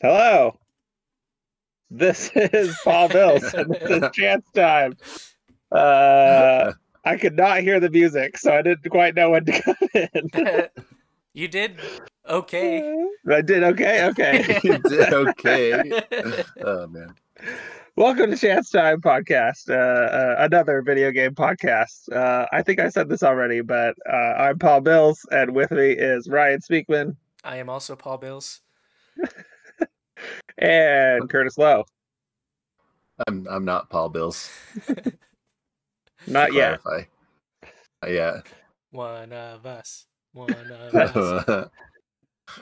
[0.00, 0.56] Hello.
[1.90, 4.96] This is Paul Bills, and this is Chance Time.
[5.72, 6.72] Uh,
[7.04, 10.68] I could not hear the music, so I didn't quite know when to come in.
[11.32, 11.80] you did
[12.28, 12.94] okay.
[13.28, 14.06] I did okay.
[14.10, 14.60] Okay.
[14.62, 16.02] You did okay.
[16.62, 17.16] Oh man.
[17.96, 22.12] Welcome to Chance Time Podcast, uh, uh, another video game podcast.
[22.12, 25.90] Uh, I think I said this already, but uh, I'm Paul Bills, and with me
[25.90, 28.60] is Ryan Speakman I am also Paul Bills.
[30.58, 31.84] And Curtis Lowe.
[33.26, 34.50] I'm I'm not Paul Bills.
[36.26, 36.80] Not yet.
[36.82, 37.06] clarify.
[38.02, 38.46] Not yet.
[38.90, 40.06] One of us.
[40.32, 41.68] One of us.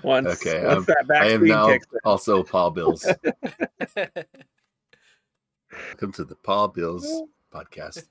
[0.03, 3.05] Once, Okay, once I'm- that back I am now also Paul Bills.
[5.73, 8.05] Welcome to the Paul Bills podcast.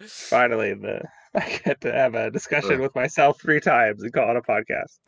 [0.00, 1.02] Finally, the
[1.34, 2.80] I get to have a discussion Ugh.
[2.80, 4.98] with myself three times and call it a podcast.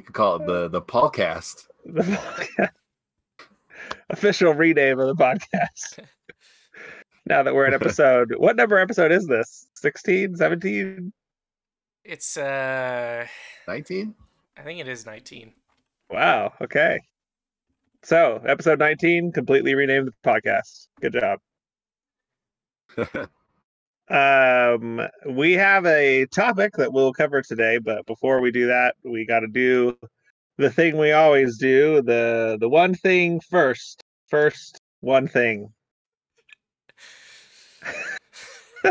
[0.00, 1.66] You could call it the the Paulcast.
[1.84, 2.70] The podcast.
[4.08, 6.06] Official rename of the podcast.
[7.26, 9.68] now that we're at episode, what number episode is this?
[9.74, 11.12] 16, 17?
[12.02, 13.26] it's uh
[13.68, 14.14] Nineteen.
[14.56, 15.52] I think it is 19.
[16.08, 16.54] Wow.
[16.62, 16.98] Okay.
[18.02, 20.86] So, episode 19, completely renamed the podcast.
[21.02, 21.12] Good
[22.96, 23.28] job.
[24.10, 29.24] Um, we have a topic that we'll cover today, but before we do that, we
[29.24, 29.96] got to do
[30.58, 34.02] the thing we always do the the one thing first.
[34.28, 35.72] First, one thing.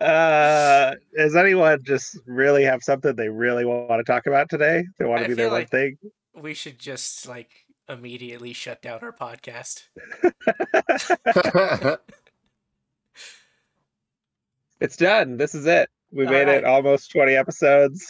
[0.00, 4.84] uh, does anyone just really have something they really want to talk about today?
[4.98, 5.98] They want I to do their feel one thing.
[6.34, 7.50] We should just like
[7.88, 9.82] immediately shut down our podcast.
[14.84, 15.38] It's done.
[15.38, 15.88] This is it.
[16.12, 18.04] We made it almost 20 episodes.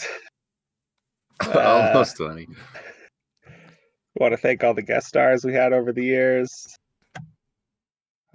[1.55, 2.49] Almost twenty.
[4.17, 6.51] want to thank all the guest stars we had over the years.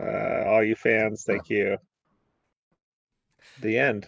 [0.02, 1.78] Uh, all you fans, thank you.
[3.62, 4.08] The end.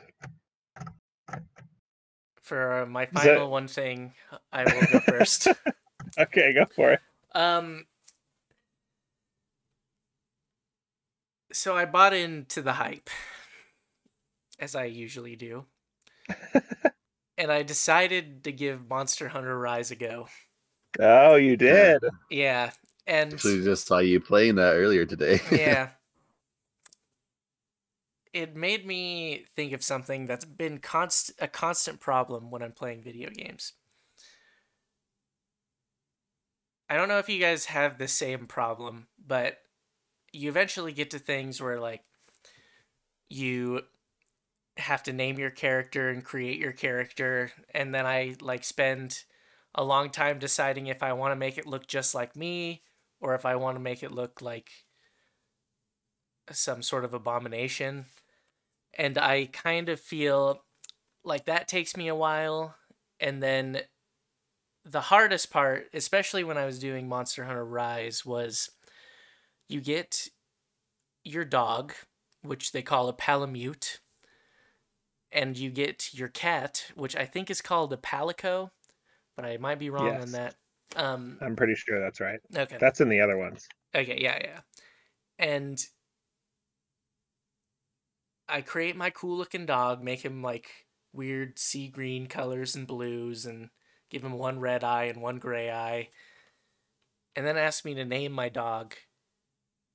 [2.42, 4.14] For uh, my that- final one thing,
[4.52, 5.48] I will go first.
[6.20, 7.00] Okay, go for it.
[7.34, 7.86] Um
[11.54, 13.10] So I bought into the hype
[14.62, 15.66] as I usually do.
[17.38, 20.28] and I decided to give Monster Hunter Rise a go.
[21.00, 22.02] Oh, you did.
[22.30, 22.72] Yeah.
[23.08, 25.42] And Actually, just saw you playing that earlier today.
[25.52, 25.90] yeah.
[28.32, 33.02] It made me think of something that's been const- a constant problem when I'm playing
[33.02, 33.74] video games.
[36.90, 39.58] I don't know if you guys have the same problem, but
[40.32, 42.04] you eventually get to things where like
[43.30, 43.82] you
[44.78, 49.24] have to name your character and create your character and then I like spend
[49.76, 52.84] a long time deciding if I want to make it look just like me
[53.20, 54.70] or if I want to make it look like
[56.52, 58.06] some sort of abomination.
[58.98, 60.64] And I kind of feel
[61.24, 62.76] like that takes me a while.
[63.20, 63.82] And then
[64.84, 68.72] the hardest part, especially when I was doing Monster Hunter Rise, was
[69.70, 70.28] you get
[71.24, 71.94] your dog,
[72.42, 74.00] which they call a palamute,
[75.32, 78.72] and you get your cat, which I think is called a palico,
[79.36, 80.24] but I might be wrong Yes.
[80.24, 80.56] on that.
[80.96, 82.40] Um, I'm pretty sure that's right.
[82.56, 82.78] okay.
[82.80, 83.68] That's in the other ones.
[83.96, 84.60] Okay, yeah, yeah.
[85.40, 85.84] And
[88.48, 93.46] I create my cool looking dog, make him like weird sea green colors and blues,
[93.46, 93.70] and
[94.10, 96.10] give him one red eye and one gray eye.
[97.36, 98.96] And then ask me to name my dog.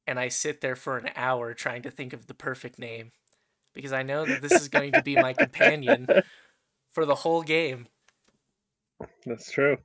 [0.07, 3.13] And I sit there for an hour trying to think of the perfect name.
[3.77, 6.09] Because I know that this is going to be my companion
[6.93, 7.87] for the whole game.
[9.25, 9.77] That's true.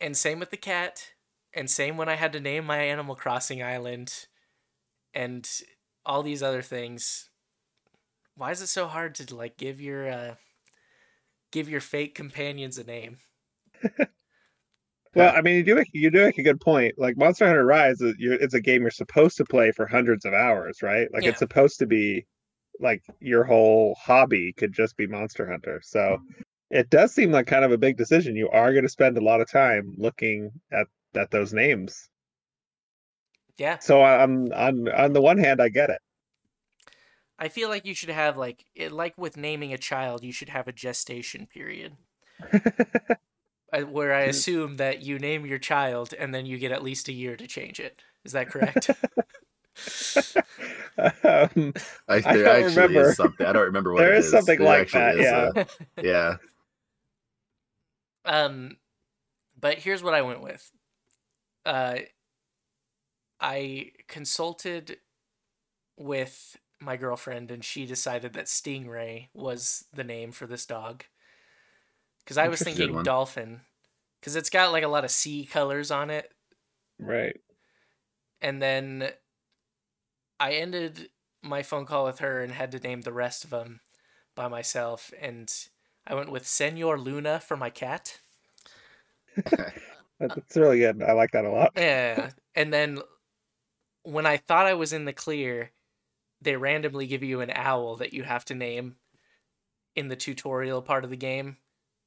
[0.00, 1.12] And same with the cat.
[1.54, 4.26] And same when I had to name my Animal Crossing island
[5.14, 5.48] and
[6.04, 7.30] all these other things.
[8.34, 10.34] Why is it so hard to like give your uh
[11.50, 13.18] give your fake companions a name?
[15.14, 16.94] Well, I mean, you do make, you do make a good point.
[16.98, 20.34] Like Monster Hunter Rise, is- it's a game you're supposed to play for hundreds of
[20.34, 21.08] hours, right?
[21.12, 21.30] Like Yeah.
[21.30, 22.26] it's supposed to be
[22.80, 25.80] like your whole hobby could just be Monster Hunter.
[25.82, 26.42] So mm-hmm.
[26.70, 28.36] it does seem like kind of a big decision.
[28.36, 32.08] You are going to spend a lot of time looking at at those names.
[33.56, 33.78] Yeah.
[33.78, 36.00] So on on on the one hand, I get it.
[37.38, 40.48] I feel like you should have like it, like with naming a child, you should
[40.48, 41.96] have a gestation period.
[43.70, 44.28] Where I mm.
[44.28, 47.46] assume that you name your child and then you get at least a year to
[47.46, 48.00] change it.
[48.24, 48.90] Is that correct?
[50.98, 51.72] um,
[52.08, 53.10] I, I there don't actually remember.
[53.10, 53.46] is something.
[53.46, 55.50] I don't remember what There it is something There like that, yeah.
[55.56, 55.66] a-
[56.02, 56.36] yeah.
[58.24, 58.76] Um,
[59.58, 60.70] but here's what I went with.
[61.66, 61.96] uh,
[63.40, 64.98] I consulted
[65.96, 71.04] with my girlfriend, and she decided that Stingray was the name for this dog.
[72.24, 73.04] Because I was thinking one.
[73.04, 73.60] dolphin,
[74.20, 76.30] because it's got like a lot of sea colors on it,
[76.98, 77.36] Right.
[78.42, 79.10] and then
[80.40, 81.10] I ended
[81.42, 83.80] my phone call with her and had to name the rest of them
[84.34, 85.52] by myself, and
[86.06, 88.20] I went with Senor Luna for my cat.
[90.20, 91.02] That's really good.
[91.02, 91.72] I like that a lot.
[91.76, 92.30] Yeah.
[92.54, 93.00] And then
[94.02, 95.70] when I thought I was in the clear,
[96.40, 98.96] they randomly give you an owl that you have to name
[99.94, 101.58] in the tutorial part of the game.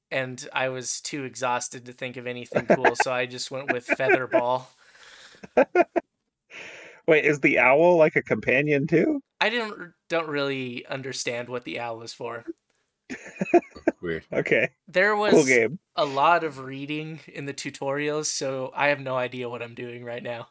[0.10, 3.88] And I was too exhausted to think of anything cool, so I just went with
[3.98, 4.66] Featherball.
[7.08, 9.22] Wait, is the owl like a companion too?
[9.40, 12.46] I didn't don't really understand what the owl is for.
[14.02, 14.26] Weird.
[14.34, 14.70] Okay.
[14.88, 15.80] There Cool was game.
[15.96, 20.04] a lot of reading in the tutorials, so I have no idea what I'm doing
[20.04, 20.48] right now.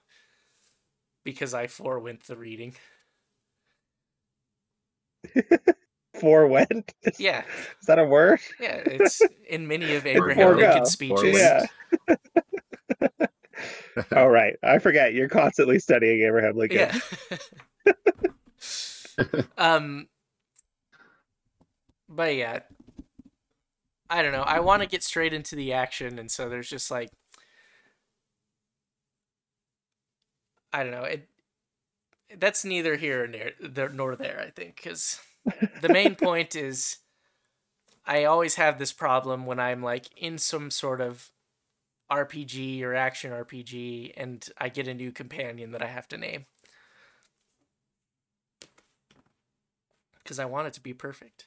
[1.24, 2.74] Because I forewent the reading.
[6.20, 6.92] Forewent?
[7.02, 7.44] Is, Yeah,
[7.80, 8.40] is that a word?
[8.60, 11.38] yeah, it's in many of Abraham Lincoln's speeches.
[11.38, 11.66] Yeah.
[14.12, 14.56] Oh right.
[14.62, 15.14] I forget.
[15.14, 16.90] You're constantly studying Abraham Lincoln.
[17.86, 17.94] Yeah.
[19.58, 20.08] um
[22.08, 22.60] but yeah.
[24.08, 24.42] I don't know.
[24.42, 27.10] I want to get straight into the action and so there's just like
[30.72, 31.04] I don't know.
[31.04, 31.28] It
[32.38, 33.26] that's neither here
[33.92, 35.20] nor there I think, cuz
[35.80, 36.98] the main point is
[38.06, 41.30] I always have this problem when I'm like in some sort of
[42.10, 46.46] RPG or action RPG and I get a new companion that I have to name.
[50.22, 51.46] Because I want it to be perfect.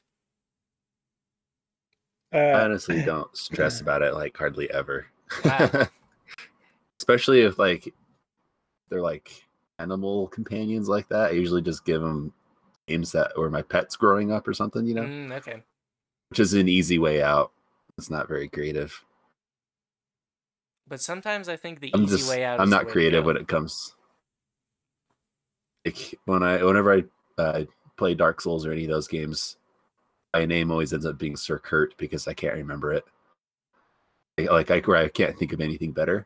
[2.33, 5.07] I Uh, honestly don't stress about it like hardly ever.
[5.45, 5.87] Wow.
[6.99, 7.93] Especially if like
[8.89, 9.43] they're like
[9.79, 11.31] animal companions like that.
[11.31, 12.33] I usually just give them
[12.87, 15.63] names that were my pets growing up or something, you know, Mm, okay.
[16.29, 17.51] which is an easy way out.
[17.97, 19.03] It's not very creative.
[20.87, 23.47] But sometimes I think the I'm easy just way out I'm not creative when it
[23.47, 23.95] comes
[25.85, 27.03] like when I whenever I
[27.41, 27.63] uh,
[27.97, 29.57] play Dark Souls or any of those games,
[30.33, 33.05] my name always ends up being Sir Kurt because I can't remember it.
[34.37, 36.25] Like I, where I can't think of anything better.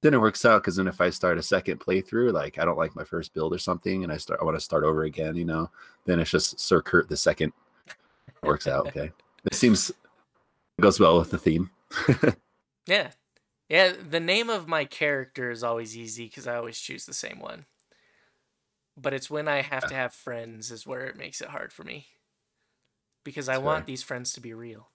[0.00, 2.78] Then it works out because then if I start a second playthrough, like I don't
[2.78, 5.36] like my first build or something, and I start I want to start over again,
[5.36, 5.70] you know,
[6.06, 7.52] then it's just Sir Kurt the second.
[7.88, 9.12] It works out okay.
[9.44, 9.96] It seems it
[10.80, 11.70] goes well with the theme.
[12.86, 13.10] Yeah.
[13.72, 17.40] Yeah, the name of my character is always easy because I always choose the same
[17.40, 17.64] one.
[18.98, 21.82] But it's when I have to have friends is where it makes it hard for
[21.82, 22.08] me.
[23.24, 24.88] Because I That's want these friends to be real.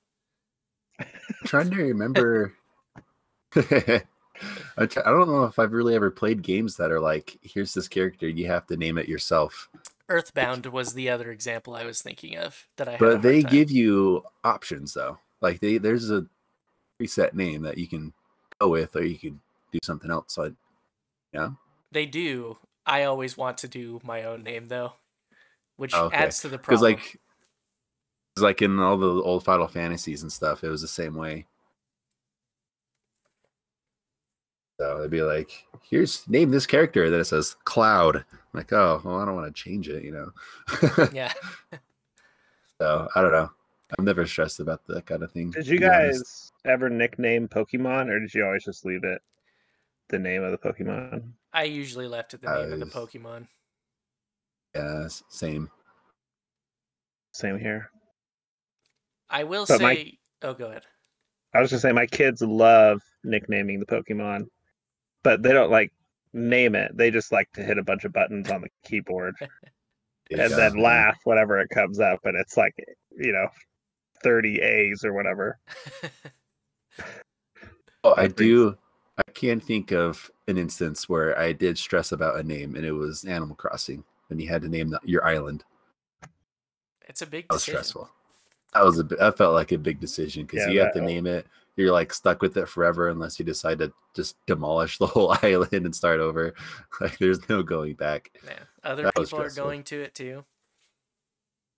[1.44, 2.54] trying to remember.
[3.56, 4.04] I
[4.78, 8.30] I don't know if I've really ever played games that are like, here's this character,
[8.30, 9.70] you have to name it yourself.
[10.08, 13.00] Earthbound was the other example I was thinking of that I had.
[13.00, 13.52] But they time.
[13.52, 15.18] give you options though.
[15.42, 16.28] Like they there's a
[17.02, 18.14] preset name that you can
[18.60, 19.40] go with, or you could
[19.72, 20.34] do something else.
[20.34, 20.54] So,
[21.34, 21.50] yeah,
[21.92, 22.58] They do.
[22.86, 24.94] I always want to do my own name though,
[25.76, 26.18] which Oh, okay.
[26.18, 26.80] adds to the problem.
[26.80, 27.20] because like,
[28.36, 31.46] it's like in all the old Final Fantasies and stuff, it was the same way.
[34.80, 37.10] So it'd be like, here's name this character.
[37.10, 38.18] Then it says Cloud.
[38.18, 40.32] I'm like, oh, well, I don't want to change it, you know.
[41.12, 41.34] yeah.
[42.80, 43.50] so I don't know.
[43.98, 45.52] I'm never stressed about that kind of thing.
[45.52, 46.52] did you be honest.
[46.66, 49.22] guys ever nickname Pokemon, or did you always just leave it
[50.10, 51.32] the name of the Pokemon?
[51.54, 53.48] I usually left it the name of the Pokemon.
[54.76, 55.70] Yeah, same.
[57.32, 57.90] Same here.
[59.30, 59.84] I will but say.
[59.84, 60.14] my-
[60.44, 60.84] Oh, go ahead.
[61.54, 64.48] I was gonna say my kids love nicknaming the Pokemon,
[65.24, 65.92] but they don't like
[66.34, 66.96] name it.
[66.96, 69.34] They just like to hit a bunch of buttons on the keyboard
[70.30, 70.56] and go.
[70.56, 72.76] then laugh whenever it comes up, and it's like
[73.18, 73.48] you know,
[74.24, 75.60] thirty A's or whatever.
[78.04, 78.78] Oh, I do.
[79.18, 82.92] I can't think of an instance where I did stress about a name, and it
[82.92, 85.64] was Animal Crossing, and you had to name the, your island.
[87.08, 87.84] It's a big That was decision.
[87.84, 88.10] stressful.
[88.74, 89.04] That was a.
[89.04, 91.48] bi- That felt like a big decision because Yeah, you have to that- name it.
[91.76, 95.74] You're like stuck with it forever unless you decide to just demolish the whole island
[95.74, 96.54] and start over.
[97.00, 98.32] Like there's no going back.
[98.46, 98.60] Yeah.
[98.84, 100.44] Other That people are going to it too.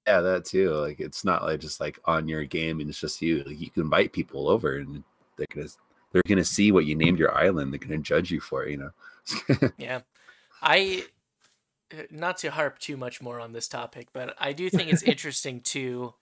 [0.07, 0.71] Yeah, that too.
[0.71, 3.43] Like it's not like just like on your game and it's just you.
[3.43, 5.03] Like, you can invite people over and
[5.37, 5.67] they're gonna
[6.11, 7.71] they're gonna see what you named your island.
[7.71, 8.71] They're gonna judge you for it.
[8.71, 9.69] You know.
[9.77, 10.01] Yeah.
[10.61, 11.05] I
[11.93, 15.03] uh, not to harp too much more on this topic, but I do think it's
[15.03, 16.13] interesting too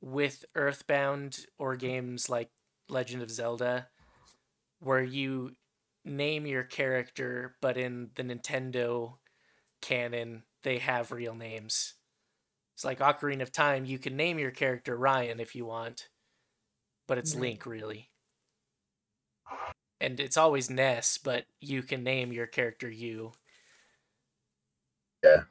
[0.00, 2.50] with Earthbound or games like
[2.88, 3.88] Legend of Zelda
[4.80, 5.56] where you
[6.04, 9.14] name your character, but in the Nintendo
[9.80, 11.94] canon, they have real names.
[12.74, 16.08] It's like Ocarina of Time, you can name your character Ryan if you want,
[17.06, 17.34] but it's.
[17.34, 18.10] Link, really.
[20.00, 23.32] And it's always Ness, but you can name your character you.
[25.22, 25.42] Yeah.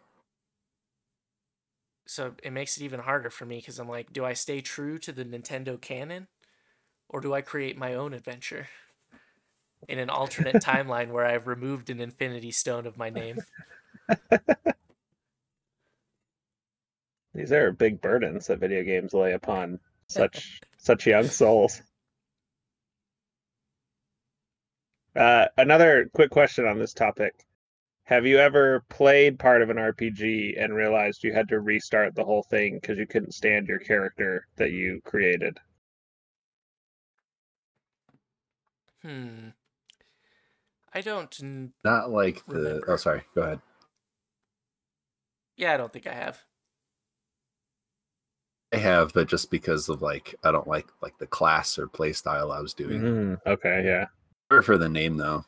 [2.05, 4.99] So it makes it even harder for me because I'm like, do I stay true
[4.99, 6.27] to the Nintendo canon?
[7.09, 8.67] Or do I create my own adventure?
[9.87, 13.39] In an alternate timeline where I've removed an infinity stone of my name.
[17.33, 21.81] These are big burdens that video games lay upon such such young souls.
[25.15, 27.33] Uh, another quick question on this topic:
[28.05, 32.25] Have you ever played part of an RPG and realized you had to restart the
[32.25, 35.59] whole thing because you couldn't stand your character that you created?
[39.01, 39.49] Hmm.
[40.93, 41.35] I don't.
[41.41, 42.53] n- Not like the.
[42.55, 42.91] Remember.
[42.91, 43.23] Oh, sorry.
[43.35, 43.61] Go ahead.
[45.55, 46.43] Yeah, I don't think I have.
[48.73, 52.11] I have, but just because of like I don't like like the class or play
[52.11, 53.01] style I was doing.
[53.01, 54.07] Mm, okay, yeah.
[54.49, 55.45] Or for the name though.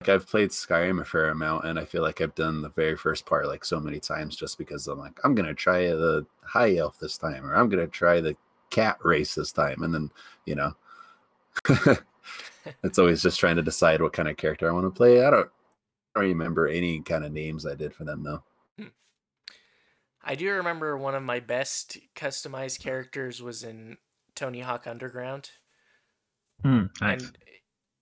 [0.00, 2.96] Like I've played Skyrim a fair amount, and I feel like I've done the very
[2.96, 6.76] first part like so many times just because I'm like I'm gonna try the high
[6.76, 8.36] elf this time, or I'm gonna try the
[8.70, 10.10] cat race this time, and then
[10.46, 10.74] you know,
[12.82, 15.24] it's always just trying to decide what kind of character I want to play.
[15.24, 15.48] I don't,
[16.16, 18.42] I don't remember any kind of names I did for them though.
[20.22, 23.96] I do remember one of my best customized characters was in
[24.34, 25.50] Tony Hawk Underground.
[26.62, 27.22] Hmm, nice.
[27.22, 27.38] And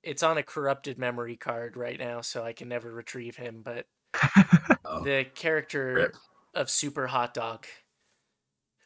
[0.03, 3.63] it's on a corrupted memory card right now, so I can never retrieve him.
[3.65, 3.87] But
[4.85, 6.17] Oh, the character rip.
[6.55, 7.67] of Super Hot Dog,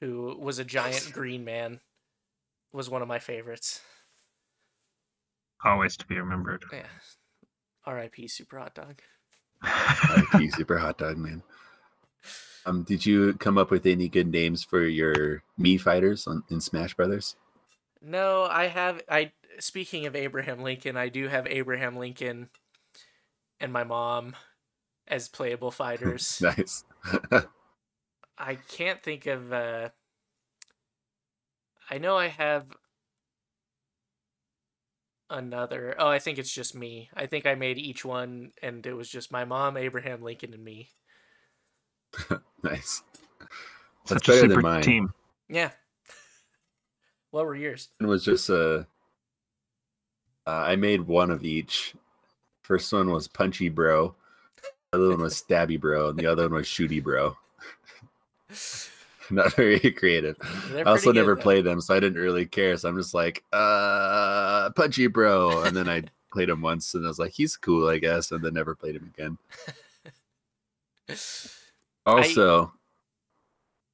[0.01, 1.81] who was a giant green man,
[2.73, 3.81] was one of my favorites.
[5.65, 6.65] Always to be remembered.
[6.73, 6.83] Yeah.
[7.87, 8.27] R.I.P.
[8.29, 9.01] Super Hot Dog.
[9.63, 10.51] R.I.P.
[10.51, 11.43] Super Hot Dog Man.
[12.65, 16.61] Um, did you come up with any good names for your me fighters on in
[16.61, 17.37] Smash Brothers?
[18.01, 19.03] No, I have.
[19.09, 22.49] I speaking of Abraham Lincoln, I do have Abraham Lincoln
[23.61, 24.35] and my mom
[25.09, 26.41] as playable fighters.
[26.43, 26.85] nice.
[28.39, 29.53] I can't think of.
[29.53, 29.89] uh
[31.91, 32.67] I know I have
[35.29, 35.95] another.
[35.99, 37.11] Oh, I think it's just me.
[37.15, 40.65] I think I made each one, and it was just my mom, Abraham Lincoln, and
[40.65, 40.89] me.
[42.63, 43.03] nice.
[44.05, 44.83] Such That's a better super than mine.
[44.83, 45.15] team.
[45.49, 45.71] Yeah.
[47.31, 47.89] what were yours?
[48.01, 48.87] It was just a.
[50.47, 51.95] Uh, I made one of each.
[52.63, 54.15] First one was Punchy Bro.
[54.91, 57.37] The other one was Stabby Bro, and the other one was Shooty Bro.
[59.31, 60.37] Not very creative.
[60.71, 61.43] They're I also pretty good, never though.
[61.43, 62.77] played them, so I didn't really care.
[62.77, 66.03] So I'm just like, uh, Punchy Bro, and then I
[66.33, 68.97] played him once, and I was like, he's cool, I guess, and then never played
[68.97, 69.39] him again.
[72.07, 72.73] Also,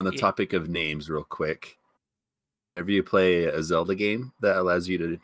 [0.00, 0.20] on the Yeah.
[0.20, 1.78] topic of names, real quick,
[2.74, 5.18] whenever you play a Zelda game that allows you to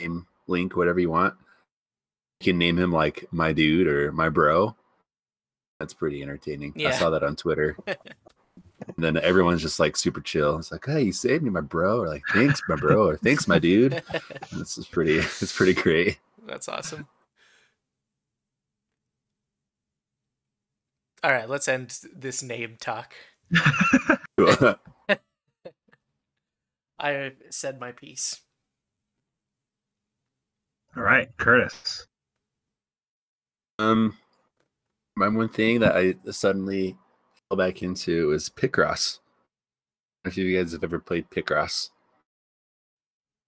[0.00, 1.34] name Link whatever you want,
[2.40, 4.74] you can name him like my dude or my bro.
[5.78, 6.74] That's pretty entertaining.
[6.86, 7.76] I saw that on Twitter.
[7.86, 10.58] and then everyone's just like super chill.
[10.58, 13.46] It's like, hey, you saved me, my bro, or like, thanks, my bro, or thanks,
[13.48, 14.02] my dude.
[14.52, 15.18] This is pretty.
[15.40, 16.18] It's pretty great.
[16.46, 17.06] That's awesome.
[21.22, 23.14] All right, let's end this name talk.
[26.98, 28.40] I said my piece.
[30.96, 32.06] All right, Curtis.
[33.78, 34.16] Um,
[35.16, 36.96] my one thing that I suddenly
[37.48, 39.18] fell back into is Picross.
[40.24, 41.90] I don't know if you guys have ever played Picross.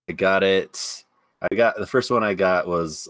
[0.08, 1.04] I got it.
[1.50, 3.08] I got the first one I got was,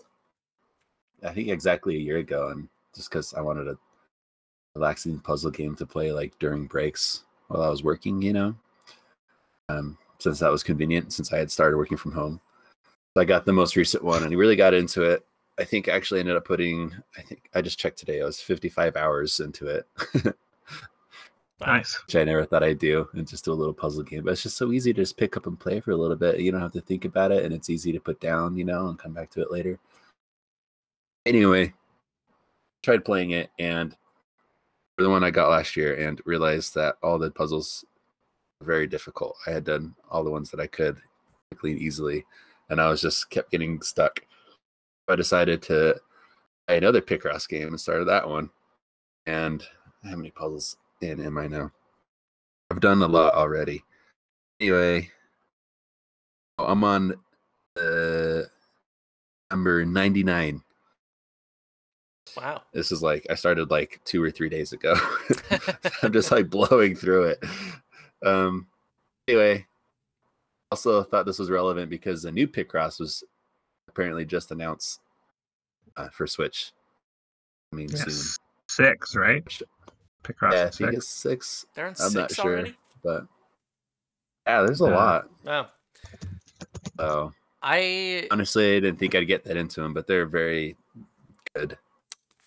[1.23, 3.77] I think exactly a year ago, and just because I wanted a
[4.75, 8.55] relaxing puzzle game to play like during breaks while I was working, you know.
[9.69, 12.41] Um, since that was convenient, since I had started working from home.
[13.15, 15.25] So I got the most recent one, and he really got into it.
[15.59, 16.93] I think I actually ended up putting.
[17.19, 18.23] I think I just checked today.
[18.23, 19.87] I was 55 hours into it,
[21.61, 22.01] Nice.
[22.07, 24.25] which I never thought I'd do, and just do a little puzzle game.
[24.25, 26.41] But it's just so easy to just pick up and play for a little bit.
[26.41, 28.89] You don't have to think about it, and it's easy to put down, you know,
[28.89, 29.79] and come back to it later.
[31.27, 31.73] Anyway,
[32.83, 33.95] tried playing it, and
[34.99, 37.85] the one I got last year, and realized that all the puzzles
[38.61, 39.37] were very difficult.
[39.47, 41.01] I had done all the ones that I could
[41.63, 42.25] and easily,
[42.71, 44.21] and I was just kept getting stuck.
[45.09, 46.01] I decided to
[46.67, 48.51] buy another Picross game and started that one.
[49.27, 49.63] And
[50.05, 51.71] how many puzzles in am I now?
[52.71, 53.85] I've done a lot already.
[54.61, 55.11] Anyway,
[56.59, 57.15] I'm on
[57.75, 58.49] the
[59.51, 60.63] number 99.
[62.37, 62.63] Wow.
[62.73, 64.95] This is like I started like two or three days ago.
[66.03, 67.45] I'm just like blowing through it.
[68.25, 68.67] Um
[69.29, 69.67] anyway,
[70.71, 73.25] also thought this was relevant because the new Picross was
[73.89, 75.01] apparently just announced
[75.97, 76.73] uh, for Switch.
[77.73, 78.37] I mean soon.
[78.69, 79.45] Six, right?
[80.25, 80.77] Picross Yeah, I six.
[80.79, 82.53] think it's six, They're on I'm not six sure.
[82.53, 82.77] already.
[83.05, 83.27] but
[84.47, 84.97] yeah, there's a Yeah.
[84.97, 85.31] lot.
[85.45, 85.69] Wow.
[86.99, 90.77] So I honestly, I didn't think I'd get that into them, but they're very
[91.55, 91.77] good.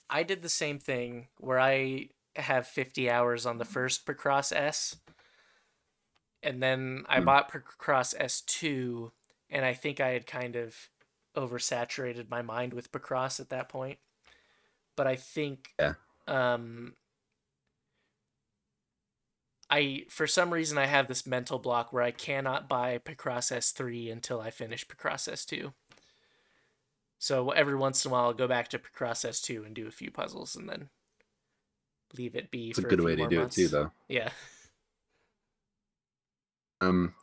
[0.10, 4.98] I did the same thing where I have 50 hours on the first Picross S.
[6.44, 7.26] And then I Hmm.
[7.26, 9.12] bought Picross S2
[9.50, 10.90] and I think I had kind of
[11.36, 14.00] oversaturated my mind with Picross at that point.
[14.96, 15.96] But I think Yeah.
[16.28, 16.96] um
[19.70, 24.12] I for some reason I have this mental block where I cannot buy Picross S3
[24.12, 25.74] until I finish Picross S2.
[27.20, 29.92] So every once in a while I'll go back to Picross S2 and do a
[29.92, 30.90] few puzzles and then
[32.18, 33.58] leave it be It's a good few way to do months.
[33.58, 33.92] it too, though.
[34.08, 34.30] Yeah.
[36.82, 37.14] Um,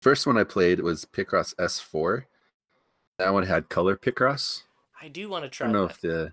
[0.00, 2.24] first one I played was Picross S4.
[3.18, 4.62] That one had color Picross.
[5.00, 5.66] I do want to try.
[5.68, 5.94] I don't know that.
[5.94, 6.32] if the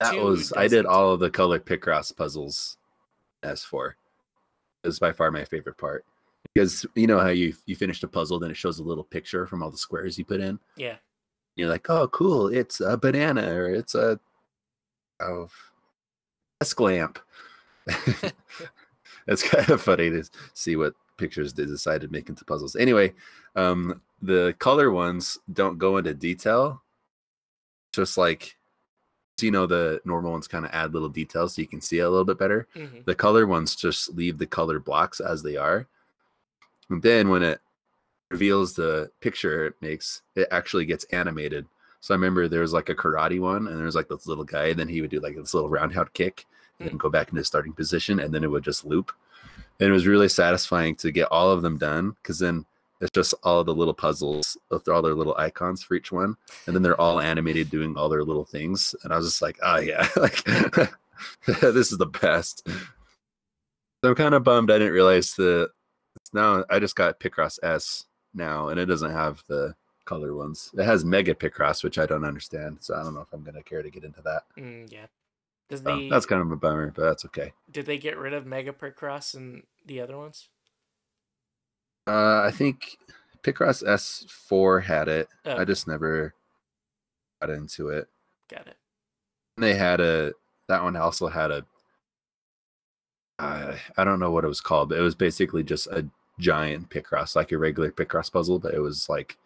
[0.00, 2.76] that Two was I did all of the color Picross puzzles.
[3.42, 3.92] S4
[4.84, 6.04] is by far my favorite part
[6.54, 9.46] because you know how you you finish a puzzle, then it shows a little picture
[9.46, 10.58] from all the squares you put in.
[10.76, 10.96] Yeah.
[11.56, 12.48] You're like, oh, cool!
[12.48, 14.18] It's a banana or it's a
[15.20, 15.48] oh,
[16.60, 17.18] desk lamp.
[19.26, 22.76] it's kind of funny to see what pictures they decided to make into puzzles.
[22.76, 23.12] Anyway,
[23.56, 26.82] um, the color ones don't go into detail.
[27.92, 28.56] Just like,
[29.40, 32.02] you know, the normal ones kind of add little details so you can see it
[32.02, 32.66] a little bit better.
[32.74, 35.86] hmm The color ones just leave the color blocks as they are.
[36.88, 37.60] And then when it
[38.32, 41.66] reveals the picture it makes, it actually gets animated.
[42.00, 44.44] So I remember there was like a karate one, and there was like this little
[44.44, 46.46] guy, and then he would do like this little roundhouse kick
[46.80, 49.12] and then go back into starting position, and then it would just loop.
[49.78, 52.66] And it was really satisfying to get all of them done because then
[53.00, 56.74] it's just all the little puzzles with all their little icons for each one, and
[56.74, 58.94] then they're all animated doing all their little things.
[59.04, 60.44] And I was just like, oh yeah, like
[61.46, 62.66] this is the best.
[62.66, 65.70] So I'm kind of bummed I didn't realize the
[66.32, 70.70] now I just got Picross S now, and it doesn't have the color ones.
[70.76, 73.62] It has Mega Picross, which I don't understand, so I don't know if I'm gonna
[73.62, 74.42] care to get into that.
[74.58, 75.06] Mm, yeah.
[75.68, 77.52] Does So the that's kind of a bummer, but that's okay.
[77.70, 80.48] did they get rid of Mega Picross and the other ones?
[82.06, 82.96] Uh, I think
[83.42, 85.28] Picross S4 had it.
[85.44, 86.34] Oh, I just never
[87.40, 88.08] got into it.
[88.50, 88.76] got it.
[89.56, 90.32] They had a
[90.68, 91.64] that one also had a
[93.38, 96.06] uh, I don't know what it was called, but it was basically just a
[96.38, 99.36] giant Picross, like a regular Picross puzzle, but it was like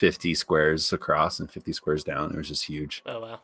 [0.00, 2.30] 50 squares across and 50 squares down.
[2.32, 3.40] It was just huge, Oh wow.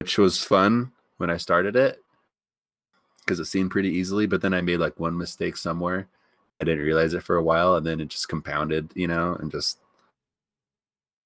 [0.00, 2.02] which was fun when I started it
[3.20, 4.26] because it seemed pretty easily.
[4.26, 6.06] But then I made like one mistake somewhere.
[6.60, 9.50] I didn't realize it for a while, and then it just compounded, you know, and
[9.50, 9.78] just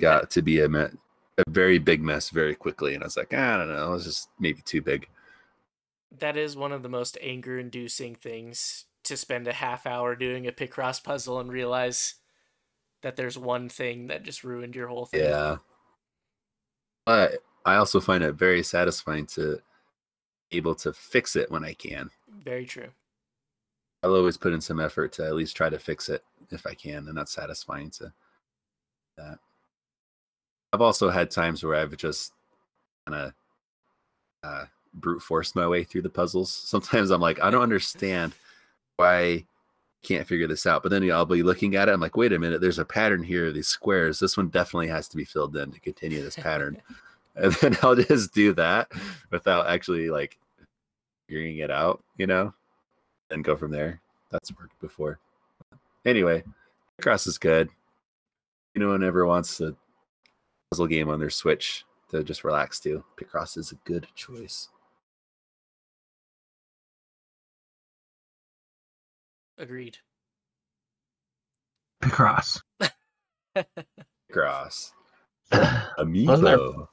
[0.01, 0.87] got to be a, me-
[1.39, 2.95] a very big mess very quickly.
[2.95, 5.09] And I was like, I don't know, it was just maybe too big.
[6.21, 10.47] That is one of the most anger inducing things to spend a half hour doing
[10.47, 12.15] a Picross puzzle and realize
[13.03, 15.21] that there's one thing that just ruined your whole thing.
[15.21, 15.57] Yeah.
[17.05, 19.61] But I also find it very satisfying to
[20.51, 22.11] be able to fix it when I can.
[22.43, 22.89] Very true.
[24.03, 26.75] I'll always put in some effort to at least try to fix it if I
[26.75, 28.13] can, and that's satisfying to
[29.17, 29.39] that.
[30.73, 32.33] I've also had times where I've just
[33.07, 33.33] kind of
[34.43, 36.53] uh, brute forced my way through the puzzles.
[36.67, 38.35] Sometimes I'm like, I don't understand
[38.99, 39.45] I
[40.03, 40.83] can't figure this out.
[40.83, 41.93] But then I'll be looking at it.
[41.93, 43.51] I'm like, wait a minute, there's a pattern here.
[43.51, 44.19] These squares.
[44.19, 46.81] This one definitely has to be filled in to continue this pattern.
[47.37, 48.93] and then I'll just do that
[49.31, 50.39] without actually like
[51.27, 52.55] figuring it out, you know,
[53.31, 54.01] and go from there.
[54.31, 55.19] That's worked before.
[56.05, 56.45] Anyway,
[57.01, 57.71] Cross is good.
[58.75, 59.75] You know, ever wants a
[60.71, 64.69] puzzle game on their Switch to just relax to, Picross is a good choice.
[69.59, 69.99] Agreed.
[72.03, 72.61] Picross.
[74.31, 74.91] Picross.
[75.53, 76.87] Wasn't there, Amiibo.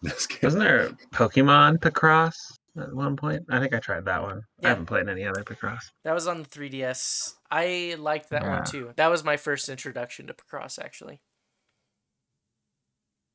[0.43, 2.35] Wasn't there Pokemon Picross
[2.77, 3.43] at one point?
[3.49, 4.41] I think I tried that one.
[4.59, 4.67] Yeah.
[4.67, 5.79] I haven't played any other Picross.
[6.03, 7.33] That was on the 3DS.
[7.49, 8.55] I liked that Yeah.
[8.57, 8.91] one too.
[8.97, 11.21] That was my first introduction to Picross, actually.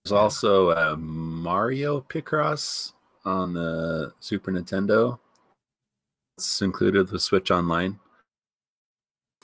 [0.04, 2.92] There's also uh, Mario Picross
[3.24, 5.18] on the Super Nintendo.
[6.38, 7.98] It's included with Switch Online.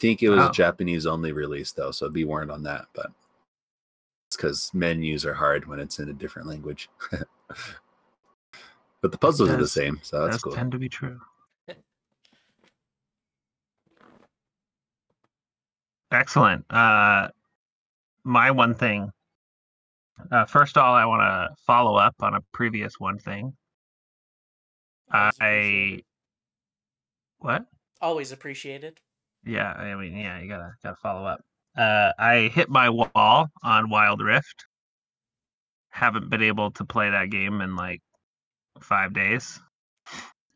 [0.02, 0.48] I think it was Oh.
[0.48, 2.86] a Japanese only release though, so be warned on that.
[2.92, 3.12] But
[4.26, 6.90] it's because menus are hard when it's in a different language.
[9.00, 10.52] but the puzzles are the same, so that's Those cool.
[10.54, 11.20] tend to be true.
[16.10, 16.64] Excellent.
[16.68, 17.28] Uh,
[18.24, 19.12] my one thing.
[20.32, 23.56] Uh, first of all, I want to follow up on a previous one thing.
[25.12, 26.02] Always I
[27.38, 27.66] what?
[28.00, 28.98] Always appreciated.
[29.44, 31.40] Yeah, I mean, yeah, you gotta gotta follow up.
[31.76, 34.66] Uh, I hit my wall on Wild Rift.
[35.90, 38.00] Haven't been able to play that game in like
[38.80, 39.60] five days.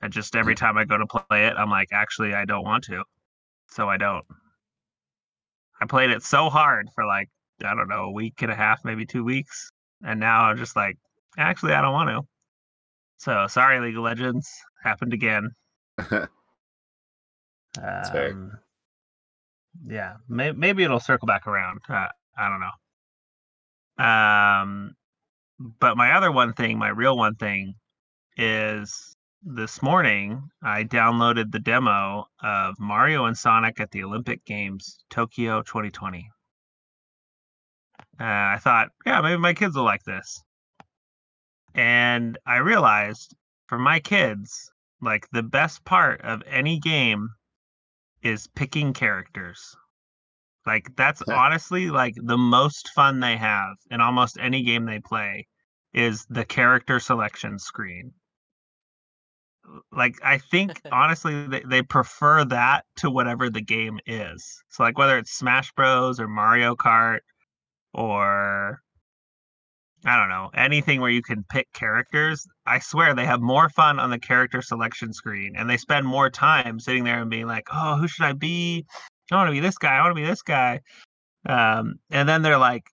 [0.02, 2.84] I just every time I go to play it, I'm like, actually, I don't want
[2.84, 3.02] to,
[3.68, 4.24] so I don't.
[5.80, 7.28] I played it so hard for like
[7.64, 9.70] I don't know a week and a half, maybe two weeks,
[10.04, 10.96] and now I'm just like,
[11.38, 12.22] actually, I don't want to.
[13.18, 14.48] So sorry, League of Legends
[14.82, 15.50] happened again.
[15.98, 16.28] That's
[18.10, 18.36] fair.
[19.84, 21.80] Yeah, may- maybe it'll circle back around.
[21.88, 22.08] Uh,
[22.38, 24.04] I don't know.
[24.04, 24.94] Um,
[25.58, 27.74] but my other one thing, my real one thing,
[28.36, 34.98] is this morning I downloaded the demo of Mario and Sonic at the Olympic Games
[35.10, 36.28] Tokyo 2020.
[38.18, 40.42] Uh, I thought, yeah, maybe my kids will like this.
[41.74, 43.34] And I realized
[43.68, 47.28] for my kids, like the best part of any game
[48.26, 49.76] is picking characters.
[50.66, 51.36] Like that's Yeah.
[51.36, 55.46] honestly like the most fun they have in almost any game they play
[55.94, 58.14] is the character selection screen.
[59.92, 64.62] Like I think honestly they, they prefer that to whatever the game is.
[64.68, 67.20] So like whether it's Smash Bros or Mario Kart
[67.94, 68.82] or
[70.04, 73.98] I don't know, anything where you can pick characters, I swear they have more fun
[73.98, 77.66] on the character selection screen and they spend more time sitting there and being like,
[77.72, 78.86] oh, who should I be?
[79.32, 79.96] I want to be this guy.
[79.96, 80.80] I want to be this guy.
[81.48, 82.84] Um, and then they're like,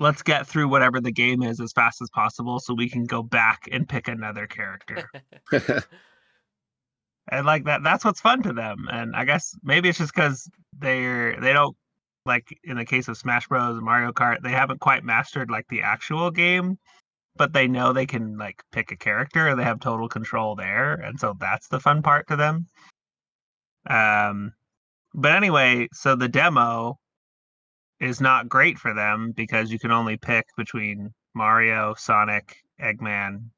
[0.00, 3.22] let's get through whatever the game is as fast as possible so we can go
[3.22, 5.08] back and pick another character.
[7.28, 8.88] and like that, that's what's fun to them.
[8.90, 11.76] And I guess maybe it's just because they're, they don't,
[12.26, 13.76] like in the case of Smash Bros.
[13.76, 16.78] and Mario Kart, they haven't quite mastered like the actual game,
[17.36, 20.94] but they know they can like pick a character and they have total control there,
[20.94, 22.66] and so that's the fun part to them.
[23.88, 24.52] Um,
[25.14, 26.98] but anyway, so the demo
[28.00, 33.50] is not great for them because you can only pick between Mario, Sonic, Eggman,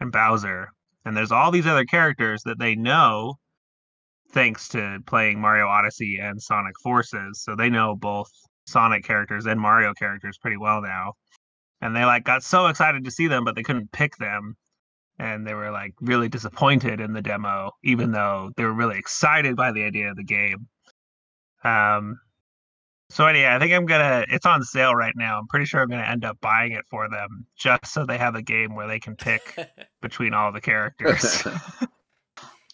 [0.00, 0.72] and Bowser,
[1.04, 3.38] and there's all these other characters that they know
[4.32, 7.42] thanks to playing Mario Odyssey and Sonic Forces.
[7.42, 8.30] So they know both
[8.66, 11.14] Sonic characters and Mario characters pretty well now.
[11.80, 14.56] And they like got so excited to see them, but they couldn't pick them.
[15.18, 19.56] And they were like really disappointed in the demo, even though they were really excited
[19.56, 20.68] by the idea of the game.
[21.64, 22.20] Um
[23.10, 25.38] so anyway, I think I'm gonna it's on sale right now.
[25.38, 28.34] I'm pretty sure I'm gonna end up buying it for them just so they have
[28.34, 29.56] a game where they can pick
[30.02, 31.42] between all the characters.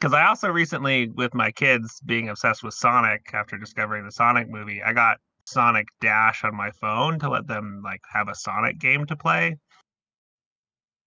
[0.04, 4.50] Because I also recently, with my kids being obsessed with Sonic after discovering the Sonic
[4.50, 8.78] movie, I got Sonic Dash on my phone to let them like have a Sonic
[8.78, 9.56] game to play.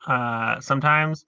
[0.07, 1.27] Uh, sometimes,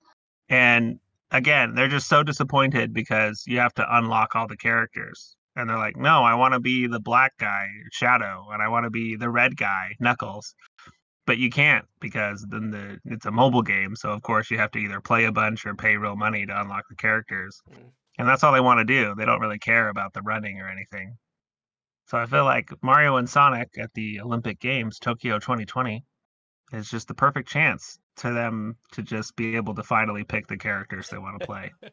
[0.49, 5.69] and again, they're just so disappointed because you have to unlock all the characters, and
[5.69, 8.89] they're like, "No, I want to be the black guy, Shadow, and I want to
[8.89, 10.55] be the red guy, Knuckles."
[11.25, 14.71] But you can't because then the it's a mobile game so of course you have
[14.71, 17.61] to either play a bunch or pay real money to unlock the characters.
[17.71, 17.91] Mm.
[18.17, 19.13] and that's all they want to do.
[19.15, 21.17] They don't really care about the running or anything.
[22.07, 26.03] So i feel like mario and sonic at the olympic games tokyo 2020
[26.73, 30.57] is just the perfect chance to them to just be able to finally pick the
[30.57, 31.71] characters they want to play.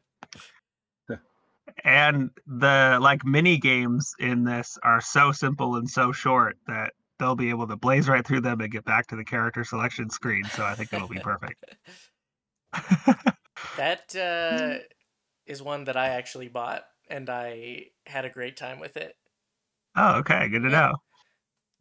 [1.84, 7.34] And the like mini games in this are so simple and so short that they'll
[7.36, 10.44] be able to blaze right through them and get back to the character selection screen.
[10.50, 11.64] So I think it'll be perfect.
[13.76, 14.82] that uh,
[15.46, 19.16] is one that I actually bought, and I had a great time with it.
[19.96, 20.88] oh, okay, good to Yeah.
[20.88, 20.94] know.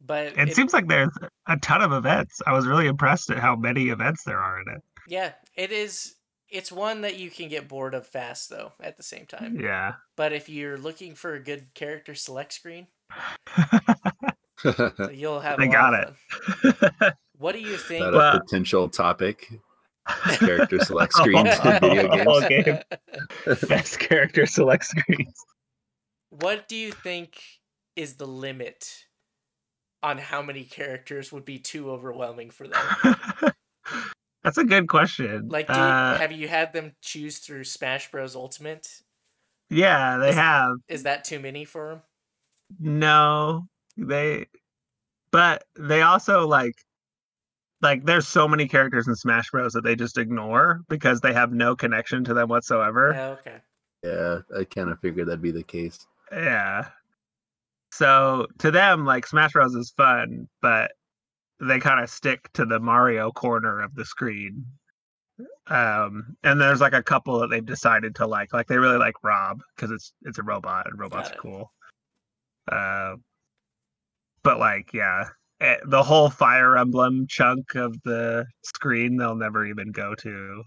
[0.04, 1.10] But It, seems like there's
[1.46, 2.42] a ton of events.
[2.46, 4.82] I was really impressed at how many events there are in it.
[5.08, 6.16] yeah, it is.
[6.48, 8.72] It's one that you can get bored of fast, though.
[8.80, 9.94] At the same time, Yeah.
[10.14, 12.86] but if you're looking for a good character select screen,
[15.12, 15.58] you'll have.
[15.60, 16.14] I got it.
[17.00, 17.12] fun.
[17.38, 18.02] What do you think?
[18.02, 19.46] Not Well- a potential topic.
[20.38, 22.26] Character select screens in video games.
[22.28, 22.78] Oh, game.
[23.68, 25.34] Best character select screens.
[26.30, 27.38] what do you think
[27.96, 29.04] is the limit
[30.02, 33.52] on how many characters would be too overwhelming for them?
[34.44, 35.48] That's a good question.
[35.48, 38.36] Like, do you, Uh, have you had them choose through Smash Bros.
[38.36, 38.88] Ultimate?
[39.70, 40.70] yeah, they is- have.
[40.88, 42.02] Is that too many for them?
[42.78, 43.66] No,
[43.96, 44.46] they,
[45.30, 46.76] but they also like
[47.82, 51.52] like there's so many characters in Smash Bros that they just ignore because they have
[51.52, 53.12] no connection to them whatsoever.
[53.14, 53.56] Yeah, okay.
[54.02, 56.06] yeah, I kind of figured that'd be the case.
[56.32, 56.86] Yeah.
[57.92, 60.92] So to them, like Smash Bros is fun, but
[61.60, 64.66] they kind of stick to the Mario corner of the screen.
[65.68, 68.52] Um, and there's like a couple that they've decided to like.
[68.52, 71.40] Like they really like Rob because it's it's a robot and robots Got are it.
[71.40, 71.72] cool.
[72.70, 73.16] Uh,
[74.46, 75.24] but like yeah,
[75.60, 80.62] eh, the whole Fire Emblem chunk of the screen they'll never even go to.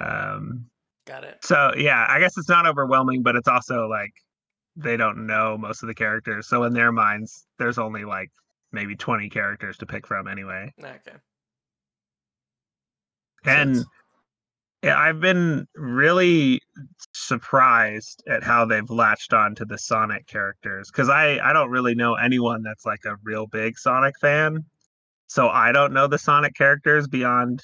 [0.00, 0.66] Um,
[1.06, 1.38] Got it.
[1.42, 4.10] so yeah, I guess it's not overwhelming, but it's also like
[4.74, 6.48] they don't know most of the characters.
[6.48, 8.30] So in their minds, there's only like
[8.72, 10.72] maybe 20 characters to pick from anyway.
[10.82, 11.16] Okay.
[13.44, 13.84] And.
[14.82, 16.62] I've been really
[17.30, 21.94] surprised at how they've latched on to the Sonic characters because I I don't really
[21.94, 24.64] know anyone that's like a real big Sonic fan.
[25.28, 27.62] So I don't know the Sonic characters beyond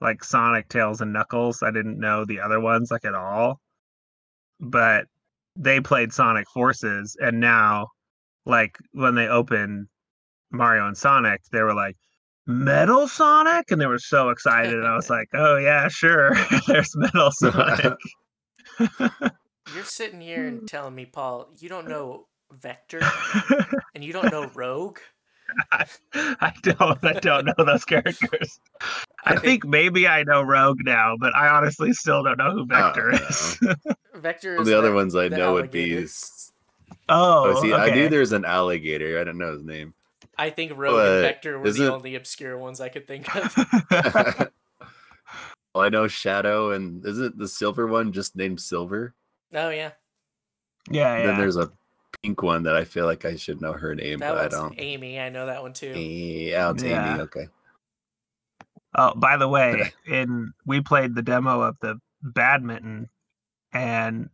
[0.00, 1.62] like Sonic, Tails, and Knuckles.
[1.62, 3.60] I didn't know the other ones like at all.
[4.60, 5.06] But
[5.56, 7.88] they played Sonic Forces and now
[8.46, 9.88] like when they opened
[10.52, 11.96] Mario and Sonic, they were like
[12.46, 16.30] Metal Sonic and they were so excited and I was like, "Oh yeah, sure.
[16.68, 17.98] There's Metal Sonic."
[19.74, 20.66] You're sitting here and hmm.
[20.66, 23.00] telling me, Paul, you don't know Vector
[23.94, 24.98] and you don't know Rogue?
[25.70, 28.58] I, I don't I don't know those characters.
[29.24, 32.60] I I think maybe I know Rogue now, but I honestly still don't know who
[32.60, 33.58] oh, Vector Oh, is.
[34.14, 35.96] Vector Well, is the other the- ones I the know would be.
[35.98, 36.06] oh,
[37.08, 38.08] Oh, see, I knew okay.
[38.08, 39.20] there's an alligator.
[39.20, 39.92] I don't know his name.
[40.38, 43.34] I think Rogue But and Vector were the it- only obscure ones I could think
[43.36, 44.48] of.
[45.74, 49.14] well, I know Shadow, and is it the silver one just named Silver?
[49.54, 49.92] Oh yeah,
[50.90, 51.26] yeah, yeah.
[51.26, 51.70] Then there's a
[52.22, 54.74] pink one that I feel like I should know her name, that but I don't.
[54.78, 55.18] Amy.
[55.18, 55.98] I know that one too.
[55.98, 57.12] Yeah, it's Yeah.
[57.12, 57.20] Amy.
[57.22, 57.48] Okay.
[58.94, 63.08] Oh, by the way, in we played the demo of the badminton,
[63.72, 64.28] and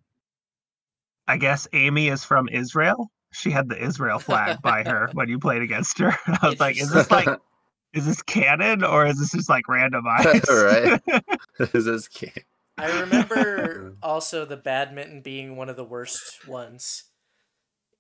[1.29, 3.11] I guess Amy is from Israel.
[3.33, 6.12] She had the Israel flag by her when you played against her.
[6.27, 7.29] I was like, is this like,
[7.94, 10.44] is this canon or is this just like randomized?
[11.09, 11.24] Right.
[11.74, 12.44] is this kid?
[12.77, 17.05] I remember also the badminton being one of the worst ones.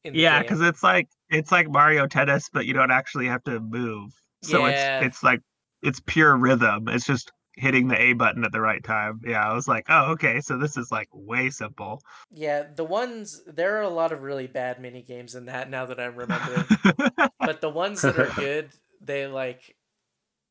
[0.04, 3.42] In the yeah, because it's like it's like Mario Tennis, but you don't actually have
[3.44, 4.12] to move.
[4.42, 4.98] So Yeah.
[5.00, 5.40] it's it's like
[5.82, 6.88] it's pure rhythm.
[6.88, 9.20] It's just hitting the A button at the right time.
[9.26, 12.00] Yeah, I was like, oh, okay, so this is like way simple.
[12.30, 15.68] yeah, the ones there are a lot of really bad mini games in that.
[15.68, 16.64] Now that I'm remembering,
[17.40, 18.70] but the ones that are good,
[19.00, 19.74] they like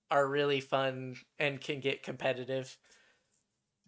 [0.10, 2.78] are really fun and can get competitive.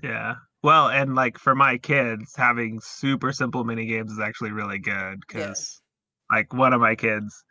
[0.03, 0.36] Yeah.
[0.63, 5.21] Well, and like for my kids, having super simple mini games is actually really good
[5.27, 5.82] because,
[6.32, 7.43] like, one of my kids,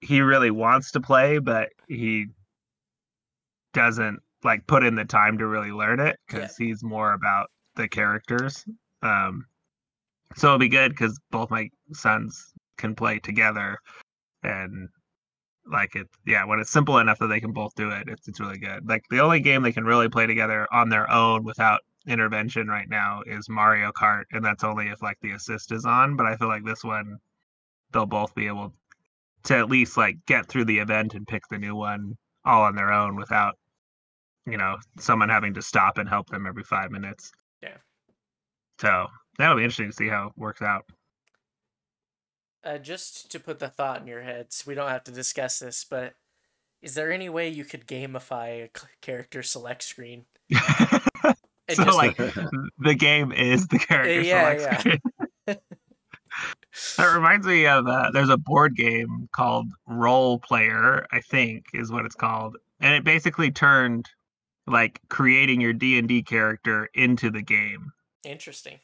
[0.00, 2.26] he really wants to play, but he
[3.72, 7.88] doesn't like put in the time to really learn it because he's more about the
[7.88, 8.64] characters.
[9.02, 9.46] Um,
[10.36, 13.78] so it'll be good because both my sons can play together,
[14.42, 14.88] and
[15.66, 18.40] like it, yeah, when it's simple enough that they can both do it, it's it's
[18.40, 18.88] really good.
[18.88, 22.88] Like the only game they can really play together on their own without intervention right
[22.88, 26.16] now is Mario Kart, and that's only if like the assist is on.
[26.16, 27.16] But I feel like this one,
[27.92, 28.74] they'll both be able
[29.44, 32.74] to at least like get through the event and pick the new one all on
[32.74, 33.58] their own without,
[34.46, 37.32] you know, someone having to stop and help them every five minutes.
[37.62, 37.76] Yeah.
[38.80, 39.06] So
[39.38, 40.84] that'll be interesting to see how it works out.
[42.64, 45.84] Uh, just to put the thought in your heads, we don't have to discuss this,
[45.88, 46.14] but
[46.80, 50.24] is there any way you could gamify a character select screen?
[51.70, 52.16] So just- like
[52.78, 55.56] the game is the character yeah, select screen.
[56.98, 61.90] That reminds me of uh, there's a board game called Roll Player, I think is
[61.90, 64.10] what it's called, and it basically turned
[64.66, 67.92] like creating your D and D character into the game.
[68.24, 68.78] Interesting.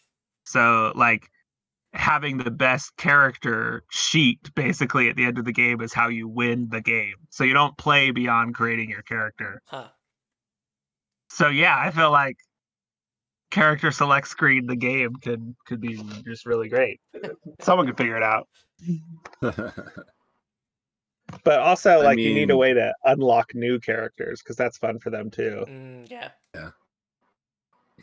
[0.45, 1.29] So like
[1.93, 6.29] having the best character sheet basically at the end of the game is how you
[6.29, 7.15] win the game.
[7.31, 9.61] So you don't play beyond creating your character.
[9.67, 9.89] Huh.
[11.29, 12.37] So yeah, I feel like
[13.51, 17.01] character select screen the game could could be just really great.
[17.61, 18.49] Someone could figure it out.
[21.45, 24.99] But also, I like, you need a way to unlock new characters because that's fun
[24.99, 25.65] for them too.
[25.69, 26.31] Mm, yeah.
[26.55, 26.71] yeah.
[27.99, 28.03] I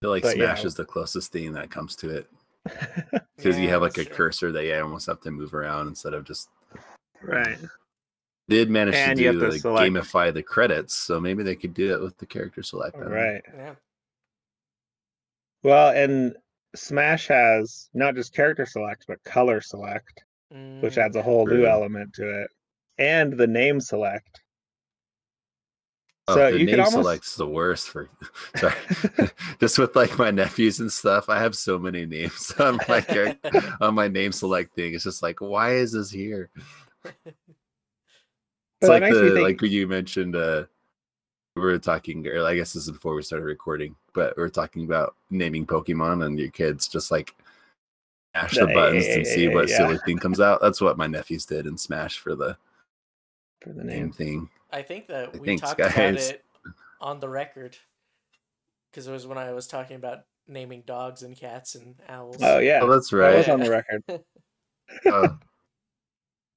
[0.00, 0.54] feel like But, yeah.
[0.54, 2.30] Smash is the closest thing that comes to it
[3.36, 4.14] because you have like a true.
[4.14, 6.48] cursor that you almost have to move around instead of just
[7.22, 7.58] Right.
[8.48, 9.92] did manage And to do have to like, select.
[9.92, 12.96] gamify the credits, so maybe they could do it with the character select.
[12.96, 13.06] I know.
[13.10, 13.42] right.
[13.54, 13.74] Yeah.
[15.62, 16.36] Well, and
[16.74, 20.22] Smash has not just character select, but color select,
[20.54, 22.50] Mm, which adds a whole new element to it.
[22.98, 24.42] and the name select.
[26.28, 28.08] Oh, So the you name almost select's the worst for
[28.56, 28.74] sorry.
[29.60, 31.28] just with like my nephews and stuff.
[31.28, 33.36] I have so many names on my
[33.80, 34.94] on my name select thing.
[34.94, 36.50] It's just like, why is this here?
[37.04, 40.64] It's like that makes me the think- like when you mentioned uh
[41.54, 44.48] we were talking or I guess this is before we started recording, but we are
[44.48, 47.34] talking about naming Pokemon and your kids just like
[48.34, 49.76] mash the Yeah, buttons and see what yeah.
[49.78, 50.60] silly thing comes out.
[50.60, 52.58] That's what my nephews did in Smash for the
[53.62, 54.12] for the name name.
[54.12, 54.50] thing.
[54.76, 56.44] I think that we Thanks, talked about it
[57.00, 57.78] on the record
[58.90, 62.36] because it was when I was talking about naming dogs and cats and owls.
[62.42, 63.38] Oh yeah, Oh, that's that right.
[63.38, 64.02] was on the record.
[65.06, 65.38] Oh.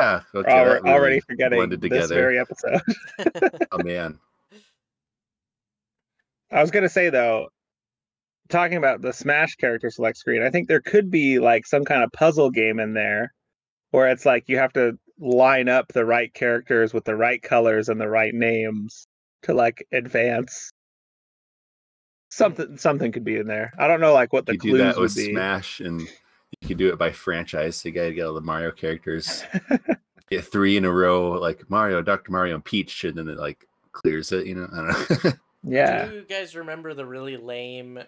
[0.02, 0.62] yeah, okay.
[0.64, 2.14] We're really already forgetting this together.
[2.14, 2.82] very episode.
[3.72, 4.20] Oh man.
[6.52, 7.48] I was gonna say though,
[8.50, 12.04] talking about the Smash character select screen, I think there could be like some kind
[12.04, 13.34] of puzzle game in there,
[13.92, 17.90] where it's like you have to line up the right characters with the right colors
[17.90, 19.08] and the right names
[19.44, 20.72] to like advance.
[22.32, 23.74] Something something could be in there.
[23.80, 25.32] I don't know like what the you do that would with be.
[25.32, 27.78] Smash, and you can do it by franchise.
[27.78, 29.44] So you gotta get all the Mario characters.
[30.30, 33.66] get three in a row, like Mario, Doctor Mario, and Peach, and then it like
[33.92, 34.46] clears it.
[34.46, 35.32] You know, I don't know.
[35.64, 36.06] yeah.
[36.06, 38.00] Do you guys remember the really lame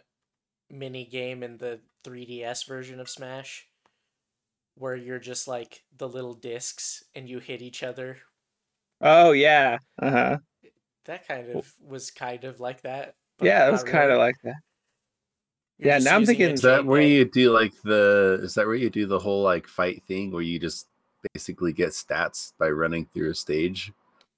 [0.69, 3.67] mini game in the 3DS version of Smash?
[4.75, 8.17] Where you're just like the little discs and you hit each other.
[9.01, 9.77] Oh yeah.
[9.99, 10.37] Uh huh.
[11.05, 13.15] That kind of was kind of like that.
[13.37, 14.55] but Yeah, it was not kind of like that.
[15.77, 18.39] You're Yeah, now I'm thinking- is that where you do like the?
[18.43, 20.87] Is that where you do the whole like fight thing, where you just
[21.33, 23.91] basically get stats by running through a stage?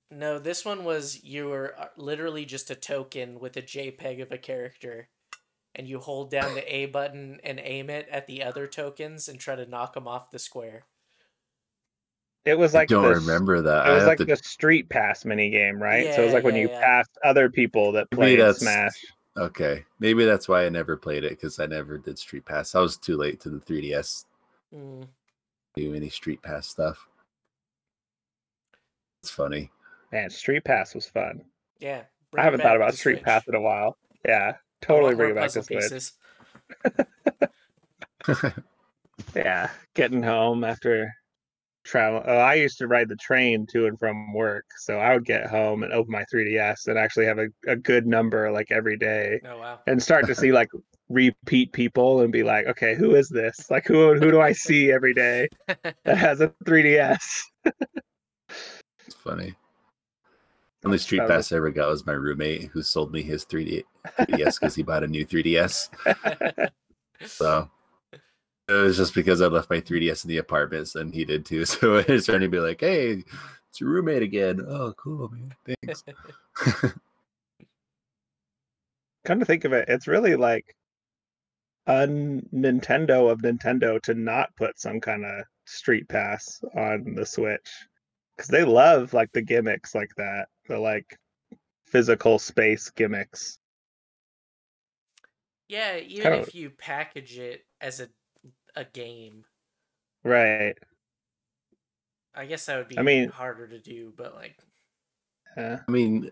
[0.10, 4.32] No, this one was you were uh, literally just a token with a JPEG of
[4.32, 5.10] a character,
[5.76, 9.40] and you hold down the A button and aim it at the other tokens and
[9.40, 10.86] try to knock them off the square.
[12.46, 13.88] It was like I don't the remember that.
[13.88, 16.14] It was have like to- the street pass mini game, right?
[16.14, 16.80] so it was Yeah, like when you yeah.
[16.82, 19.06] passed other people that played that's- Smash.
[19.36, 22.76] Okay, maybe that's why I never played it because I never did Street Pass.
[22.76, 24.26] I was too late to the 3DS
[24.76, 25.08] Mm.
[25.76, 27.08] do any Street Pass stuff.
[29.22, 29.72] It's funny.
[30.12, 31.44] Man, Street Pass was fun.
[31.80, 32.04] Yeah.
[32.38, 33.24] I haven't thought about Street Switch.
[33.26, 33.98] Pass in a while.
[34.26, 36.12] Yeah, I totally bring it more back to puzzle Switch.
[39.36, 41.12] Yeah, getting home after
[41.84, 42.24] travel.
[42.26, 45.48] Oh, I used to ride the train to and from work, so I would get
[45.48, 49.40] home and open my 3DS and actually have a, a good number like every day,
[49.46, 49.80] Oh wow.
[49.88, 50.70] and start to see like
[51.10, 53.70] repeat people and be like, okay, who is this?
[53.70, 55.48] Like, who who do I see every day
[56.06, 57.24] that has a 3DS?
[59.06, 59.56] It's funny.
[60.86, 63.46] Only Street That was- Pass I ever got was my roommate who sold me his
[63.46, 63.84] 3D
[64.20, 65.90] 3DS because he bought a new 3DS.
[67.26, 67.70] So
[68.68, 71.64] it was just because I left my 3DS in the apartments and he did too.
[71.66, 73.24] So it's starting to be like, hey,
[73.70, 74.60] it's your roommate again.
[74.68, 75.54] Oh, cool, man.
[75.66, 76.04] Thanks.
[79.26, 80.76] Come to think of it, it's really like
[81.88, 87.70] un Nintendo of Nintendo to not put some kind of Street Pass on the Switch
[88.36, 91.18] because they love like the gimmicks like that, the like
[91.86, 93.60] physical space gimmicks.
[95.70, 98.10] yeah, even Kinda- if you package it as a
[98.76, 99.46] a game,
[100.24, 100.76] Right.
[102.34, 104.58] I guess that would be I mean- harder to do, but like
[105.56, 105.84] Yeah.
[105.88, 106.32] I mean,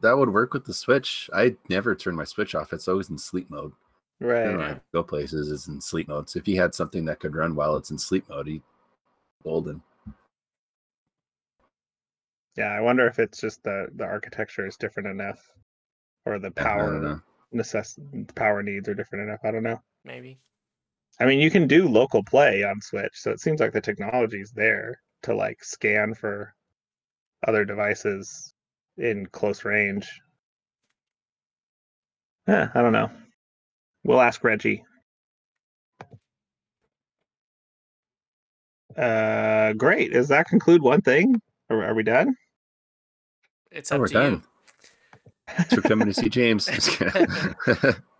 [0.00, 1.28] that would work with the Switch.
[1.32, 2.72] I never turn my Switch off.
[2.72, 3.72] It's always in sleep mode.
[4.20, 4.54] Right.
[4.54, 6.28] I go places, is in sleep mode.
[6.30, 8.62] So if you had something that could run while it's in sleep mode, you
[9.42, 9.82] golden.
[12.60, 15.40] Yeah, I wonder if it's just the the architecture is different enough,
[16.26, 17.20] or the Yeah, I don't power know.
[17.54, 19.40] necess- power needs are different enough.
[19.44, 19.80] I don't know.
[20.04, 20.38] maybe.
[21.18, 24.42] I mean, you can do local play on Switch, so it seems like the technology
[24.42, 26.54] is there to like scan for
[27.48, 28.52] other devices
[28.98, 30.20] in close range.
[32.46, 33.10] Yeah, I don't know.
[34.04, 34.84] We'll ask Reggie.
[38.98, 40.12] Uh, great.
[40.12, 41.40] Does that conclude one thing?
[41.70, 42.34] Are, are we done?
[43.70, 44.42] It's Oh, up we're to done.
[45.48, 46.68] Thanks for coming to see James.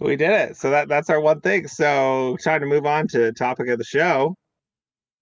[0.00, 0.56] We did it.
[0.56, 1.66] So that that's our one thing.
[1.66, 4.36] So time to move on to topic of the show.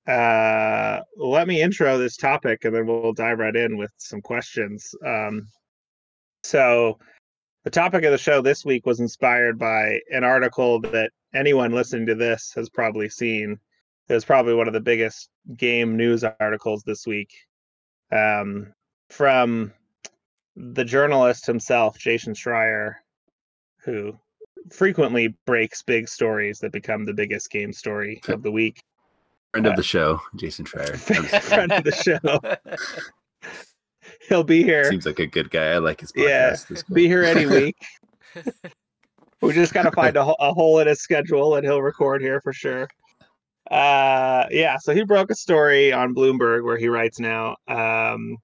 [0.06, 4.94] Uh, let me intro this topic, and then we'll dive right in with some questions.
[5.04, 5.48] Um,
[6.44, 6.98] so
[7.64, 12.06] the topic of the show this week was inspired by an article that anyone listening
[12.06, 13.58] to this has probably seen.
[14.08, 17.30] It was probably one of the biggest game news articles this week.
[18.12, 18.72] Um,
[19.10, 19.72] from
[20.56, 22.94] the journalist himself, Jason Schreier,
[23.84, 24.18] who
[24.72, 28.82] frequently breaks big stories that become the biggest game story of the week.
[29.52, 30.92] Friend of the show, Jason Schreier.
[31.16, 31.40] I'm just kidding.
[31.40, 32.40] Friend of the show.
[34.28, 34.90] He'll be here.
[34.90, 35.72] Seems like a good guy.
[35.72, 36.70] I like his podcast.
[36.70, 36.94] Yeah.
[36.94, 37.76] Be here any week.
[39.40, 42.52] we just gotta find a, a hole in his schedule, and he'll record here for
[42.52, 42.88] sure.
[43.70, 44.78] Uh, yeah.
[44.78, 47.56] So he broke a story on Bloomberg where he writes now.
[47.68, 48.36] Um,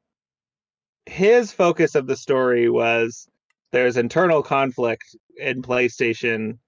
[1.07, 3.29] his focus of the story was
[3.73, 6.59] there's internal conflict in PlayStation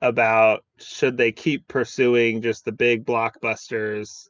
[0.00, 4.28] about should they keep pursuing just the big blockbusters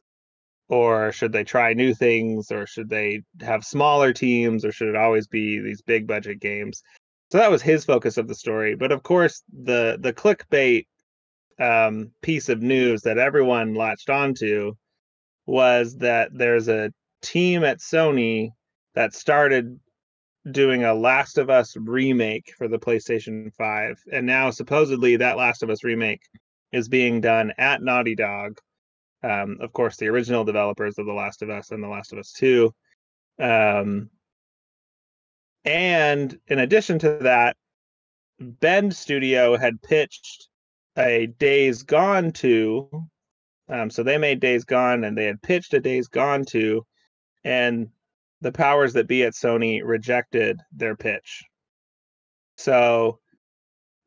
[0.67, 4.95] or should they try new things or should they have smaller teams or should it
[4.95, 6.83] always be these big budget games.
[7.31, 8.75] So that was his focus of the story.
[8.75, 10.85] But of course the the clickbait
[11.59, 14.73] um, piece of news that everyone latched onto
[15.45, 16.91] was that there's a
[17.21, 18.51] team at sony
[18.95, 19.79] that started
[20.51, 25.63] doing a last of us remake for the playstation 5 and now supposedly that last
[25.63, 26.21] of us remake
[26.71, 28.59] is being done at naughty dog
[29.23, 32.19] um, of course, the original developers of The Last of Us and The Last of
[32.19, 32.73] Us 2.
[33.39, 34.09] Um,
[35.65, 37.57] and in addition to that,
[38.39, 40.47] Bend Studio had pitched
[40.97, 42.89] a Days Gone 2.
[43.67, 46.83] Um, so they made Days Gone and they had pitched a Days Gone 2,
[47.43, 47.89] and
[48.41, 51.43] the powers that be at Sony rejected their pitch.
[52.57, 53.19] So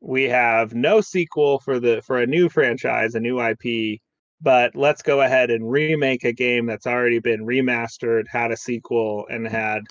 [0.01, 3.99] we have no sequel for the for a new franchise, a new IP,
[4.41, 9.25] but let's go ahead and remake a game that's already been remastered, had a sequel,
[9.29, 9.83] and had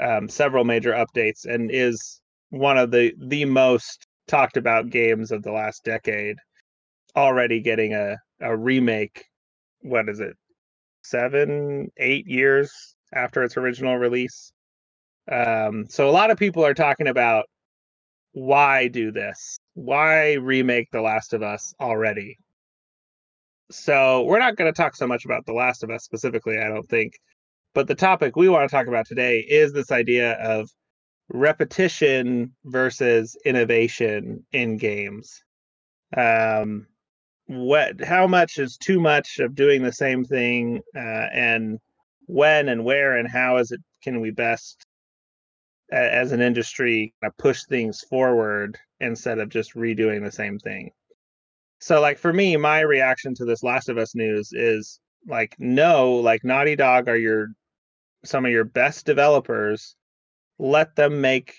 [0.00, 2.20] um, several major updates, and is
[2.50, 6.36] one of the the most talked about games of the last decade.
[7.16, 9.24] Already getting a a remake.
[9.82, 10.36] What is it?
[11.02, 12.72] Seven, eight years
[13.14, 14.52] after its original release.
[15.30, 17.46] Um, so a lot of people are talking about
[18.32, 19.58] why do this?
[19.74, 22.38] Why remake The Last of Us already?
[23.70, 26.68] So we're not going to talk so much about The Last of Us specifically, I
[26.68, 27.14] don't think.
[27.74, 30.68] But the topic we want to talk about today is this idea of
[31.30, 35.42] repetition versus innovation in games.
[36.16, 36.86] Um,
[37.46, 41.00] what, how much is too much of doing the same thing, uh,
[41.32, 41.78] and
[42.26, 44.84] when and where and how is it can we best
[45.92, 50.90] as an industry push things forward instead of just redoing the same thing?
[51.80, 56.14] So like for me, my reaction to this Last of Us news is like no,
[56.14, 57.48] like Naughty Dog are your
[58.24, 59.96] some of your best developers.
[60.58, 61.54] Let them make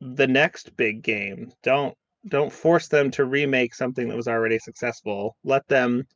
[0.00, 1.52] the next big game.
[1.62, 5.36] Don't don't force them to remake something that was already successful.
[5.44, 6.06] Let them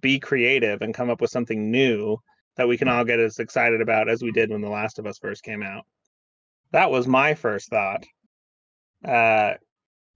[0.00, 2.18] be creative and come up with something new
[2.56, 5.06] that we can all get as excited about as we did when The Last of
[5.06, 5.84] Us first came out.
[6.72, 8.04] That was my first thought.
[9.04, 9.54] Uh,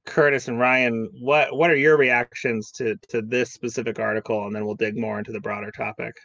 [0.07, 4.64] Curtis and Ryan, what what are your reactions to to this specific article, and then
[4.64, 6.16] we'll dig more into the broader topic.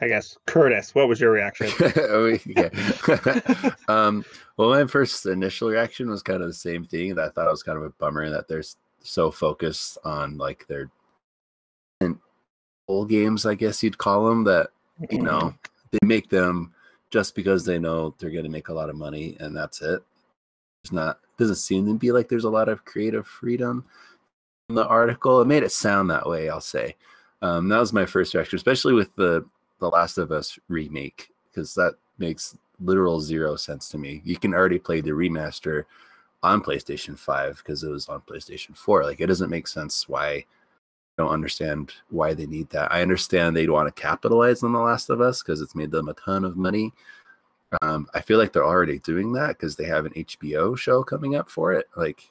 [0.00, 1.68] I guess Curtis, what was your reaction?
[3.88, 4.24] Um,
[4.56, 7.14] well, my first initial reaction was kind of the same thing.
[7.14, 10.38] That I thought it was kind of a bummer that they're s- so focused on
[10.38, 10.90] like their
[12.88, 14.44] old games, I guess you'd call them.
[14.44, 14.70] That
[15.10, 15.54] you know
[15.90, 16.72] they make them
[17.10, 20.02] just because they know they're going to make a lot of money, and that's it.
[20.84, 23.84] It's not doesn't seem to be like there's a lot of creative freedom
[24.68, 25.40] in the article.
[25.40, 26.48] It made it sound that way.
[26.48, 26.96] I'll say.
[27.40, 29.44] Um, that was my first reaction, especially with the
[29.80, 34.22] the Last of Us remake, because that makes literal zero sense to me.
[34.24, 35.84] You can already play the remaster
[36.42, 39.04] on PlayStation 5 because it was on PlayStation 4.
[39.04, 40.44] Like it doesn't make sense why I
[41.18, 42.92] don't understand why they need that.
[42.92, 46.08] I understand they'd want to capitalize on The Last of Us because it's made them
[46.08, 46.92] a ton of money.
[47.80, 51.36] Um, I feel like they're already doing that because they have an HBO show coming
[51.36, 51.86] up for it.
[51.96, 52.30] Like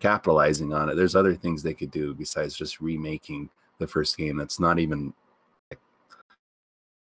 [0.00, 0.94] capitalizing on it.
[0.94, 3.48] There's other things they could do besides just remaking
[3.78, 5.12] the first game that's not even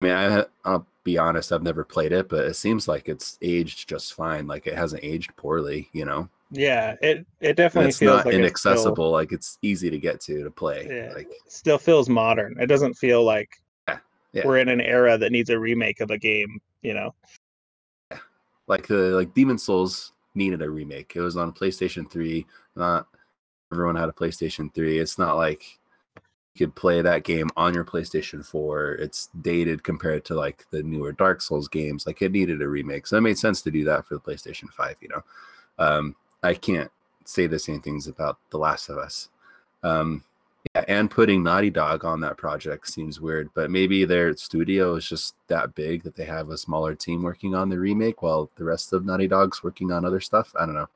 [0.01, 3.87] mean, I, I'll be honest, I've never played it, but it seems like it's aged
[3.87, 4.47] just fine.
[4.47, 6.29] Like it hasn't aged poorly, you know.
[6.51, 8.89] Yeah, it it And definitely it's feels not like inaccessible.
[8.89, 10.87] It's still, like it's easy to get to to play.
[10.89, 11.13] Yeah.
[11.13, 12.57] Like still feels modern.
[12.59, 13.49] It doesn't feel like
[13.87, 13.99] Yeah,
[14.33, 14.45] yeah.
[14.45, 16.59] we're in an era that needs a remake of a game.
[16.81, 17.15] You know.
[18.67, 21.13] like the like Demon's Souls needed a remake.
[21.15, 22.45] It was on PlayStation 3.
[22.75, 23.07] Not
[23.71, 24.99] everyone had a PlayStation 3.
[24.99, 25.79] It's not like
[26.53, 28.93] you could play that game on your PlayStation 4.
[28.95, 32.05] It's dated compared to like the newer Dark Souls games.
[32.05, 33.07] Like it needed a remake.
[33.07, 35.23] So it made sense to do that for the PlayStation 5, you know.
[35.77, 36.91] Um I can't
[37.23, 39.29] say the same things about The Last of Us.
[39.83, 40.23] Um
[40.75, 45.07] yeah, and putting Naughty Dog on that project seems weird, but maybe their studio is
[45.07, 48.63] just that big that they have a smaller team working on the remake while the
[48.63, 50.53] rest of Naughty Dog's working on other stuff.
[50.59, 50.89] I don't know.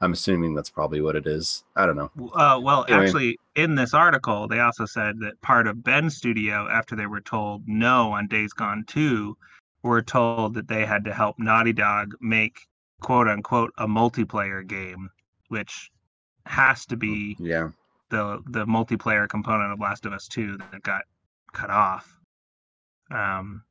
[0.00, 1.64] I'm assuming that's probably what it is.
[1.74, 2.10] I don't know.
[2.34, 3.06] Uh, well, Anyway.
[3.06, 7.22] actually, in this article, they also said that part of Bend studio, after they were
[7.22, 9.36] told no on Days Gone 2,
[9.82, 12.58] were told that they had to help Naughty Dog make
[13.00, 15.08] quote unquote a multiplayer game,
[15.48, 15.90] which
[16.44, 17.70] has to be Yeah.
[18.10, 21.02] the the multiplayer component of Last of Us 2 that got
[21.52, 22.18] cut off.
[23.10, 23.62] Um,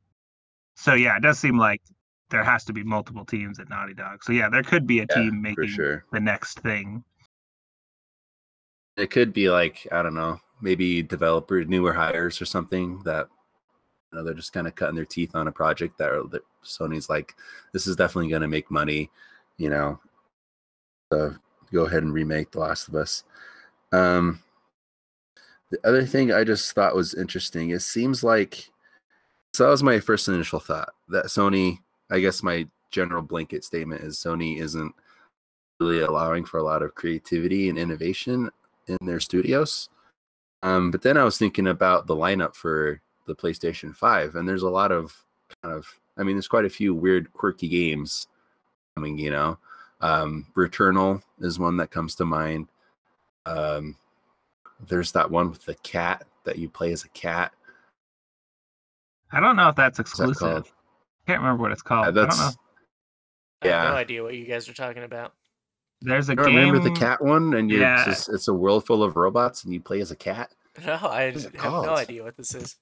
[0.76, 1.82] so yeah, it does seem like
[2.30, 4.24] there has to be multiple teams at Naughty Dog.
[4.24, 6.06] So yeah, there could be a Yeah, team making sure.
[6.12, 7.04] the next thing.
[8.98, 13.28] It could be like I don't know, maybe developer newer hires or something that
[14.12, 16.44] you know they're just kind of cutting their teeth on a project that, are, that
[16.64, 17.36] Sony's like,
[17.74, 19.10] this is definitely going to make money,
[19.58, 20.00] you know.
[21.12, 21.36] So
[21.72, 23.24] go ahead and remake The Last of Us.
[23.92, 24.42] Um,
[25.70, 27.70] the other thing I just thought was interesting.
[27.70, 28.70] It seems like
[29.54, 31.80] so that was my first initial thought that Sony.
[32.12, 34.94] I guess my general blanket statement is Sony isn't
[35.80, 38.50] really allowing for a lot of creativity and innovation
[38.88, 39.90] in their studios.
[40.64, 44.64] Um, but then I was thinking about the lineup for the PlayStation 5, and there's
[44.64, 45.16] a lot of
[45.62, 45.88] kind of,
[46.18, 48.28] I mean, there's quite a few weird, quirky games
[48.96, 49.58] coming, you know.
[50.02, 52.68] Um, Returnal is one that comes to mind.
[53.46, 53.96] Um,
[54.88, 57.52] there's that one with the cat that you play as a cat.
[59.32, 60.40] I don't know if that's that exclusive.
[60.40, 60.72] called?
[61.28, 62.06] Can't remember what it's called.
[62.06, 62.36] Yeah, I don't know.
[62.36, 62.58] that's
[63.62, 65.34] I have no idea what you guys are talking about.
[66.02, 66.46] There's a I game.
[66.56, 68.06] remember the cat one, and you're Yeah.
[68.06, 70.52] just, it's a world full of robots, and you play as a cat.
[70.86, 72.76] No, I have it no idea what this is.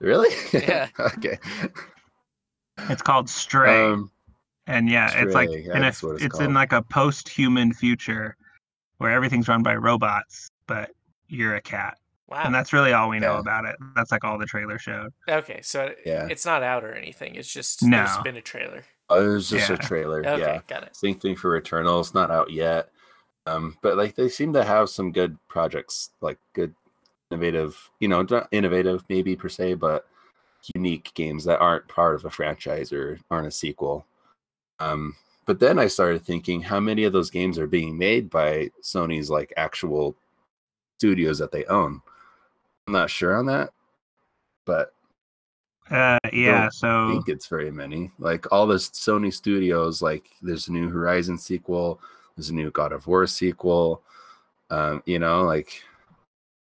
[0.00, 0.34] Really?
[0.52, 0.88] Yeah.
[0.98, 1.38] okay.
[2.90, 4.10] It's called Stray, Um,
[4.66, 8.36] and yeah, it's like Stray, yeah, in a, it's, it's in like a post-human future
[8.98, 10.90] where everything's run by robots, but
[11.28, 11.96] you're a cat,
[12.28, 12.42] Wow.
[12.44, 13.40] and that's really all we know Yeah.
[13.40, 13.76] about it.
[13.96, 15.12] That's like all the trailer showed.
[15.28, 16.26] okay, so Yeah.
[16.30, 17.34] it's not out or anything.
[17.36, 17.96] It's just No.
[17.98, 18.84] there's been a trailer.
[19.08, 19.76] oh, it was just Yeah.
[19.76, 20.20] a trailer.
[20.20, 20.60] Okay, Yeah.
[20.66, 20.94] got it.
[20.94, 22.00] Same thing for Returnal.
[22.00, 22.90] It's not out yet.
[23.46, 26.74] Um, but like they seem to have some good projects, like good
[27.30, 30.06] innovative, you know, not innovative maybe per se, but
[30.74, 34.04] unique games that aren't part of a franchise or aren't a sequel.
[34.80, 35.16] Um,
[35.46, 39.30] but then I started thinking how many of those games are being made by Sony's
[39.30, 40.14] like actual
[40.98, 42.02] studios that they own.
[42.88, 43.74] I'm not sure on that,
[44.64, 44.94] but
[45.90, 48.10] Uh, yeah, so think it's very many.
[48.18, 52.00] Like all the Sony studios, like there's a new Horizon sequel,
[52.34, 54.02] there's a new God of War sequel.
[54.70, 55.82] Um, you know, like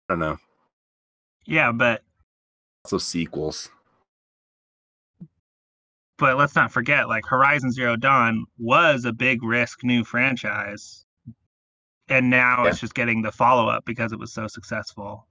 [0.09, 0.39] I don't know,
[1.47, 2.03] yeah, but
[2.85, 3.71] also sequels.
[6.19, 11.05] but let's not forget, like Horizon Zero Dawn was a big risk new franchise,
[12.09, 12.71] and now Yeah.
[12.71, 15.28] it's just getting the follow up because it was so successful.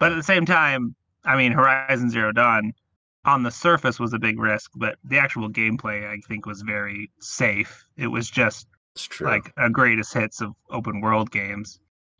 [0.00, 2.72] But at the same time, I mean, Horizon Zero Dawn
[3.24, 7.10] on the surface was a big risk, but the actual gameplay I think was very
[7.20, 7.84] safe.
[7.96, 8.66] It was just
[9.20, 11.78] like a greatest hits of open world games.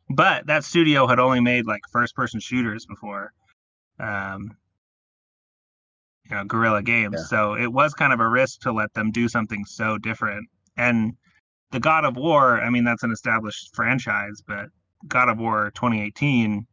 [0.09, 3.33] But that studio had only made like first person shooters before.
[3.99, 4.55] Um
[6.29, 7.15] you know, Guerrilla Games.
[7.17, 7.23] Yeah.
[7.23, 10.47] So it was kind of a risk to let them do something so different.
[10.77, 11.13] And
[11.71, 14.67] the God of War, I mean that's an established franchise, but
[15.07, 16.67] God of War 2018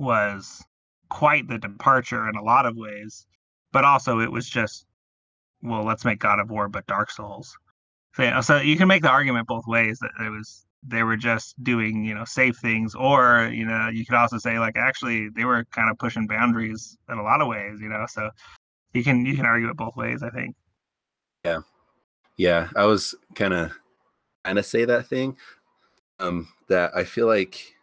[0.00, 0.64] was
[1.10, 3.26] quite the departure in a lot of ways.
[3.72, 4.86] But also it was just
[5.62, 7.56] well, let's make God of War but Dark Souls.
[8.14, 11.16] So, yeah, so you can make the argument both ways that it was they were
[11.16, 15.28] just doing you know safe things, or you know you could also say like actually
[15.28, 18.06] they were kind of pushing boundaries in a lot of ways, you know.
[18.08, 18.30] So
[18.94, 20.56] you can you can argue it both ways, I think.
[21.44, 21.60] Yeah,
[22.36, 23.72] yeah, I was kind of
[24.44, 25.36] kind of say that thing.
[26.18, 27.74] Um, that I feel like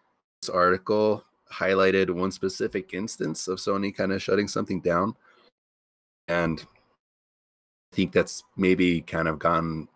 [0.42, 5.16] this article highlighted one specific instance of Sony kind of shutting something down,
[6.28, 6.66] and
[7.92, 9.88] I think that's maybe kind of gone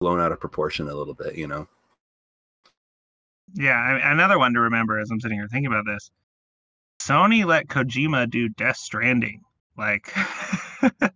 [0.00, 1.36] blown out of proportion a little bit.
[1.36, 1.68] You know.
[3.54, 6.10] Yeah, I, another one to remember as I'm sitting here thinking about this.
[7.00, 9.42] Sony let Kojima do Death Stranding.
[9.76, 10.12] Like
[10.82, 11.08] Yeah,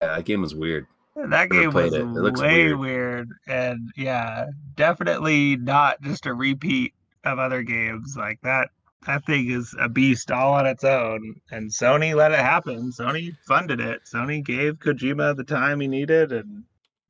[0.00, 0.86] that game was weird.
[1.16, 2.02] that game was it.
[2.02, 2.78] It way weird.
[2.78, 3.30] weird.
[3.46, 8.14] and yeah, definitely not just a repeat of other games.
[8.16, 8.70] Like that
[9.06, 11.36] that thing is a beast all on its own.
[11.50, 12.90] And Sony let it happen.
[12.92, 14.02] Sony funded it.
[14.04, 16.64] Sony gave Kojima the time he needed and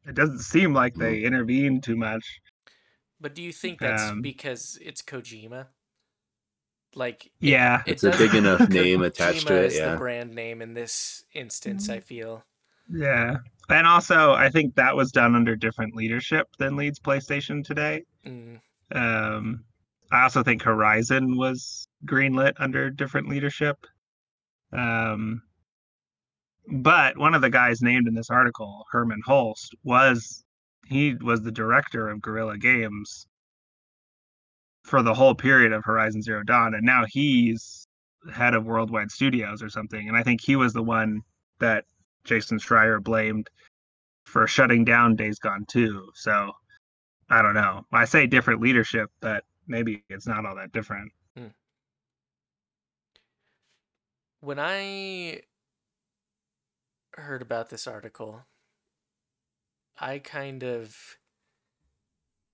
[0.07, 2.40] it doesn't seem like they intervened too much.
[3.20, 5.66] But do you think that's Um, because it's Kojima?
[6.94, 7.82] Like, it- Yeah.
[7.86, 9.90] it It's a does- big enough name attached to Kojima it, is yeah.
[9.92, 11.88] the brand name in this instance.
[11.88, 12.44] I feel.
[12.88, 13.38] Yeah.
[13.68, 18.05] And also I think that was done under different leadership than leads PlayStation today.
[18.24, 18.61] Mm,
[18.92, 19.64] Um,
[20.11, 23.86] I also think Horizon was greenlit under different leadership.
[24.72, 25.42] Um,
[26.68, 30.44] but one of the guys named in this article, Hermen Hulst, was
[30.86, 33.26] he was the director of Guerrilla Games
[34.84, 37.86] for the whole period of Horizon Zero Dawn, and now he's
[38.32, 40.09] head of Worldwide Studios or something.
[40.09, 41.22] And I think he was the one
[41.59, 41.84] that
[42.24, 43.48] Jason Schreier blamed
[44.24, 46.11] for shutting down Days Gone 2.
[46.14, 46.52] So
[47.30, 47.82] I don't know.
[47.92, 51.12] I say different leadership, but maybe it's not all that different.
[51.36, 51.48] Hmm.
[54.40, 55.42] When I
[57.14, 58.46] heard about this article,
[59.98, 61.16] I kind of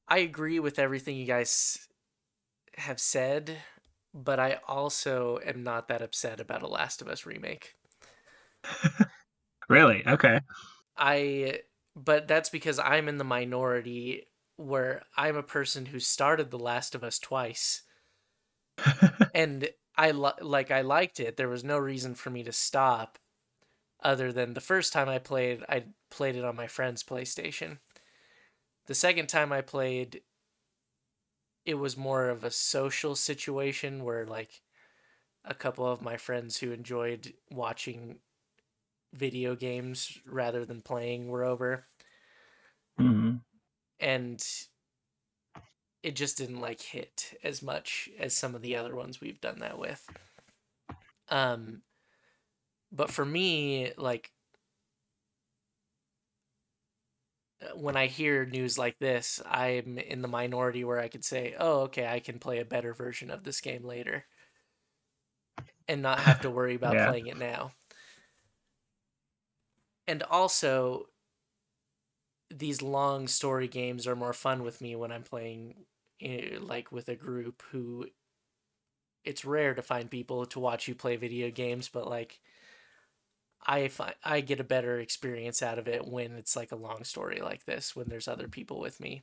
[0.09, 1.89] I agree with everything you guys
[2.77, 3.59] have said,
[4.15, 7.75] but I also am not that upset about a Last of Us remake.
[9.69, 10.07] Really?
[10.07, 10.41] Okay.
[10.97, 11.61] I
[11.97, 14.27] but that's because I'm in the minority
[14.63, 17.83] where I'm a person who started The Last of Us twice
[19.35, 21.37] and I li- like I liked it.
[21.37, 23.19] There was no reason for me to stop
[24.03, 27.79] other than the first time I played I played it on my friend's PlayStation.
[28.87, 30.23] The second time I played
[31.65, 34.63] it was more of a social situation where like
[35.45, 38.21] a couple of my friends who enjoyed watching
[39.15, 41.89] video games rather than playing were over
[42.99, 43.43] hmm
[44.03, 44.45] and
[46.03, 49.61] it just didn't like hit as much as some of the other ones we've done
[49.61, 50.11] that with
[51.31, 51.83] um
[52.93, 54.33] but for me like
[57.63, 61.55] uh, when i hear news like this i'm in the minority where i could say
[61.59, 64.27] oh okay i can play a better version of this game later
[65.89, 67.07] and not have to worry about Yeah.
[67.07, 67.73] playing it now
[70.07, 71.07] and also
[72.53, 75.87] these long story games are more fun with me when I'm playing
[76.21, 78.09] eh, like with a group who
[79.25, 82.41] it's rare to find people to watch you play video games but like
[83.65, 87.05] I fi- I get a better experience out of it when it's like a long
[87.05, 89.23] story like this when there's other people with me.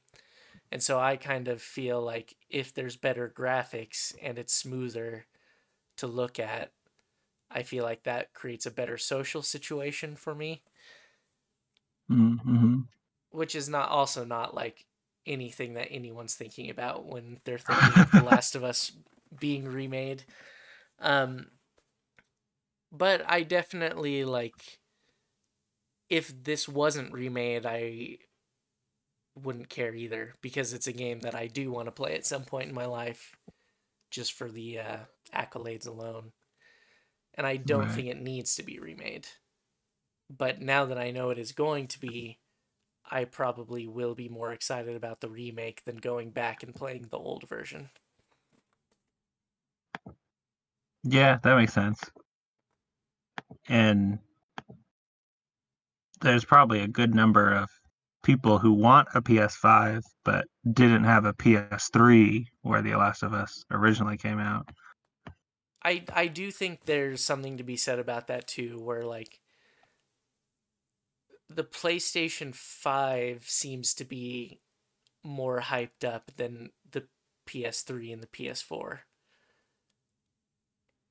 [0.72, 5.28] And so I kind of feel like if there's better graphics and it's smoother
[5.98, 6.74] to look at,
[7.52, 10.64] I feel like that creates a better social situation for me
[12.10, 12.82] hmm
[13.32, 14.86] which is not also not like
[15.26, 18.92] anything that anyone's thinking about when they're thinking of The Last of Us
[19.40, 20.24] being remade.
[21.00, 21.48] Um,
[22.92, 24.80] but I definitely like
[26.10, 28.18] if this wasn't remade, I
[29.36, 32.44] wouldn't care either because it's a game that I do want to play at some
[32.44, 33.36] point in my life
[34.12, 34.98] just for the uh,
[35.34, 36.32] accolades alone.
[37.36, 37.92] And I don't Right.
[37.92, 39.28] think it needs to be remade.
[40.30, 42.40] But now that I know it is going to be,
[43.10, 47.18] I probably will be more excited about the remake than going back and playing the
[47.18, 47.90] old version.
[51.04, 52.00] Yeah, that makes sense.
[53.68, 54.20] And
[56.22, 57.70] there's probably a good number of
[58.24, 63.64] people who want a PS5 but didn't have a PS3 where The Last of Us
[63.72, 64.70] originally came out.
[65.84, 69.40] I I do think there's something to be said about that too, where like
[71.50, 74.62] the PlayStation 5 seems to be
[75.24, 77.10] more hyped up than the
[77.46, 79.06] PS3 and the PS4.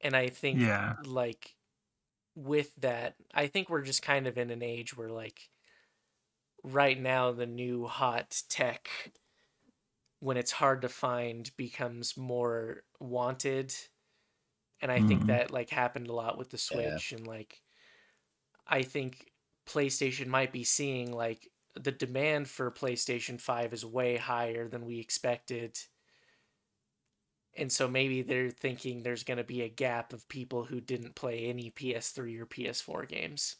[0.00, 0.94] And I think Yeah.
[1.04, 1.56] like
[2.36, 5.50] with that, I think we're just kind of in an age where like
[6.62, 9.12] right now the new hot tech
[10.20, 13.74] when it's hard to find becomes more wanted
[14.80, 15.26] and i think Mhm.
[15.26, 16.98] that like happened a lot with the Yeah.
[16.98, 17.62] switch and like
[18.66, 19.32] i think
[19.68, 24.98] playstation might be seeing like the demand for playstation 5 is way higher than we
[24.98, 25.78] expected.
[27.56, 31.14] And so maybe they're thinking there's going to be a gap of people who didn't
[31.14, 33.56] play any ps3 or ps4 games.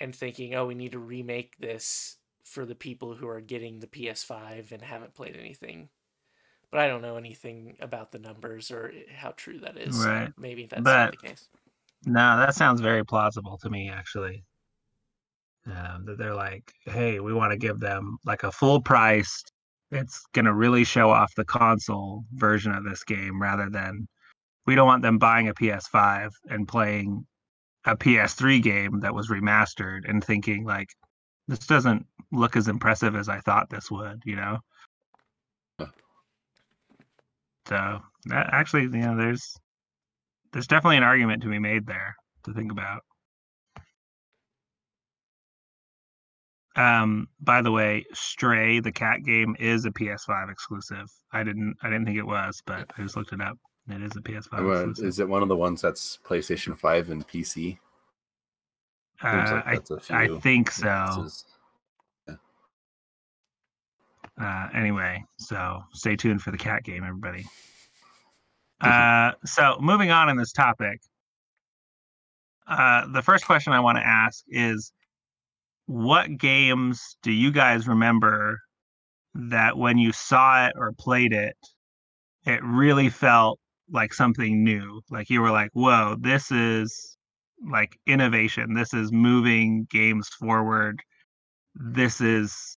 [0.00, 3.86] And thinking oh we need to remake this for the people who are getting the
[3.86, 5.88] ps5 and haven't played anything.
[6.70, 9.96] But i don't know anything about the numbers or how true that is.
[10.04, 10.32] Right.
[10.38, 11.48] maybe that's But- not the case.
[12.06, 14.42] No, that sounds very plausible to me, actually.
[15.70, 19.42] Um, that they're like, hey, we want to give them like a full price.
[19.90, 24.08] It's going to really show off the console version of this game rather than
[24.66, 27.26] we don't want them buying a PS5 and playing
[27.84, 30.88] a PS3 game that was remastered and thinking, like,
[31.48, 34.58] this doesn't look as impressive as I thought this would, you know?
[35.78, 35.86] Huh.
[37.66, 39.56] So, that actually, you know, there's
[40.52, 43.02] there's definitely an argument to be made there to think about.
[46.80, 51.10] Um, by the way, Stray, the cat game, is a PS5 exclusive.
[51.32, 53.58] I didn't I didn't think it was, but I just looked it up.
[53.88, 55.04] It is a PS5 Uh, exclusive.
[55.04, 57.78] Is it one of the ones that's PlayStation 5 and PC?
[59.22, 60.84] Uh, like I I think so.
[60.84, 61.44] differences.
[64.40, 67.44] Uh, anyway, so stay tuned for the cat game, everybody.
[68.82, 71.02] Uh, so moving on in this topic,
[72.66, 74.94] uh, the first question I want to ask is,
[75.90, 78.60] what games do you guys remember
[79.34, 81.56] that when you saw it or played it,
[82.46, 83.58] it really felt
[83.90, 85.02] like something new?
[85.10, 87.16] Like you were like, "Whoa, this is
[87.68, 88.74] like innovation.
[88.74, 91.02] This is moving games forward.
[91.74, 92.76] This is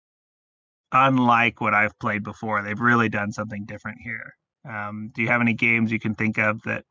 [0.93, 2.63] unlike what I've played before.
[2.63, 4.33] They've really done something different here."
[4.69, 6.85] Um, do you have any games you can think of that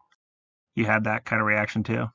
[0.74, 2.12] you had that kind of reaction to?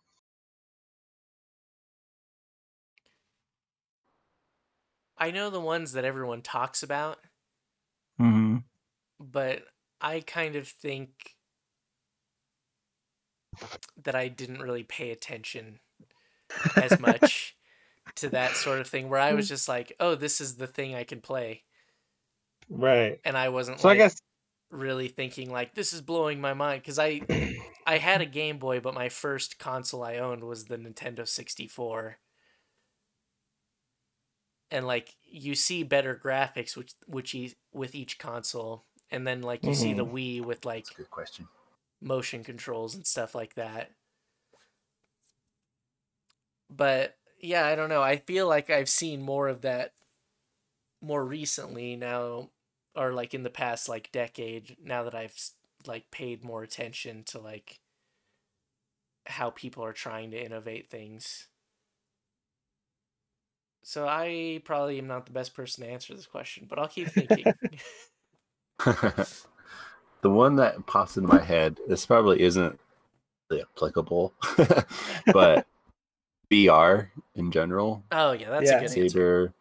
[5.18, 7.20] I know the ones that everyone talks about,
[8.20, 8.58] hmm
[9.20, 9.64] but
[10.02, 11.36] I kind of think
[13.98, 15.80] that I didn't really pay attention
[16.78, 17.58] as much
[18.18, 20.96] to that sort of thing where I was just like, "Oh, this is the thing
[20.96, 21.66] I can play."
[22.70, 23.22] Right.
[23.24, 24.16] And I wasn't So like I guess
[24.72, 27.28] really thinking like this is blowing my mind cuz I
[27.86, 32.20] I had a Game Boy, but my first console I owned was the Nintendo 64.
[34.72, 39.64] And like you see better graphics which which e- with each console and then like
[39.64, 40.16] you see the mm-hmm.
[40.16, 41.48] Wii with like good question.
[42.02, 43.92] motion controls and stuff like that.
[46.70, 48.02] But yeah, I don't know.
[48.02, 49.94] I feel like I've seen more of that
[51.02, 52.50] more recently now
[52.96, 55.38] or like in the past like decade now that I've
[55.86, 57.80] like paid more attention to like
[59.28, 61.48] how people are trying to innovate things.
[63.88, 67.08] So I probably am not the best person to answer this question, but I'll keep
[67.08, 67.46] thinking.
[68.84, 72.80] the one that pops into my head, this probably isn't
[73.48, 74.34] really applicable,
[75.34, 75.68] but
[76.52, 78.78] VR in general, oh yeah, that's Yeah.
[78.78, 79.10] a good answer.
[79.10, 79.54] Saber,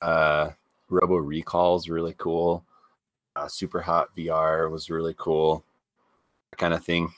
[0.00, 0.50] uh,
[0.88, 2.64] Robo Recall is really cool.
[3.34, 5.64] Uh, Super Hot VR was really cool,
[6.52, 7.12] that kind of thing.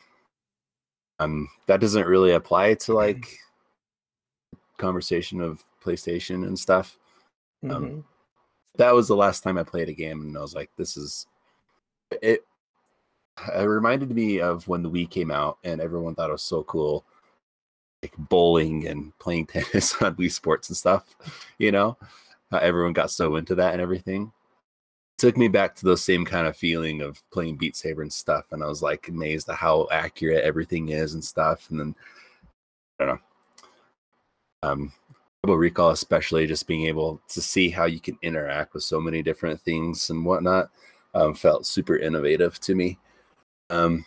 [1.18, 3.38] Um, that doesn't really apply to like
[4.78, 6.98] conversation of PlayStation and stuff.
[7.64, 8.04] Um, Mhm.
[8.76, 11.26] that was the last time I played a game, and I was like, "This is
[12.22, 12.44] it."
[13.54, 16.64] It reminded me of when the Wii came out, and everyone thought it was so
[16.64, 17.04] cool,
[18.02, 21.16] like bowling and playing tennis on Wii Sports and stuff.
[21.58, 21.96] You know,
[22.50, 24.32] how everyone got so into that and everything.
[25.18, 28.46] took me back to those same kind of feeling of playing Beat Saber and stuff,
[28.52, 31.68] and I was like amazed at how accurate everything is and stuff.
[31.70, 31.94] And then
[33.00, 33.20] I don't know.
[34.62, 34.92] Um,
[35.45, 39.22] Robo Recall, especially just being able to see how you can interact with so many
[39.22, 40.70] different things and whatnot,
[41.14, 42.99] um, felt super innovative to me.
[43.70, 44.05] Um,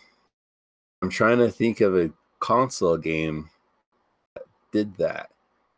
[1.02, 3.48] I'm trying to think of a console game
[4.34, 5.30] that did that,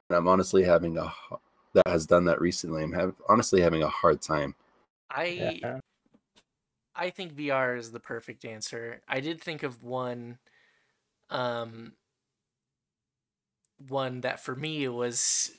[0.08, 1.12] and I'm honestly having a
[1.74, 2.82] that has done that recently.
[2.82, 4.54] I'm have, honestly having a hard time.
[5.10, 5.78] I Yeah.
[6.96, 9.00] I think VR is the perfect answer.
[9.08, 10.38] I did think of one
[11.30, 11.92] um
[13.78, 15.50] one that for me was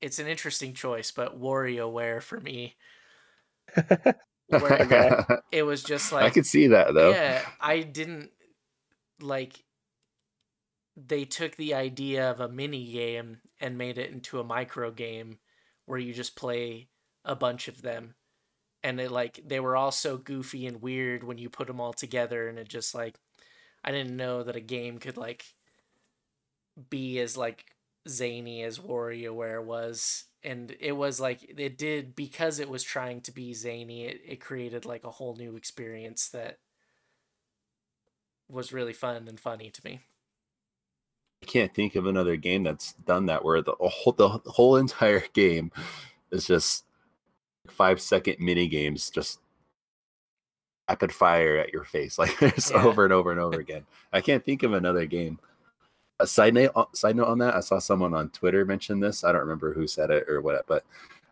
[0.00, 2.76] it's an interesting choice, but WarioWare for me.
[4.48, 7.10] Where it was just like I could see that though.
[7.10, 8.30] Yeah, I didn't
[9.20, 9.64] like
[10.96, 15.38] they took the idea of a mini game and made it into a micro game
[15.86, 16.88] where you just play
[17.24, 18.14] a bunch of them
[18.82, 21.92] and it like they were all so goofy and weird when you put them all
[21.92, 23.16] together and it just like
[23.84, 25.44] I didn't know that a game could like
[26.90, 27.66] be as like
[28.08, 33.32] zany as WarioWare was and it was like it did because it was trying to
[33.32, 36.58] be zany it, it created like a whole new experience that
[38.48, 40.00] was really fun and funny to me
[41.42, 45.20] I can't think of another game that's done that where the whole the whole entire
[45.32, 45.70] game
[46.30, 46.84] is just
[47.68, 49.40] five second mini games just
[50.88, 52.84] rapid fire at your face like just Yeah.
[52.84, 53.84] over and over and over again.
[54.12, 55.38] I can't think of another game.
[56.20, 59.22] A side note, side note on that, I saw someone on Twitter mention this.
[59.24, 60.84] I don't remember who said it or what, but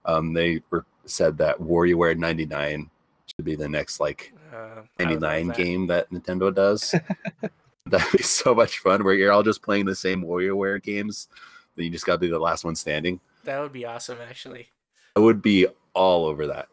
[0.05, 2.91] um, they were, said that WarioWare 99
[3.26, 5.57] should be the next like uh, I would love 99 that.
[5.57, 6.95] game that Nintendo does.
[7.87, 11.28] That'd be so much fun where you're all just playing the same WarioWare games.
[11.74, 13.20] Then you just gotta be the last one standing.
[13.45, 14.68] that would be awesome actually
[15.14, 16.68] I would be all over that.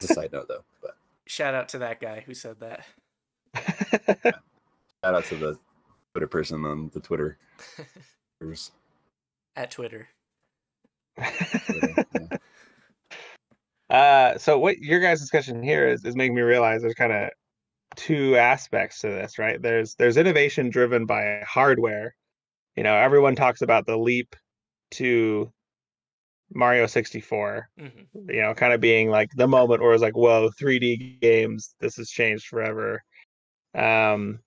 [0.00, 0.64] It's a side note though.
[0.82, 0.96] But
[1.26, 2.84] shout out to that guy who said that
[4.24, 5.58] shout out to the
[6.18, 7.38] Twitter person on the Twitter.
[9.56, 10.08] At twitter
[11.64, 12.28] Twitter, yeah.
[13.90, 17.30] Uh, so what your guys' discussion here is is making me realize there's kind of
[17.96, 19.62] two aspects to this, right?
[19.62, 22.14] There's there's innovation driven by hardware.
[22.76, 24.36] You know, everyone talks about the leap
[24.92, 25.50] to
[26.52, 27.68] Mario 64.
[27.78, 27.86] hmm
[28.28, 31.96] You know, kind of being like the moment where it's like, whoa, 3D games, this
[31.96, 33.02] has changed forever.
[33.74, 34.40] Um,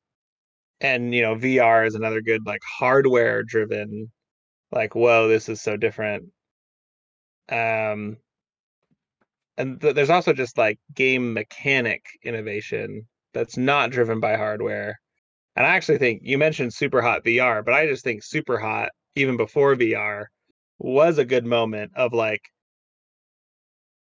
[0.81, 4.11] and you know, VR is another good like hardware driven,
[4.71, 6.25] like, whoa, this is so different.
[7.49, 8.17] Um,
[9.57, 14.99] and th- there's also just like game mechanic innovation that's not driven by hardware.
[15.55, 18.89] And I actually think you mentioned Super Hot VR, but I just think Super Hot,
[19.15, 20.27] even before VR,
[20.79, 22.41] was a good moment of like,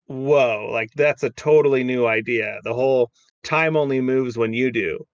[0.08, 2.60] whoa, like that's a totally new idea.
[2.64, 3.12] The whole
[3.44, 5.06] time only moves when you do.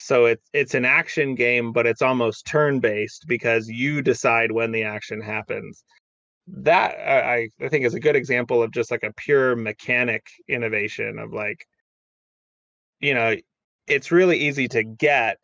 [0.00, 4.72] So it's it's an action game, but it's almost turn based because you decide when
[4.72, 5.84] the action happens.
[6.48, 11.18] That I, I think is a good example of just like a pure mechanic innovation
[11.18, 11.64] of like,
[13.00, 13.36] you know,
[13.86, 15.38] it's really easy to get,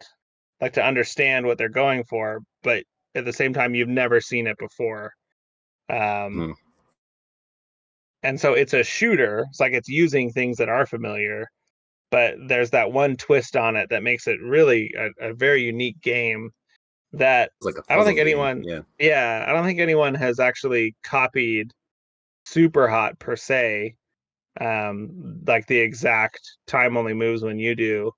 [0.61, 2.85] like to understand what they're going for, but
[3.15, 5.13] at the same time you've never seen it before.
[5.91, 6.53] Um, Hmm.
[8.23, 9.47] and so it's a shooter.
[9.51, 11.47] It's like it's using things that are familiar,
[12.11, 16.01] but there's that one twist on it that makes it really a, a very unique
[16.01, 16.51] game.
[17.13, 18.81] That like I don't think game, anyone- Yeah.
[18.99, 21.71] yeah, I don't think anyone has actually copied
[22.45, 23.95] Super Hot per se,
[24.61, 28.13] um, like the exact time only moves when you do.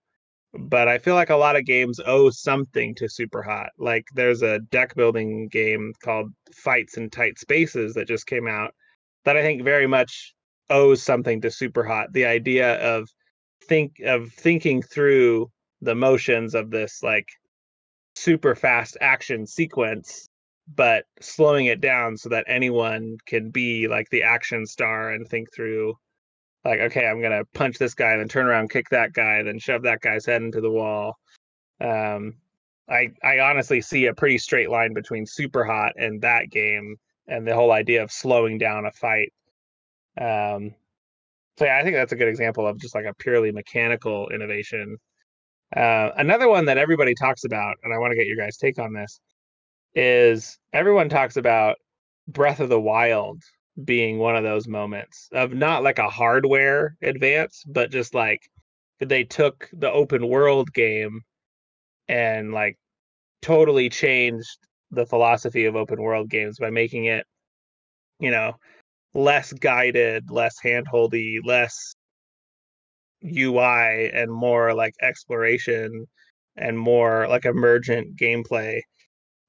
[0.54, 3.68] But I feel like a lot of games owe something to Super Hot.
[3.78, 8.72] Like there's a deck building game called Fights in Tight Spaces that just came out
[9.24, 10.34] that I think very much
[10.70, 12.12] owes something to Super Hot.
[12.12, 13.08] The idea of
[13.68, 15.50] think of thinking through
[15.82, 17.28] the motions of this like
[18.16, 20.28] super fast action sequence
[20.74, 25.52] but slowing it down so that anyone can be like the action star and think
[25.54, 25.94] through
[26.64, 29.82] like okay i'm gonna punch this guy then turn around kick that guy then shove
[29.82, 31.14] that guy's head into the wall.
[31.80, 32.34] Um
[32.88, 36.96] i i honestly see a pretty straight line between super hot and that game
[37.28, 39.32] and the whole idea of slowing down a fight.
[40.20, 40.74] Um
[41.58, 44.96] so yeah i think that's a good example of just like a purely mechanical innovation.
[45.76, 48.78] Uh, another one that everybody talks about and i want to get your guys take
[48.78, 49.20] on this
[49.94, 51.76] is everyone talks about
[52.28, 53.42] Breath of the Wild
[53.84, 58.40] being one of those moments of not like a hardware advance, but just like
[59.00, 61.20] they took the open world game
[62.08, 62.76] and like
[63.42, 64.58] totally changed
[64.90, 67.24] the philosophy of open world games by making it,
[68.18, 68.54] you know,
[69.18, 71.94] less guided, less handholdy, less
[73.22, 76.06] UI, and more like exploration
[76.56, 78.80] and more like emergent gameplay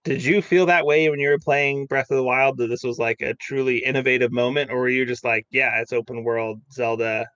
[0.04, 2.84] did you feel that way when you were playing Breath of the Wild that this
[2.84, 6.62] was like a truly innovative moment, or were you just like, yeah, it's open world
[6.74, 7.28] Zelda.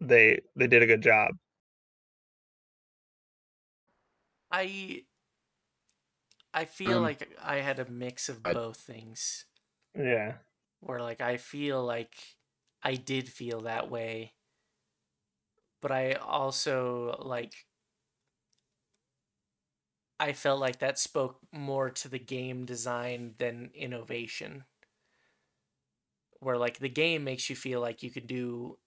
[0.00, 1.30] They they did a good job.
[4.50, 5.04] I
[6.54, 9.44] I feel Um, like I had a mix of I- both things.
[9.94, 10.38] Yeah.
[10.82, 12.14] Where like I feel like
[12.82, 14.34] I did feel that way.
[15.80, 17.54] But I also like
[20.18, 24.64] I felt like that spoke more to the game design than innovation.
[26.40, 28.78] Where like the game makes you feel like you could do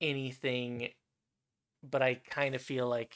[0.00, 0.90] anything
[1.82, 3.14] but I kind of feel like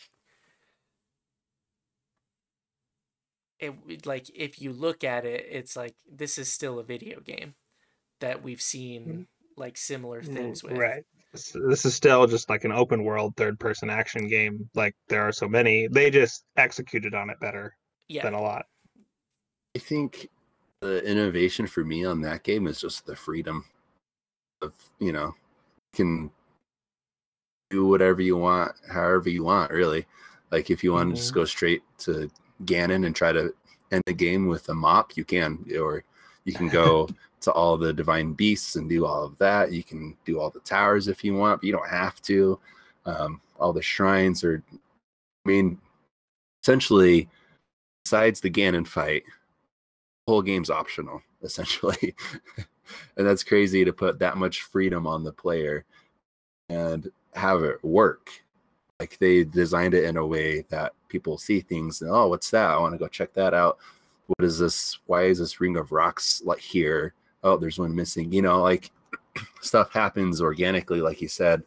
[3.58, 7.54] it like if you look at it it's like this is still a video game
[8.20, 9.22] that we've seen mm-hmm.
[9.56, 10.76] like similar mm, things with.
[10.76, 11.04] Right.
[11.32, 14.68] This, this is still just like an open world third person action game.
[14.74, 15.88] Like there are so many.
[15.88, 17.76] They just executed on it better
[18.08, 18.22] Yeah.
[18.22, 18.66] than a lot.
[19.76, 20.28] I think
[20.80, 23.66] the innovation for me on that game is just the freedom
[24.62, 25.34] of you know
[25.92, 26.30] can
[27.70, 30.06] do whatever you want, however you want, really.
[30.50, 31.40] Like if you want to just mm-hmm.
[31.40, 32.30] go straight to
[32.64, 33.54] Ganon and try to
[33.92, 36.04] end the game with a mop, you can, or
[36.44, 37.08] you can go
[37.40, 39.72] to all the divine beasts and do all of that.
[39.72, 42.58] You can do all the towers if you want, but you don't have to.
[43.06, 45.78] Um, all the shrines are, I mean,
[46.62, 47.28] essentially,
[48.04, 52.14] besides the Ganon fight, the whole game's optional, essentially.
[53.16, 55.84] and that's crazy to put that much freedom on the player
[56.68, 58.30] and have it work.
[58.98, 62.70] Like they designed it in a way that people see things and oh, what's that?
[62.70, 63.78] I want to go check that out.
[64.26, 64.98] What is this?
[65.06, 67.14] Why is this ring of rocks like here?
[67.42, 68.32] Oh, there's one missing.
[68.32, 68.90] You know, like
[69.60, 71.62] stuff happens organically, like you said.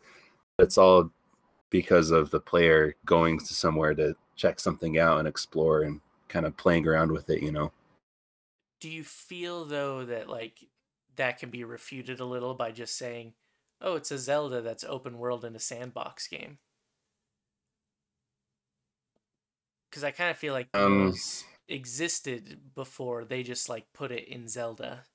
[0.59, 1.11] It's all
[1.69, 6.45] because of the player going to somewhere to check something out and explore and kind
[6.45, 7.71] of playing around with it, you know.
[8.79, 10.67] Do you feel though that like
[11.15, 13.33] that can be refuted a little by just saying,
[13.81, 16.59] "Oh, it's a Zelda that's open world in a sandbox game"?
[19.89, 21.13] Because I kind of feel like Um,
[21.67, 25.05] existed before they just like put it in Zelda.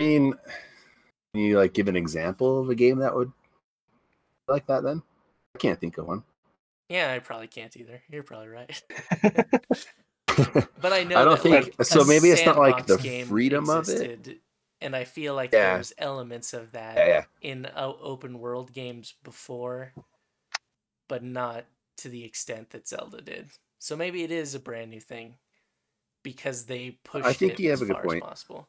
[0.00, 0.32] I mean,
[1.34, 3.30] can you like give an example of a game that would
[4.48, 4.82] like that?
[4.82, 5.02] Then
[5.54, 6.22] I can't think of one.
[6.88, 8.00] Yeah, I probably can't either.
[8.10, 8.82] You're probably right.
[10.80, 13.26] But I know I don't that, think- like, so maybe it's not, like, the game
[13.26, 14.38] freedom of it?
[14.80, 15.74] And I feel like Yeah.
[15.74, 17.24] there's elements of that Yeah, yeah.
[17.42, 19.92] in uh, open world games before,
[21.08, 21.66] but not
[21.98, 23.50] to the extent that Zelda did.
[23.78, 25.34] So maybe it is a brand new thing
[26.22, 28.22] because they pushed think it you as have a good far point.
[28.22, 28.68] as possible.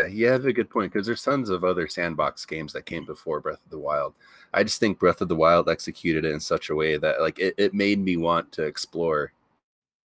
[0.00, 3.04] Yeah, you have a good point because there's tons of other sandbox games that came
[3.04, 4.14] before Breath of the Wild.
[4.54, 7.38] I just think Breath of the Wild executed it in such a way that like
[7.38, 9.32] it, it made me want to explore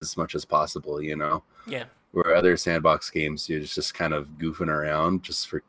[0.02, 1.44] as much as possible, you know.
[1.68, 1.86] Yeah.
[2.12, 5.64] Where other sandbox games you're just, just kind of goofing around just for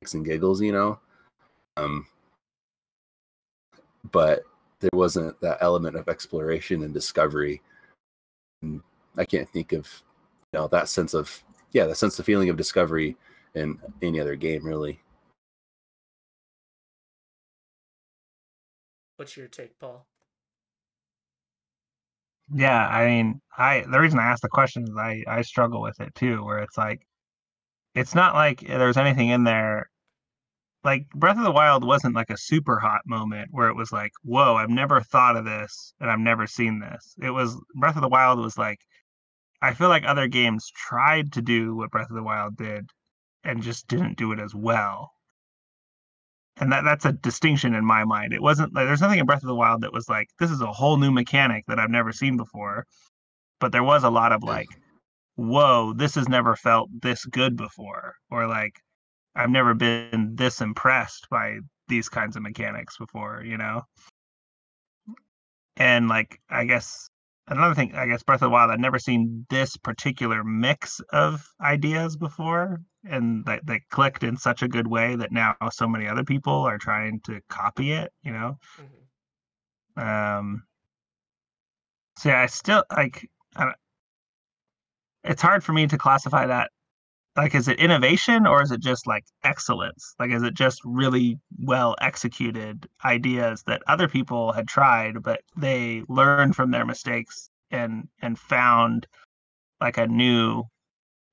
[0.00, 0.98] kicks and giggles, you know.
[1.76, 2.06] Um
[4.10, 4.44] but
[4.80, 7.62] there wasn't that element of exploration and discovery.
[8.62, 8.82] And
[9.16, 9.88] I can't think of
[10.52, 13.16] you know that sense of yeah, the sense of feeling of discovery
[13.54, 15.00] in any other game really.
[19.16, 20.06] What's your take, Paul?
[22.52, 26.00] Yeah, I mean, I the reason I asked the question is I I struggle with
[26.00, 27.06] it too, where it's like,
[27.94, 29.90] it's not like there's anything in there.
[30.84, 34.12] Like Breath of the Wild wasn't like a super hot moment where it was like,
[34.22, 37.14] whoa, I've never thought of this and I've never seen this.
[37.22, 38.80] It was Breath of the Wild was like,
[39.62, 42.90] I feel like other games tried to do what Breath of the Wild did
[43.44, 45.12] and just didn't do it as well.
[46.56, 48.32] And that that's a distinction in my mind.
[48.32, 50.60] It wasn't like there's nothing in Breath of the Wild that was like this is
[50.60, 52.86] a whole new mechanic that I've never seen before.
[53.60, 54.68] But there was a lot of like,
[55.36, 58.80] whoa, this has never felt this good before, or like
[59.34, 63.82] I've never been this impressed by these kinds of mechanics before, you know.
[65.76, 67.10] And like I guess
[67.48, 71.46] another thing, I guess Breath of the Wild, I'd never seen this particular mix of
[71.60, 76.08] ideas before, and that that clicked in such a good way that now so many
[76.08, 78.58] other people are trying to copy it, you know.
[79.98, 80.38] Mhm.
[80.38, 80.64] Um.
[82.16, 83.28] So yeah, I still like.
[83.56, 83.76] I, don't-
[85.24, 86.70] it's hard for me to classify that.
[87.36, 90.14] Like, is it innovation or is it just like excellence?
[90.20, 96.02] Like, is it just really well executed ideas that other people had tried, but they
[96.08, 99.06] learned from their mistakes and and found
[99.80, 100.64] like a new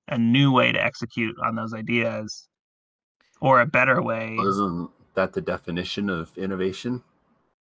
[0.07, 2.47] a new way to execute on those ideas
[3.39, 4.37] or a better way.
[4.37, 7.03] Isn't that the definition of innovation?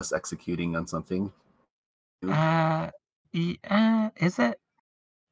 [0.01, 1.32] Us executing on something.
[2.22, 2.91] Uh,
[3.32, 4.59] y- uh, is it?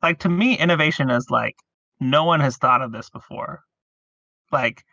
[0.03, 1.57] Like to me, innovation is like
[2.01, 3.63] no one has thought of this before.
[4.53, 4.85] Like,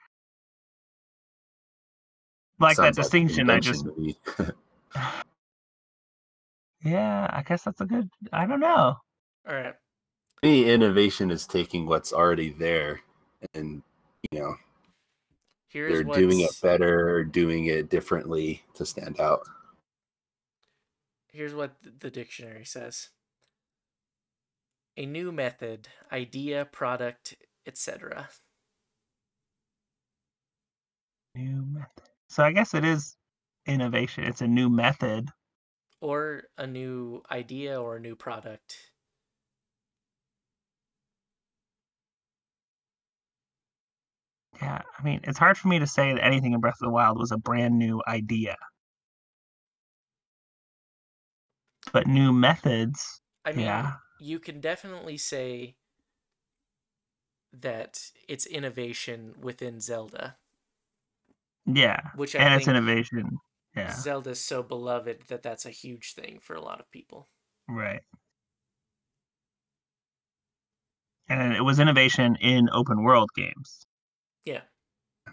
[2.59, 3.49] like that Sounds an distinction.
[3.49, 5.01] I just, invention to me.
[6.91, 8.09] yeah, I guess that's a good.
[8.31, 8.97] I don't know.
[9.47, 9.73] All right.
[10.43, 13.01] Any innovation is taking what's already there
[13.53, 13.81] and
[14.31, 14.55] you know
[15.67, 19.47] Here's they're what's, doing it better or doing it differently to stand out.
[21.31, 23.09] Here's what the dictionary says.
[24.95, 27.35] A new method, idea, product,
[27.65, 28.29] etc.
[31.35, 32.09] New method.
[32.29, 33.17] So I guess it is
[33.65, 34.23] innovation.
[34.23, 35.29] It's a new method.
[36.01, 38.91] Or a new idea or a new product.
[44.61, 46.89] Yeah, I mean, it's hard for me to say that anything in Breath of the
[46.89, 48.55] Wild was a brand new idea.
[51.93, 53.93] But new methods, I mean, Yeah.
[54.21, 55.75] You can definitely say
[57.53, 60.37] that it's innovation within Zelda,
[61.65, 63.39] yeah, which I and it's innovation.
[63.75, 67.27] Yeah, Zelda's so beloved that that's a huge thing for a lot of people.
[67.67, 68.01] right.
[71.29, 73.85] And it was innovation in open world games.
[74.43, 74.61] Yeah.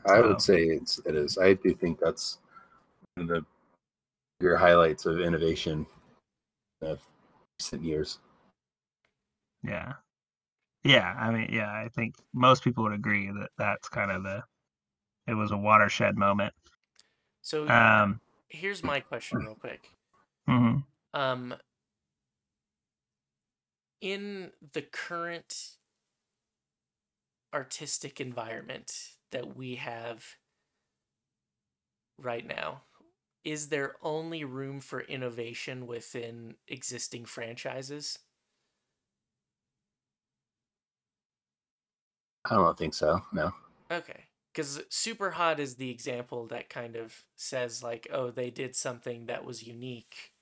[0.07, 1.39] I So- would say it's it is.
[1.39, 2.39] I do think that's
[3.15, 3.45] one of the
[4.39, 5.87] bigger highlights of innovation
[6.83, 7.01] of
[7.61, 8.21] recent years.
[9.63, 9.95] Yeah,
[10.85, 11.15] yeah.
[11.19, 11.71] I mean, yeah.
[11.73, 14.45] I think most people would agree that that's kind of the.
[15.29, 16.55] It was a watershed moment.
[17.43, 18.21] So Um.
[18.49, 19.93] here's my question, real quick.
[20.47, 20.83] mhm.
[21.15, 21.55] Um,
[24.01, 25.77] in the current
[27.53, 30.37] artistic environment that we have
[32.19, 32.85] right now,
[33.45, 38.19] is there only room for innovation within existing franchises?
[42.51, 43.23] I don't think so.
[43.33, 43.53] No.
[43.91, 44.25] Okay.
[44.53, 49.27] Because Super Hot is the example that kind of says, like, oh, they did something
[49.27, 50.33] that was unique,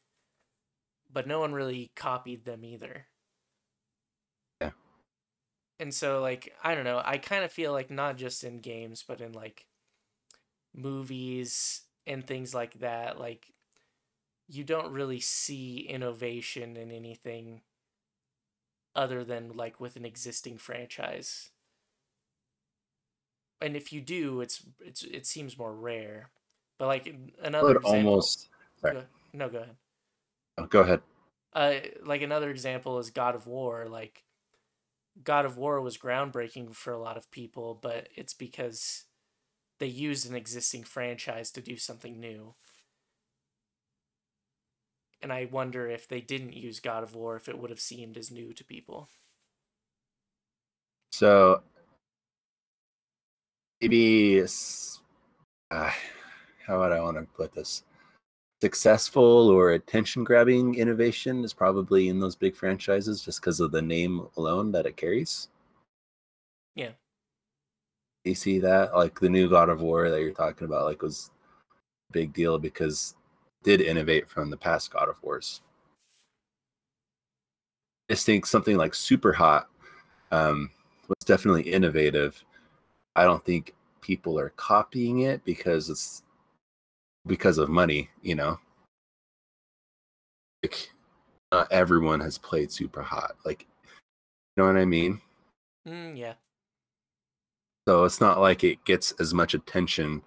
[1.13, 3.07] but no one really copied them either.
[4.61, 4.71] Yeah.
[5.79, 9.05] and so like I don't know, I kind of feel like not just in games
[9.07, 9.67] but in like
[10.75, 13.53] movies and things like that, like
[14.49, 17.63] you don't really see innovation in anything
[18.95, 21.51] other than like with an existing franchise.
[23.61, 26.31] And if you do, it's it's it seems more rare.
[26.79, 28.49] But like another example, almost.
[28.83, 29.77] Go- no, go ahead.
[30.59, 31.01] Oh, go ahead.
[31.53, 33.87] Uh, like another example is God of War.
[33.89, 34.25] Like
[35.23, 39.05] God of War was groundbreaking for a lot of people, but it's because
[39.79, 42.55] they used an existing franchise to do something new.
[45.23, 48.17] And I wonder if they didn't use God of War, if it would have seemed
[48.17, 49.09] as new to people.
[51.11, 51.63] So
[53.81, 54.43] maybe
[55.71, 55.91] uh,
[56.67, 57.85] how would I want to put this?
[58.61, 63.83] Successful or attention grabbing innovation is probably in those big franchises just because of the
[63.83, 65.49] name alone that it carries.
[66.75, 66.91] Yeah.
[68.25, 68.95] You see that?
[68.95, 71.31] Like the new God of War that you're talking about, like was
[72.11, 73.15] a big deal because
[73.63, 75.61] did innovate from the past God of Wars.
[78.09, 79.69] I just think something like Super Hot
[80.31, 80.71] um,
[81.09, 82.43] was definitely innovative.
[83.17, 86.23] I don't think people are copying it because it's
[87.27, 88.61] because of money, you know.
[90.63, 90.93] Like
[91.51, 93.37] not everyone has played Super Hot.
[93.45, 93.67] Like
[94.57, 95.21] you know what I mean?
[95.89, 96.35] Mm, yeah.
[97.89, 100.23] So it's not like it gets as much attention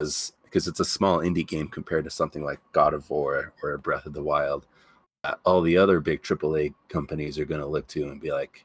[0.00, 3.78] as because it's a small indie game compared to something like God of War or
[3.78, 4.66] Breath of the Wild.
[5.22, 8.64] Uh, all the other big AAA companies are going to look to and be like,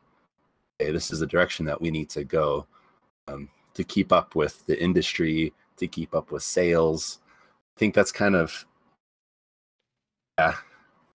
[0.79, 2.65] "Hey, this is the direction that we need to go
[3.27, 7.19] um, to keep up with the industry, to keep up with sales."
[7.75, 8.65] I think that's kind of
[10.37, 10.55] yeah.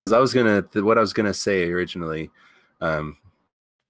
[0.04, 2.30] Because I was gonna what I was gonna say originally,
[2.80, 3.16] um,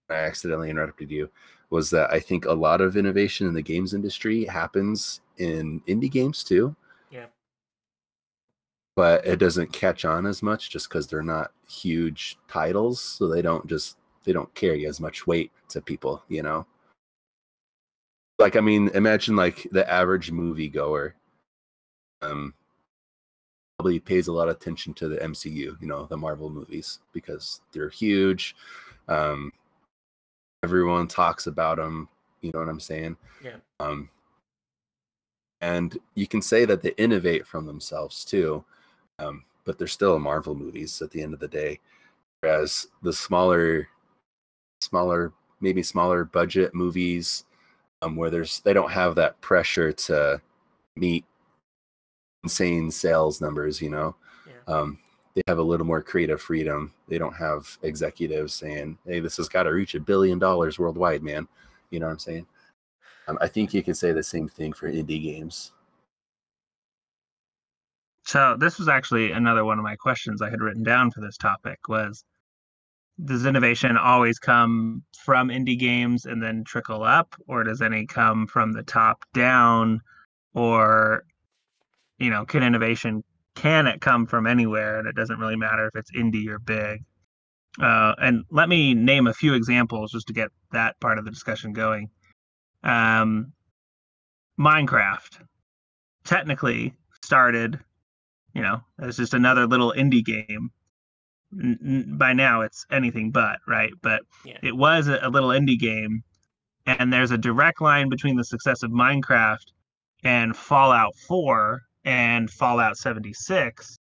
[0.09, 1.31] I accidentally interrupted you
[1.71, 6.11] was that I think a lot of innovation in the games industry happens in indie
[6.11, 6.75] games too.
[7.11, 7.27] Yeah.
[8.97, 13.01] But it doesn't catch on as much just because they're not huge titles.
[13.01, 16.67] So they don't just they don't carry as much weight to people, you know?
[18.41, 21.15] Like I mean, imagine like the average movie goer
[22.23, 22.55] um
[23.79, 27.61] probably pays a lot of attention to the MCU, you know, the Marvel movies because
[27.73, 28.57] they're huge.
[29.09, 29.53] Um
[30.63, 32.07] everyone talks about them
[32.43, 33.57] you know what i'm saying Yeah.
[33.81, 34.11] um
[35.63, 38.63] and you can say that they innovate from themselves too
[39.19, 41.81] um but they're still marvel movies at the end of the day
[42.41, 43.89] whereas the smaller
[44.83, 45.33] smaller
[45.63, 47.45] maybe smaller budget movies
[48.03, 50.41] um where there's they don't have that pressure to
[50.97, 51.25] meet
[52.45, 54.15] insane sales numbers you know
[54.47, 54.75] Yeah.
[54.75, 54.99] um
[55.35, 56.93] they have a little more creative freedom.
[57.09, 61.23] They don't have executives saying, "Hey, this has got to reach a billion dollars worldwide,
[61.23, 61.47] man."
[61.91, 62.47] You know what I'm saying?
[63.29, 65.73] Um, I think you can say the same thing for indie games.
[68.25, 71.37] So this was actually another one of my questions I had written down for this
[71.37, 72.25] topic was
[73.25, 78.47] does innovation always come from indie games and then trickle up or does any come
[78.47, 80.01] from the top down
[80.55, 81.25] or
[82.19, 83.23] you know can innovation
[83.55, 87.05] can it come from anywhere and it doesn't really matter if it's indie or big?
[87.81, 91.31] Uh, and let me name a few examples just to get that part of the
[91.31, 92.11] discussion going.
[92.83, 93.53] Um,
[94.59, 95.41] minecraft
[96.25, 97.79] technically started
[98.55, 100.71] you know as just another little indie game
[101.53, 104.59] N- by now it's anything but right but Yeah.
[104.63, 106.23] it was a, a little indie game
[106.87, 109.73] and there's a direct line between the success of minecraft
[110.23, 113.99] and fallout 4 and fallout 76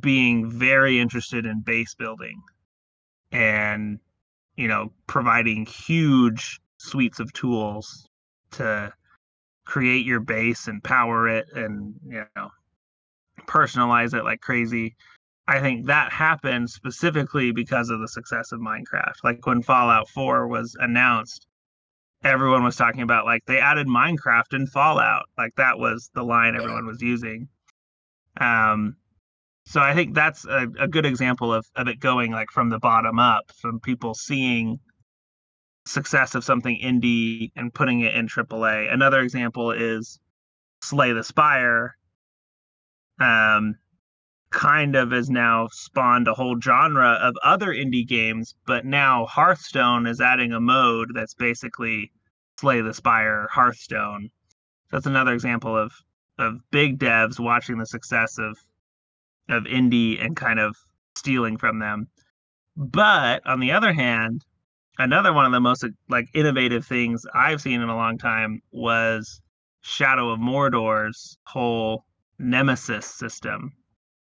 [0.00, 2.40] being very interested in base building
[3.32, 3.98] and
[4.56, 8.06] you know providing huge suites of tools
[8.52, 8.92] to
[9.64, 12.50] create your base and power it and you know
[13.46, 14.96] personalize it like crazy
[15.48, 20.48] i think that happened specifically because of the success of minecraft like when fallout 4
[20.48, 21.46] was announced
[22.24, 26.56] everyone was talking about like they added minecraft in fallout like that was the line
[26.56, 27.48] everyone was using
[28.40, 28.96] um
[29.64, 32.78] so i think that's a, a good example of, of it going like from the
[32.78, 34.78] bottom up from people seeing
[35.86, 38.92] success of something indie and putting it in AAA.
[38.92, 40.18] Another example is
[40.82, 41.96] Slay the Spire.
[43.20, 43.76] Um,
[44.50, 50.06] kind of has now spawned a whole genre of other indie games, but now Hearthstone
[50.06, 52.12] is adding a mode that's basically
[52.58, 54.30] Slay the Spire Hearthstone.
[54.90, 55.92] So That's another example of
[56.38, 58.58] of big devs watching the success of
[59.48, 60.76] of indie and kind of
[61.16, 62.08] stealing from them.
[62.76, 64.44] But on the other hand,
[64.98, 69.40] another one of the most like innovative things I've seen in a long time was
[69.80, 72.04] Shadow of Mordor's whole
[72.38, 73.72] Nemesis system,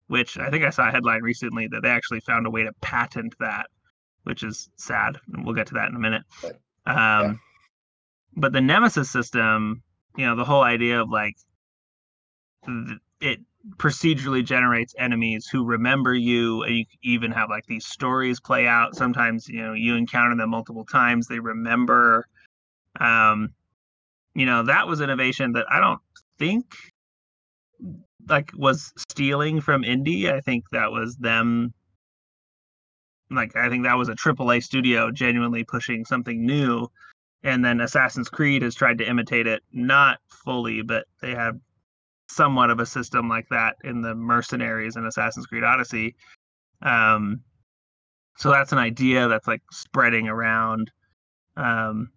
[0.07, 2.73] which I think I saw a headline recently that they actually found a way to
[2.81, 3.67] patent that,
[4.23, 5.17] which is sad.
[5.33, 6.23] And we'll get to that in a minute.
[6.43, 6.53] Um,
[6.85, 7.33] yeah.
[8.35, 9.83] But the Nemesis system,
[10.17, 11.35] you know, the whole idea of like
[13.21, 13.39] it
[13.77, 18.93] procedurally generates enemies who remember you and you even have like these stories play out
[18.93, 22.27] sometimes you know you encounter them multiple times they remember
[22.99, 23.53] um
[24.35, 26.01] you know that was innovation that i don't
[26.37, 26.65] think
[28.29, 31.73] like was stealing from indie i think that was them
[33.31, 36.87] like i think that was a aaa studio genuinely pushing something new
[37.43, 41.57] and then assassin's creed has tried to imitate it not fully but they have
[42.33, 46.15] somewhat of a system like that in the mercenaries and Assassin's Creed Odyssey.
[46.81, 47.41] Um,
[48.37, 50.91] so that's an idea that's like spreading around.
[51.55, 52.09] Um,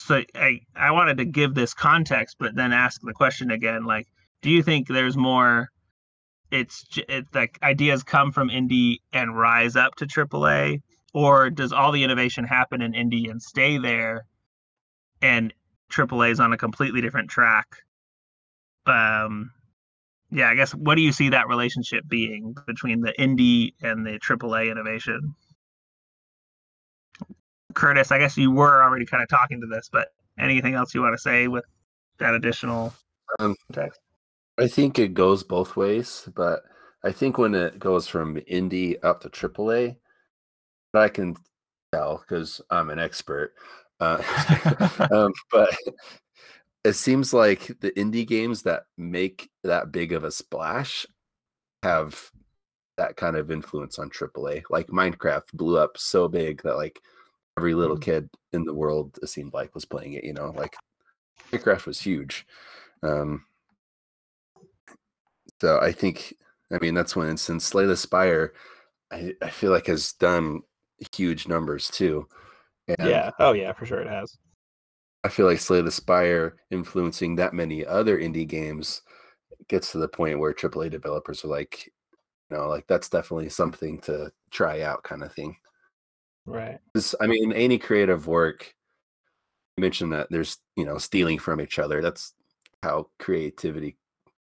[0.00, 4.08] so I I wanted to give this context, but then ask the question again: like,
[4.42, 5.68] do you think there's more?
[6.50, 10.82] It's it's like ideas come from indie and rise up to AAA,
[11.14, 14.26] or does all the innovation happen in indie and stay there,
[15.22, 15.54] and
[15.90, 17.66] AAA is on a completely different track?
[18.86, 19.52] Um
[20.32, 24.18] yeah i guess what do you see that relationship being between the indie and the
[24.18, 25.34] aaa innovation?
[27.74, 30.08] Curtis i guess you were already kind of talking to this but
[30.38, 31.64] anything else you want to say with
[32.18, 32.92] that additional
[33.38, 33.54] um,
[34.58, 36.62] i think it goes both ways but
[37.04, 39.96] i think when it goes from indie up to aaa
[40.94, 41.34] i can
[41.92, 43.54] tell because i'm an expert
[44.00, 44.20] uh,
[45.12, 45.70] um, but
[46.84, 51.06] it seems like the indie games that make that big of a splash
[51.82, 52.30] have
[52.96, 54.62] that kind of influence on AAA.
[54.70, 57.00] Like Minecraft blew up so big that like
[57.56, 58.10] every little mm-hmm.
[58.10, 60.24] kid in the world it seemed like was playing it.
[60.24, 60.74] You know, like
[61.52, 62.46] Minecraft was huge.
[63.02, 63.44] Um,
[65.62, 66.34] so I think,
[66.72, 68.52] I mean, that's when since Slay the Spire,
[69.12, 70.62] I, I feel like has done
[71.14, 72.26] huge numbers too.
[72.88, 73.30] And yeah.
[73.38, 74.36] Oh yeah, for sure it has.
[75.22, 79.02] I feel like Slay the Spire influencing that many other indie games
[79.68, 81.86] gets to the point where AAA developers are like,
[82.50, 85.54] you know, like that's definitely something to try out, kind of thing.
[86.44, 86.80] Right.
[87.20, 88.74] I mean, any creative work,
[89.76, 92.02] you mentioned that there's, you know, stealing from each other.
[92.02, 92.34] That's
[92.82, 93.96] how creativity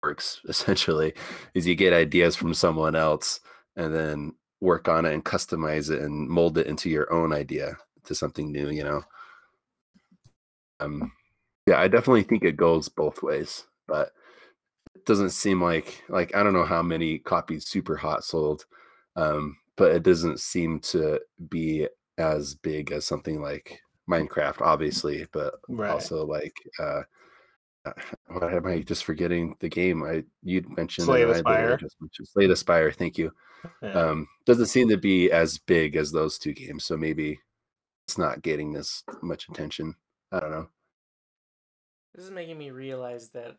[0.06, 1.14] works essentially
[1.54, 3.40] is you get ideas from someone else
[3.76, 7.78] and then work on it and customize it and mold it into your own idea
[8.06, 9.04] to something new, you know
[10.80, 11.12] um,
[11.68, 14.12] yeah, I definitely think it goes both ways, but
[14.96, 18.66] it doesn't seem like like I don't know how many copies Super Hot sold,
[19.16, 21.20] um, but it doesn't seem to
[21.50, 21.88] be
[22.18, 23.80] as big as something like
[24.10, 25.90] Minecraft, obviously, but right.
[25.90, 27.04] also like uh, uh
[28.28, 30.04] what am I just forgetting the game?
[30.04, 31.78] I you'd mentioned Slay the Spire.
[31.78, 32.92] Just mentioned Slay the Spire.
[32.92, 33.32] Thank you.
[33.82, 33.92] Yeah.
[33.92, 37.40] Um, doesn't seem to be as big as those two games, so maybe
[38.08, 39.96] it's not getting this much attention.
[40.32, 40.68] I don't know.
[42.14, 43.58] This is making me realize that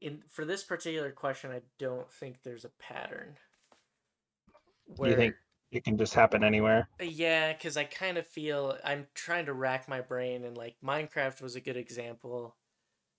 [0.00, 3.36] in for this particular question, I don't think there's a pattern.
[4.96, 5.34] Where, you think
[5.70, 6.88] it can just happen anywhere?
[7.00, 10.76] Uh, yeah, because I kind of feel I'm trying to rack my brain, and like
[10.84, 12.56] Minecraft was a good example.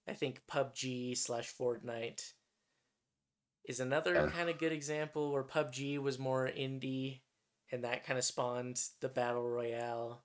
[0.08, 2.34] I think PUBG slash Fortnite
[3.66, 4.28] is another yeah.
[4.28, 7.22] kind of good example where PUBG was more indie,
[7.72, 10.24] and that kind of spawned the battle royale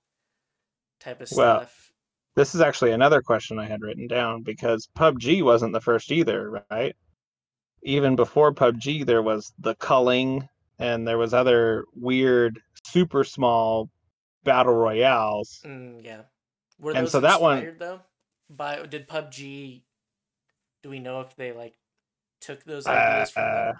[0.99, 1.91] type of well, stuff.
[2.35, 6.63] This is actually another question I had written down because PUBG wasn't the first either,
[6.69, 6.95] right?
[7.83, 10.47] Even before PUBG, there was the culling
[10.77, 13.89] and there was other weird, super small
[14.43, 15.61] battle royales.
[15.65, 16.21] Mm, yeah.
[16.79, 17.99] Were and so that one though?
[18.49, 19.83] By did PUBG?
[20.81, 21.75] Do we know if they like
[22.41, 23.75] took those ideas uh, from them?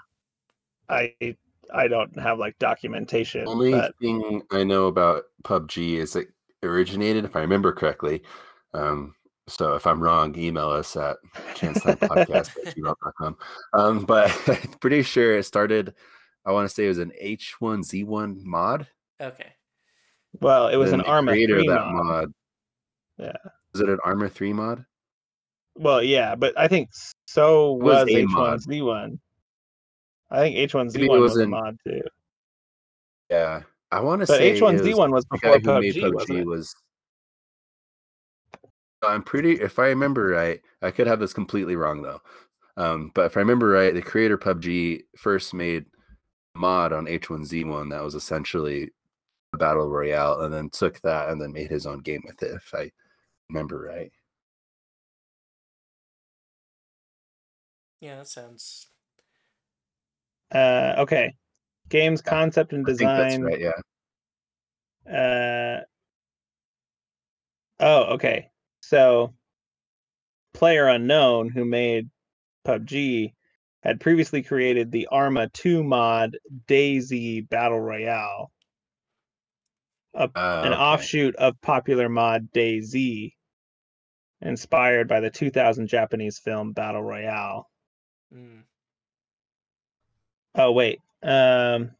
[0.89, 1.35] I
[1.73, 3.47] I don't have like documentation.
[3.47, 3.95] Only but...
[4.01, 6.27] thing I know about PUBG is it
[6.63, 8.23] originated, if I remember correctly.
[8.73, 9.15] Um,
[9.47, 11.17] so if I'm wrong, email us at
[11.55, 13.37] chancetimepodcast.gmail.com.
[13.73, 14.29] Um, but
[14.81, 15.93] pretty sure it started,
[16.45, 18.87] I want to say it was an H1Z1 mod.
[19.19, 19.53] Okay.
[20.39, 21.93] Well, it was an Arma 3 mod.
[21.93, 22.33] mod.
[23.17, 23.33] Yeah.
[23.73, 24.85] Was it an Arma 3 mod?
[25.75, 26.89] Well, yeah, but I think
[27.25, 29.19] so was, was H1Z1.
[30.31, 32.01] I think H1Z1 was, was a mod too.
[33.29, 33.61] Yeah.
[33.91, 36.75] I want to say H1Z1 was before PUBG, PUBG was
[39.01, 42.21] I'm pretty, if I remember right, I could have this completely wrong though.
[42.77, 45.85] Um, but if I remember right, the creator PUBG first made
[46.55, 48.89] mod on H1Z1 that was essentially
[49.53, 52.51] a battle royale, and then took that and then made his own game with it.
[52.51, 52.91] If I
[53.49, 54.11] remember right.
[58.01, 58.87] Yeah, that sounds.
[60.51, 61.35] Uh, okay.
[61.89, 63.41] Games Yeah, concept and I think that's design.
[63.41, 63.59] right.
[63.59, 63.81] Yeah.
[65.11, 65.81] Uh,
[67.79, 68.49] oh, okay.
[68.81, 69.33] So,
[70.53, 72.09] Player Unknown, who made
[72.65, 73.33] PUBG,
[73.83, 78.51] had previously created the Arma 2 mod DayZ Battle Royale,
[80.13, 83.33] a, Uh, an offshoot of popular mod DayZ,
[84.41, 87.69] inspired by the 2000 Japanese film Battle Royale.
[88.33, 88.63] Mm.
[90.55, 90.99] Oh wait.
[91.23, 91.91] Um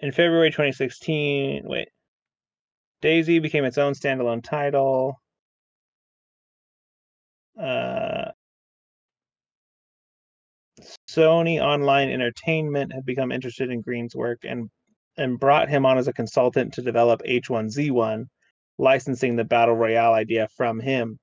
[0.00, 1.88] in February 2016, wait.
[3.02, 5.20] DayZ became its own standalone title.
[7.60, 8.30] Uh
[11.08, 14.70] Sony Online Entertainment had become interested in Greene's work and
[15.16, 18.26] and brought him on as a consultant to develop H1Z1,
[18.78, 21.18] licensing the battle royale idea from him.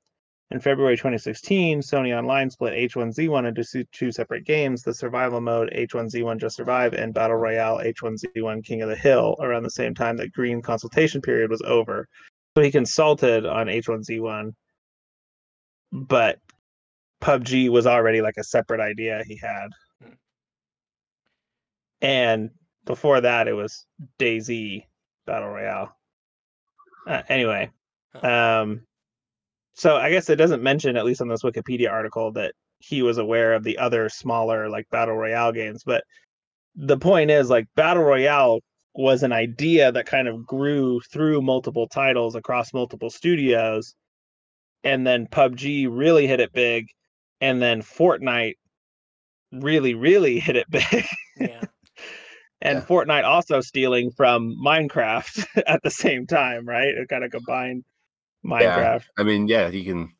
[0.51, 6.41] In February 2016, Sony Online split H1Z1 into two separate games, the survival mode H1Z1
[6.41, 10.33] Just Survive and Battle Royale H1Z1 King of the Hill, around the same time that
[10.33, 12.05] Greene consultation period was over.
[12.55, 14.51] So he consulted on H1Z1,
[15.93, 16.39] but
[17.21, 19.69] PUBG was already like a separate idea he had.
[20.01, 20.13] Hmm.
[22.01, 22.49] And
[22.83, 23.85] before that, it was
[24.19, 24.83] DayZ
[25.25, 25.95] Battle Royale.
[27.07, 27.69] Uh, anyway,
[28.21, 28.81] um,
[29.73, 33.17] so I guess it doesn't mention, at least on this Wikipedia article, that he was
[33.17, 35.83] aware of the other smaller like battle royale games.
[35.85, 36.03] But
[36.75, 38.59] the point is, like battle royale
[38.93, 43.95] was an idea that kind of grew through multiple titles across multiple studios,
[44.83, 46.87] and then PUBG really hit it big,
[47.39, 48.55] and then Fortnite
[49.51, 51.05] really, really hit it big.
[51.39, 51.61] Yeah.
[52.61, 52.85] And Yeah.
[52.85, 56.87] Fortnite also stealing from Minecraft at the same time, right?
[56.87, 57.83] It kind of combined
[58.45, 59.03] Minecraft.
[59.17, 60.13] I mean, yeah, you can.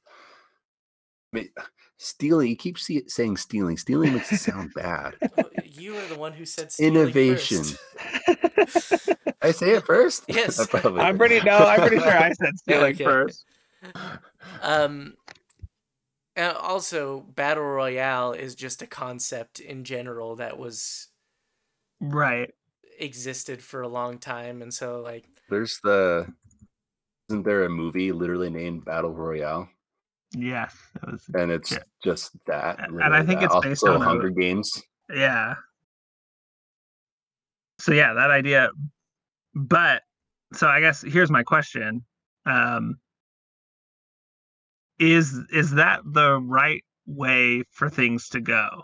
[1.33, 1.49] I mean,
[1.97, 2.49] stealing.
[2.49, 3.77] You keep see, saying stealing.
[3.77, 5.15] Stealing makes it sound bad.
[5.63, 7.63] You were the one who said stealing Innovation.
[7.63, 9.09] first.
[9.41, 10.25] I say it first.
[10.27, 10.59] Yes.
[10.59, 13.03] I probably I'm pretty no, I'm pretty sure I said stealing Okay.
[13.03, 13.45] first.
[14.61, 15.15] Um.
[16.37, 21.07] also, battle royale is just a concept in general that was
[22.01, 22.51] Right.
[22.99, 26.27] existed for a long time, and so like There's the.
[27.29, 29.69] Isn't there a movie literally named Battle Royale?
[30.35, 30.75] Yes.
[30.95, 31.77] It was, And it's Yeah.
[32.03, 32.79] just that.
[32.89, 33.45] And I think that.
[33.51, 34.69] it's based Also on a- Hunger Games.
[35.13, 35.55] yeah.
[37.79, 38.69] So yeah, that idea.
[39.55, 40.03] But
[40.53, 42.03] so I guess here's my question.
[42.45, 42.97] Um
[44.99, 48.83] is is that the right way for things to go?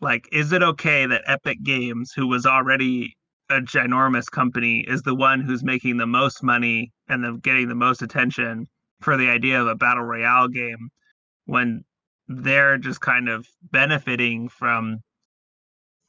[0.00, 3.16] Like is it okay that Epic Games, who was already
[3.50, 7.74] a ginormous company, is the one who's making the most money and the, getting the
[7.74, 8.66] most attention
[9.00, 10.88] for the idea of a battle royale game
[11.46, 11.84] when
[12.28, 15.00] they're just kind of benefiting from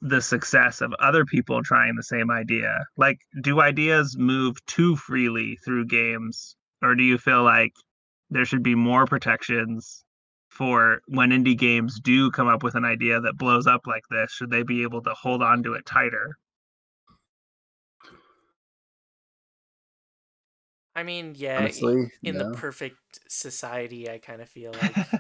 [0.02, 2.86] the success of other people trying the same idea.
[2.98, 7.74] Like, do ideas move too freely through games, or do you feel like
[8.30, 10.04] there should be more protections
[10.62, 14.32] for when indie games do come up with an idea that blows up like this?
[14.32, 16.38] Should they be able to hold on to it tighter?
[20.96, 22.38] I mean, yeah, i- Honestly, in no.
[22.38, 25.16] the perfect society, I kind of feel like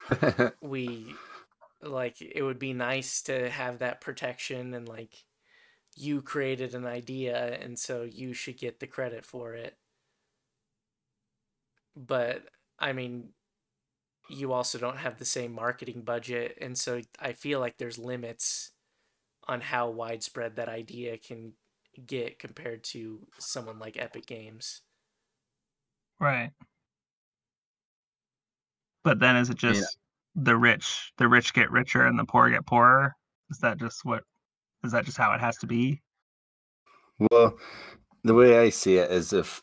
[0.60, 1.22] we
[1.82, 5.24] like it would be nice to have that protection and like
[5.96, 9.78] you created an idea and so you should get the credit for it
[11.96, 12.48] but
[12.78, 13.32] i mean
[14.28, 18.72] you also don't have the same marketing budget and so i feel like there's limits
[19.46, 21.52] on how widespread that idea can
[22.06, 24.82] get compared to someone like epic games
[26.20, 26.50] Right.
[29.04, 29.98] But then is it mean, just
[30.34, 33.14] the rich the rich get richer and the poor get poorer?
[33.50, 34.24] Is that just what
[34.84, 36.02] is that just how it has to be?
[37.30, 37.58] Well,
[38.24, 39.62] the way I see it is if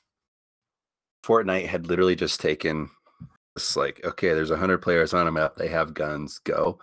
[1.23, 2.89] Fortnite had literally just taken
[3.55, 6.79] it's like, okay, there's a hundred players on a map, they have guns, go.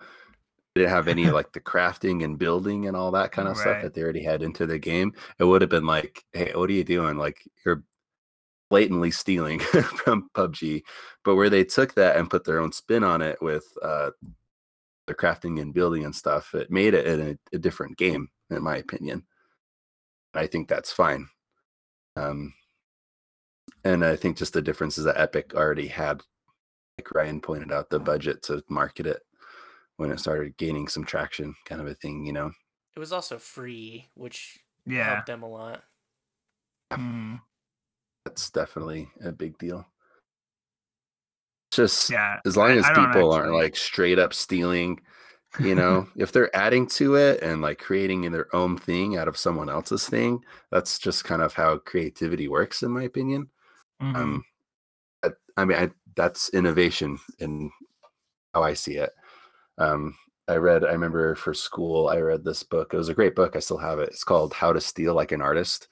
[0.75, 3.83] They didn't have any like the crafting and building and all that kind of stuff
[3.83, 5.13] that they already had into the game.
[5.39, 7.19] It would have been like, hey, what are you doing?
[7.19, 7.85] Like you're
[8.71, 9.59] blatantly stealing
[10.05, 10.83] from PUBG.
[11.25, 14.11] But where they took that and put their own spin on it with uh
[15.07, 18.77] the crafting and building and stuff, it made it a, a different game, in my
[18.77, 19.25] opinion.
[20.35, 21.29] I think that's fine.
[22.17, 22.55] Um,
[23.85, 26.23] and I think just the difference is that Epic already had,
[27.15, 29.23] Ryan pointed out, the budget to market it
[29.97, 32.53] when it started gaining some traction, kind of a thing, you know.
[32.95, 35.05] it was also free which Yeah.
[35.05, 35.83] helped them a lot
[36.93, 37.37] Hmm.
[38.25, 39.87] That's definitely a big deal.
[41.71, 42.41] It's just Yeah.
[42.45, 45.01] as long as I don't people aren't like straight up stealing,
[45.61, 49.37] you know, if they're adding to it and like creating their own thing out of
[49.39, 53.51] someone else's thing, that's just kind of how creativity works, in my opinion.
[54.03, 54.17] Mhm.
[54.17, 54.45] Um,
[55.25, 57.71] I, I mean, I, that's innovation in
[58.55, 59.11] how I see it.
[59.79, 60.17] Um,
[60.49, 62.93] I read, I remember for school, I read this book.
[62.93, 63.57] It was a great book.
[63.57, 64.09] I still have it.
[64.09, 65.89] It's called How to Steal Like an Artist.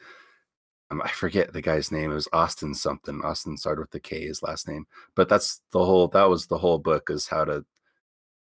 [0.91, 2.11] Um, I forget the guy's name.
[2.11, 3.23] It was Austin something.
[3.23, 4.87] Austin started with the K, his last name.
[5.15, 7.65] But that's the whole, that was the whole book is how to, you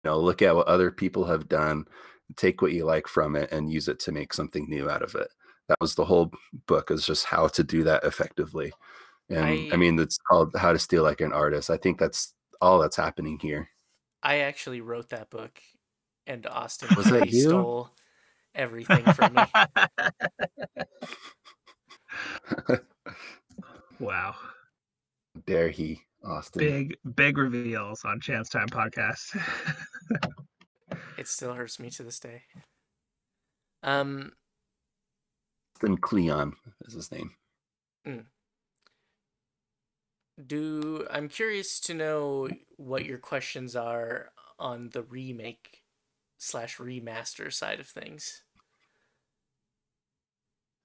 [0.04, 1.86] know, look at what other people have done,
[2.36, 5.14] take what you like from it and use it to make something new out of
[5.14, 5.28] it.
[5.68, 6.30] That was the whole
[6.66, 8.72] book is just how to do that effectively.
[9.30, 11.70] And I, I- mean, it's called How to Steal Like an Artist.
[11.70, 13.68] I think that's all that's happening here.
[14.22, 15.60] I actually wrote that book,
[16.26, 17.48] and Austin Was that totally you?
[17.48, 17.90] stole
[18.54, 19.42] everything from me.
[24.00, 24.34] wow.
[25.46, 26.60] Dare he, Austin?
[26.60, 29.38] Big big reveals on Chance Time podcast.
[31.16, 32.42] It still hurts me to this day.
[33.84, 34.32] Um,
[35.76, 36.54] Austin Kleon
[36.86, 37.30] is his name.
[40.44, 45.82] Do I'm curious to know what your questions are on the remake
[46.38, 48.42] slash remaster side of things.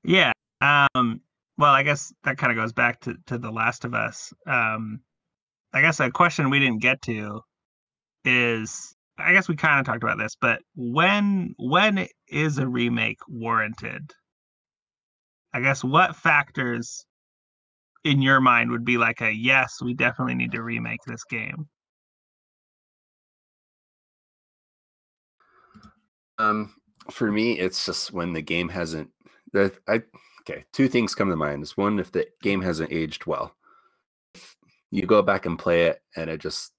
[0.03, 0.31] Yeah.
[0.61, 1.21] Um,
[1.57, 4.33] well, I guess that kind of goes back to, to The Last of Us.
[4.47, 5.01] Um,
[5.73, 7.41] I guess a question we didn't get to
[8.25, 13.19] is I guess we kind of talked about this, but when when is a remake
[13.27, 14.11] warranted?
[15.53, 17.05] I guess what factors
[18.03, 21.67] in your mind would be like a yes, we definitely need to remake this game?
[26.37, 26.73] Um,
[27.11, 29.09] for me, it's just when the game hasn't.
[29.53, 30.01] that I
[30.41, 30.65] okay.
[30.73, 31.63] Two things come to mind.
[31.63, 33.55] Is one if the game hasn't aged well.
[34.35, 34.55] If
[34.91, 36.73] you go back and play it, and it just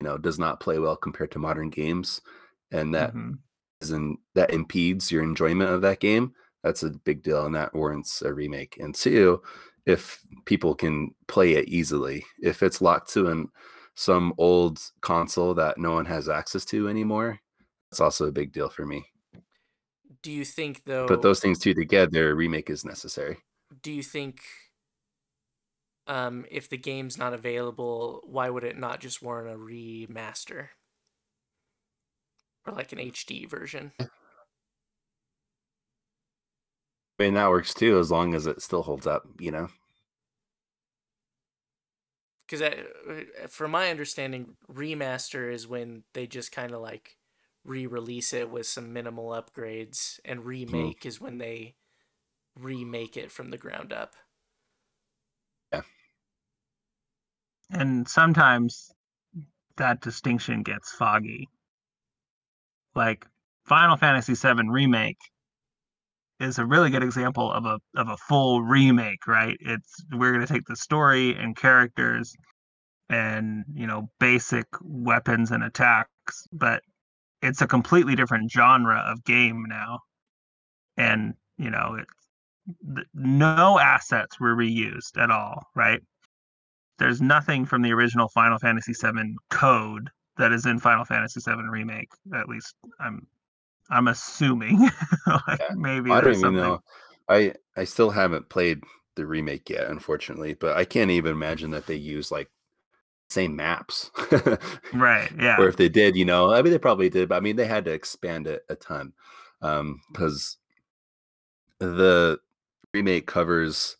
[0.00, 2.20] you know does not play well compared to modern games,
[2.72, 3.38] and that Mhm.
[3.80, 6.34] isn't that impedes your enjoyment of that game.
[6.64, 8.78] That's a big deal, and that warrants a remake.
[8.78, 9.42] And two,
[9.88, 13.48] if people can play it easily, if it's locked to an
[13.94, 17.40] some old console that no one has access to anymore,
[17.90, 19.04] it's also a big deal for me.
[20.22, 21.06] Do you think though?
[21.08, 23.38] Put those things two together, a remake is necessary.
[23.82, 24.40] do you think
[26.06, 30.68] um, if the game's not available, why would it not just warrant a remaster
[32.66, 33.92] or like an HD version?
[37.18, 39.68] I mean, that works too, as long as it still holds up, you know?
[42.46, 47.16] Because uh, from my understanding, remaster is when they just kind of like
[47.64, 50.46] re-release it with some minimal upgrades, and mm.
[50.46, 51.74] remake is when they
[52.58, 54.14] remake it from the ground up.
[55.72, 55.82] Yeah.
[57.70, 58.90] And sometimes
[59.76, 61.48] that distinction gets foggy.
[62.94, 63.26] Like
[63.66, 65.18] Final Fantasy VII remake
[66.40, 69.56] is a really good example of a of a full remake, right?
[69.60, 72.34] It's we're going to take the story and characters
[73.10, 76.82] and, you know, basic weapons and attacks, but
[77.42, 80.00] it's a completely different genre of game now.
[80.96, 86.02] And, you know, it's no assets were reused at all, right?
[86.98, 91.62] there's nothing from the original Final Fantasy VII code that is in Final Fantasy VII
[91.70, 92.10] remake.
[92.34, 93.26] At least I'm
[93.90, 94.88] I'm assuming.
[95.26, 95.74] like Yeah.
[95.74, 96.54] maybe I don't even something.
[96.54, 96.82] know.
[97.28, 98.82] I I still haven't played
[99.16, 102.50] the remake yet, unfortunately, but I can't even imagine that they use like
[103.30, 104.10] same maps.
[104.92, 105.30] Right.
[105.38, 105.56] Yeah.
[105.56, 107.66] or if they did, you know, I mean, they probably did, but I mean, they
[107.66, 109.12] had to expand it a ton
[109.62, 110.56] um, because
[111.78, 112.38] the
[112.94, 113.96] remake covers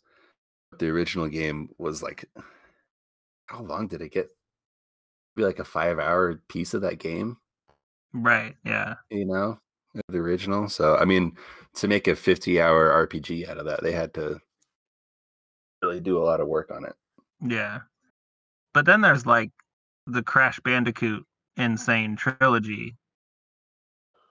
[0.79, 2.25] the original game was like,
[3.47, 4.29] how long did it get?
[5.35, 7.37] Be like a five-hour piece of that game,
[8.13, 8.55] Right.
[8.63, 8.95] Yeah.
[9.09, 9.59] you know,
[10.07, 10.69] the original.
[10.69, 11.35] So, I mean,
[11.75, 14.39] to make a fifty-hour RPG out of that, they had to
[15.81, 16.93] really do a lot of work on it.
[17.41, 17.79] Yeah.
[18.73, 19.51] But then there's like
[20.07, 21.25] the Crash Bandicoot
[21.57, 21.77] N.
[21.77, 22.95] Sane Trilogy.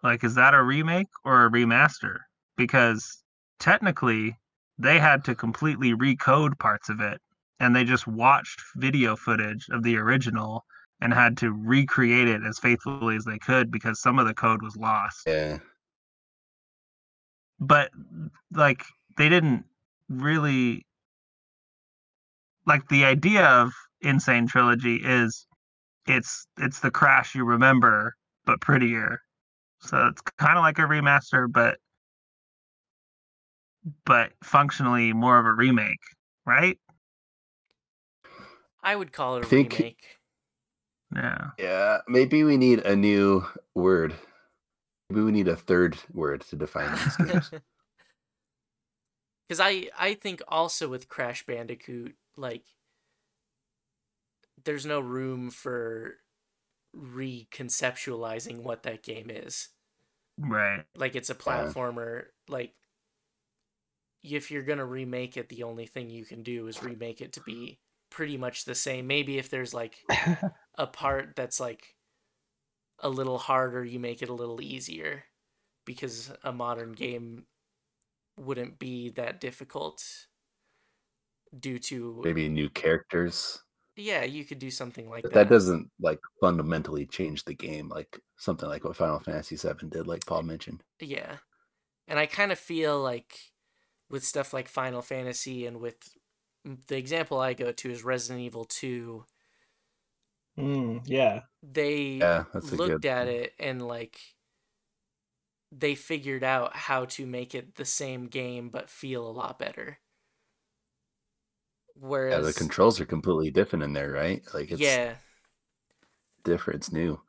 [0.03, 2.19] Like, is that a remake or a remaster?
[2.57, 3.23] Because
[3.59, 4.37] technically,
[4.79, 7.21] they had to completely recode parts of it,
[7.59, 10.65] and they just watched video footage of the original
[11.01, 14.63] and had to recreate it as faithfully as they could because some of the code
[14.63, 15.23] was lost.
[15.27, 15.59] Yeah,
[17.61, 17.91] But
[18.53, 18.85] like,
[19.17, 19.65] they didn't
[20.09, 20.85] really
[22.67, 23.73] like the idea of
[24.03, 24.21] N.
[24.21, 25.47] Sane Trilogy is
[26.07, 28.15] it's it's the crash you remember
[28.45, 29.21] but prettier.
[29.81, 31.79] So it's kind of like a remaster, but
[34.05, 36.01] but functionally more of a remake,
[36.47, 36.79] right?
[38.83, 40.18] I would call it a I think- remake.
[41.15, 41.51] Yeah.
[41.59, 44.15] Yeah, maybe we need a new word.
[45.09, 47.51] Maybe we need a third word to define these games.
[49.49, 52.65] Because I I think also with Crash Bandicoot, like
[54.63, 56.17] there's no room for
[56.95, 59.69] reconceptualizing what that game is.
[60.39, 60.85] Right.
[60.95, 62.25] Like it's a platformer.
[62.47, 62.75] Like
[64.23, 67.41] if you're gonna remake it, the only thing you can do is remake it to
[67.41, 67.79] be
[68.11, 69.07] pretty much the same.
[69.07, 69.99] Maybe if there's like
[70.79, 71.95] a part that's like
[73.01, 75.25] a little harder, you make it a little easier
[75.85, 77.47] because a modern game
[78.37, 80.03] wouldn't be that difficult
[81.59, 83.63] due to maybe new characters.
[83.97, 85.49] yeah, you could do something like But that.
[85.49, 90.07] that doesn't like fundamentally change the game, like something like what Final Fantasy VII did,
[90.07, 90.85] like Paul mentioned.
[91.01, 91.39] Yeah.
[92.07, 93.39] And I kind of feel like
[94.11, 95.97] with stuff like Final Fantasy and with
[96.89, 99.25] the example I go to is Resident Evil 2,
[100.59, 101.43] Mm, yeah.
[101.63, 103.05] they Yeah, looked good.
[103.05, 104.19] at it and like
[105.73, 109.99] they figured out how to make it the same game but feel a lot better.
[111.97, 114.43] Whereas Yeah, the controls are completely different in there, right?
[114.55, 115.17] Like it's yeah,
[116.45, 117.21] different, it's new.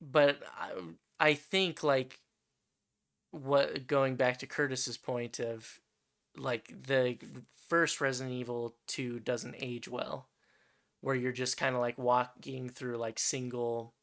[0.00, 0.72] but I,
[1.20, 2.20] I think like
[3.30, 5.80] what going back to Curtis's point of
[6.38, 7.18] like the
[7.68, 10.28] first Resident Evil 2 doesn't age well
[11.00, 13.94] where you're just kind of like walking through like single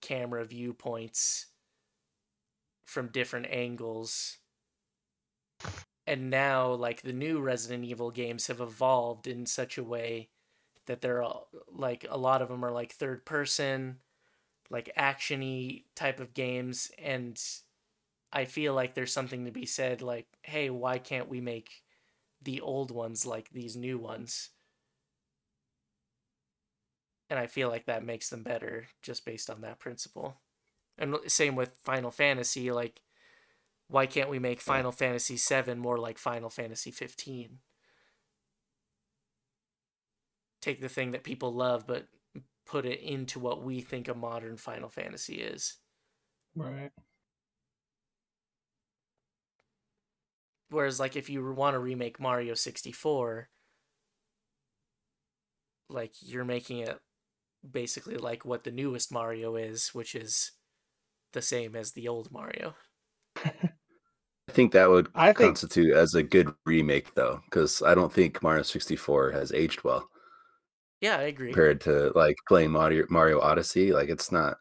[0.00, 1.46] camera viewpoints
[2.84, 4.38] from different angles.
[6.06, 10.28] And now like the new Resident Evil games have evolved in such a way
[10.86, 13.98] that they're all, like a lot of them are like third person
[14.70, 17.40] like actiony type of games and
[18.32, 21.70] I feel like there's something to be said like hey why can't we make
[22.42, 24.50] the old ones like these new ones?
[27.30, 30.40] And I feel like that makes them better just based on that principle.
[30.96, 33.02] And same with Final Fantasy like
[33.88, 37.58] why can't we make Final Fantasy 7 more like Final Fantasy 15
[40.60, 42.08] take the thing that people love but
[42.68, 45.78] put it into what we think a modern Final Fantasy is.
[46.54, 46.90] Right.
[50.70, 53.48] Whereas, like, if you want to remake Mario 64,
[55.88, 57.00] like, you're making it
[57.68, 60.52] basically like what the newest Mario is, which is
[61.32, 62.74] the same as the old Mario.
[64.48, 68.12] I think that would I think constitute as a good remake though, because I don't
[68.12, 70.08] think Mario 64 has aged well
[71.00, 71.52] Yeah, I agree.
[71.52, 73.92] compared to like playing Mario Mario Odyssey.
[73.92, 74.58] Like it's not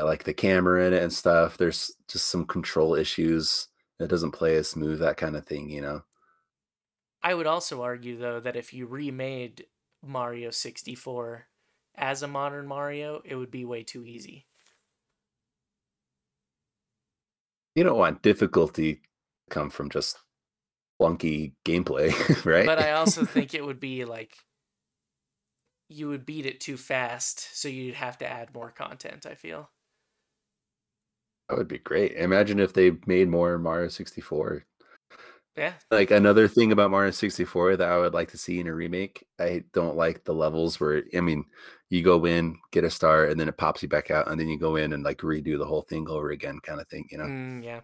[0.00, 1.58] I like the camera in it and stuff.
[1.58, 3.68] There's just some control issues.
[4.02, 6.02] It doesn't play as smooth, that kind of thing, you know.
[7.22, 9.66] I would also argue, though, that if you remade
[10.04, 11.46] Mario 64
[11.94, 14.46] as a modern Mario, it would be way too easy.
[17.74, 19.00] You don't want difficulty to
[19.50, 20.18] come from just
[21.00, 22.12] clunky gameplay,
[22.44, 22.66] right?
[22.66, 24.36] But I also think it would be like
[25.88, 29.70] you would beat it too fast, so you'd have to add more content, I feel.
[31.48, 32.12] That would be great.
[32.12, 34.64] Imagine if they made more Mario 64.
[35.56, 35.74] Yeah.
[35.90, 39.26] Like another thing about Mario 64 that I would like to see in a remake.
[39.38, 41.44] I don't like the levels where I mean,
[41.90, 44.48] you go in, get a star, and then it pops you back out, and then
[44.48, 47.06] you go in and like redo the whole thing over again, kind of thing.
[47.10, 47.80] You know, Mm, yeah.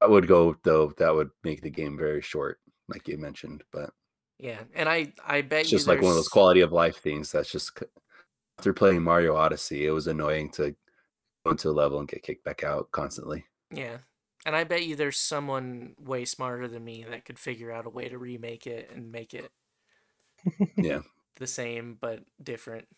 [0.00, 0.92] I would go though.
[0.98, 3.64] That would make the game very short, like you mentioned.
[3.72, 3.90] But
[4.38, 4.60] Yeah.
[4.74, 7.32] And I I bet it's you just like one of those quality of life things.
[7.32, 7.82] That's just
[8.60, 10.76] after playing Mario Odyssey, it was annoying to
[11.46, 13.44] into a level and get kicked back out constantly.
[13.70, 13.98] Yeah.
[14.46, 17.90] And I bet you there's someone way smarter than me that could figure out a
[17.90, 19.50] way to remake it and make it
[20.76, 21.00] Yeah.
[21.36, 22.88] the same but different.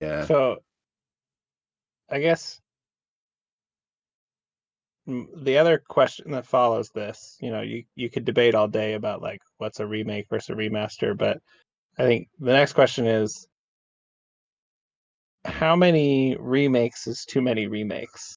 [0.00, 0.24] Yeah.
[0.24, 0.62] So,
[2.08, 2.60] I guess
[5.06, 9.22] the other question that follows this, you know, you you could debate all day about
[9.22, 11.40] like what's a remake versus a remaster, but
[11.98, 13.46] I think the next question is
[15.44, 18.36] how many remakes is too many remakes?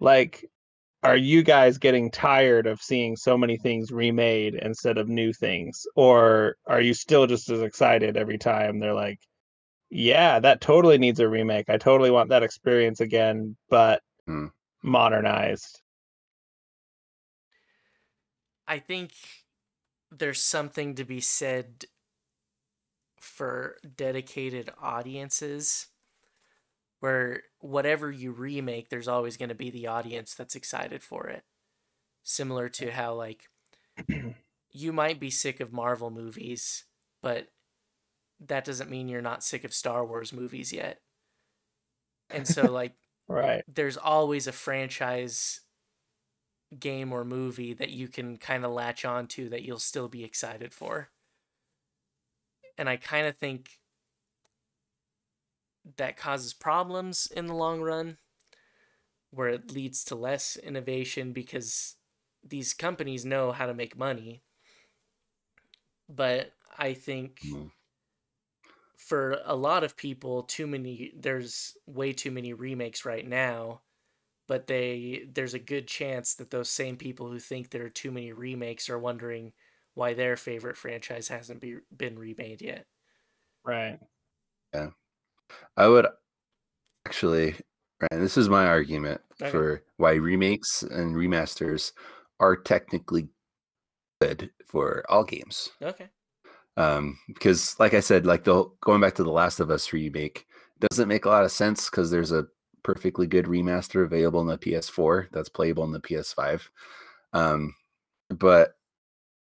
[0.00, 0.44] Like
[1.02, 5.86] are you guys getting tired of seeing so many things remade instead of new things
[5.96, 9.18] or are you still just as excited every time they're like
[9.90, 11.70] yeah, that totally needs a remake.
[11.70, 14.48] I totally want that experience again, but Hmm.
[14.82, 15.82] modernized.
[18.66, 19.12] I think
[20.10, 21.86] there's something to be said
[23.22, 25.88] for dedicated audiences
[27.00, 31.44] where whatever you remake, there's always going to be the audience that's excited for it.
[32.24, 33.48] Similar to how, like,
[34.70, 36.84] you might be sick of Marvel movies,
[37.22, 37.48] but
[38.40, 41.00] that doesn't mean you're not sick of Star Wars movies yet.
[42.30, 42.94] And so, like,
[43.28, 43.64] Right.
[43.66, 45.62] there's always a franchise
[46.78, 50.24] game or movie that you can kind of latch on to that you'll still be
[50.24, 51.10] excited for.
[52.78, 53.80] And I kind of think
[55.96, 58.18] that causes problems in the long run
[59.30, 61.96] where it leads to less innovation because
[62.44, 64.42] these companies know how to make money.
[66.08, 67.70] But I think Mm.
[68.96, 73.80] for a lot of people too many there's way too many remakes right now
[74.48, 78.10] but they there's a good chance that those same people who think there are too
[78.12, 79.52] many remakes are wondering
[79.98, 82.86] why their favorite franchise hasn't be, been remade yet
[83.64, 83.98] Right.
[84.72, 84.90] Yeah.
[85.76, 86.06] I would
[87.06, 87.56] actually,
[88.00, 89.50] Ryan, this is my argument Okay.
[89.50, 91.92] for why remakes and remasters
[92.40, 93.28] are technically
[94.20, 95.70] good for all games.
[95.82, 96.08] okay
[96.76, 100.46] Um, because like I said, like the going back to the Last of Us remake
[100.80, 102.46] doesn't make a lot of sense because there's a
[102.84, 106.70] perfectly good remaster available on the PS4 that's playable on the PS5.
[107.32, 107.74] Um,
[108.30, 108.77] but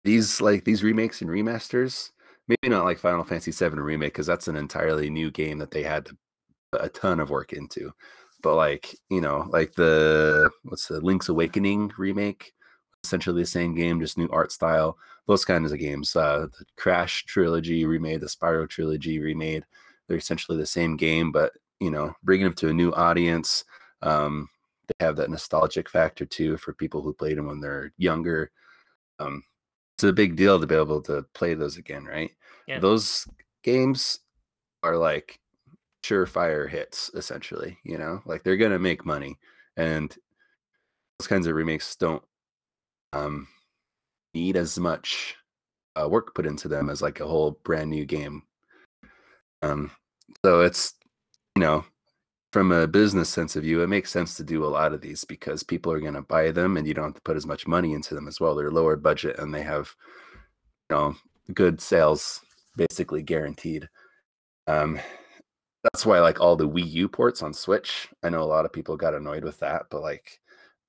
[0.04, 2.10] these like these remakes and remasters,
[2.48, 5.82] maybe not like Final Fantasy VII remake because that's an entirely new game that they
[5.82, 6.08] had
[6.72, 7.92] a ton of work into.
[8.42, 12.52] But like you know, like the what's the Link's Awakening remake,
[13.04, 14.98] essentially the same game, just new art style.
[15.28, 16.16] Those kinds of games.
[16.16, 19.64] Uh, the Crash trilogy remade, the Spyro trilogy remade.
[20.08, 23.64] They're essentially the same game, but you know, bringing them to a new audience.
[24.02, 24.48] Um,
[24.88, 28.50] they have that nostalgic factor too for people who played them when they're younger.
[29.20, 29.44] Um,
[30.02, 32.32] it's a big deal to be able to play those again, right?
[32.66, 32.80] Yeah.
[32.80, 33.24] Those
[33.62, 34.18] games
[34.82, 35.38] are like
[36.02, 37.78] surefire hits, essentially.
[37.84, 39.38] You know, like they're gonna make money,
[39.76, 40.10] and
[41.18, 42.22] those kinds of remakes don't
[43.12, 43.46] um,
[44.34, 45.36] need as much
[45.94, 48.42] uh, work put into them as like a whole brand new game.
[49.62, 49.92] Um,
[50.44, 50.94] so it's
[51.54, 51.84] you know
[52.52, 55.24] from a business sense of view, it makes sense to do a lot of these
[55.24, 57.66] because people are going to buy them and you don't have to put as much
[57.66, 58.54] money into them as well.
[58.54, 59.94] They're lower budget and they have,
[60.90, 61.16] you know,
[61.54, 62.42] good sales
[62.76, 63.88] basically guaranteed.
[64.66, 65.00] Um,
[65.82, 68.72] that's why like all the Wii U ports on Switch, I know a lot of
[68.72, 70.38] people got annoyed with that, but like,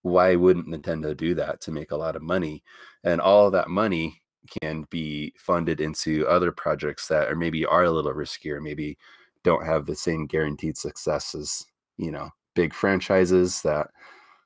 [0.01, 2.61] why wouldn't Nintendo do that to make a lot of money?
[3.05, 4.21] And all that money
[4.61, 8.97] can be funded into other projects that are maybe are a little riskier, maybe
[9.43, 11.65] don't have the same guaranteed success as
[11.97, 13.87] you know big franchises that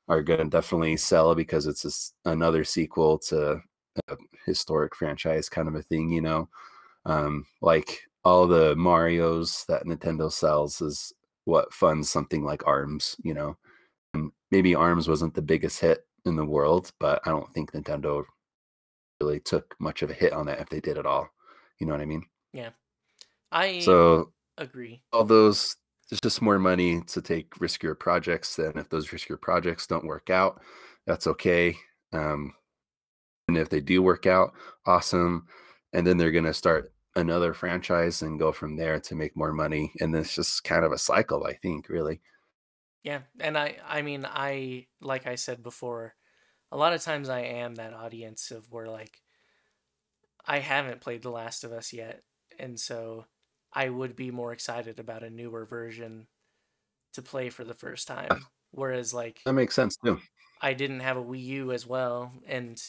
[0.08, 3.60] are going to definitely sell because it's just another sequel to
[4.08, 4.16] a
[4.46, 6.48] historic franchise kind of a thing you know?
[7.04, 11.12] Um, like all the marios that nintendo sells is
[11.44, 13.56] what funds something like arms you know?
[14.14, 18.24] And maybe arms wasn't the biggest hit in the world but i don't think nintendo
[19.20, 21.28] really took much of a hit on that if they did at all
[21.78, 22.24] you know what i mean?
[22.52, 22.70] Yeah.
[23.52, 25.02] i so agree.
[25.12, 25.76] All those
[26.08, 30.30] there's just more money to take riskier projects and if those riskier projects don't work
[30.30, 30.58] out
[31.06, 31.76] that's okay
[32.14, 32.54] um,
[33.46, 34.52] and if they do work out
[34.86, 35.46] awesome
[35.92, 39.52] and then they're going to start another franchise and go from there to make more
[39.52, 42.20] money and it's just kind of a cycle i think really.
[43.02, 46.14] Yeah, and I I mean I like I said before,
[46.70, 49.22] a lot of times I am that audience of where like
[50.46, 52.22] I haven't played The Last of Us yet,
[52.58, 53.26] and so
[53.72, 56.28] I would be more excited about a newer version
[57.14, 58.48] to play for the first time.
[58.72, 60.20] Whereas like that makes sense too
[60.60, 62.80] I didn't have a Wii U as well, and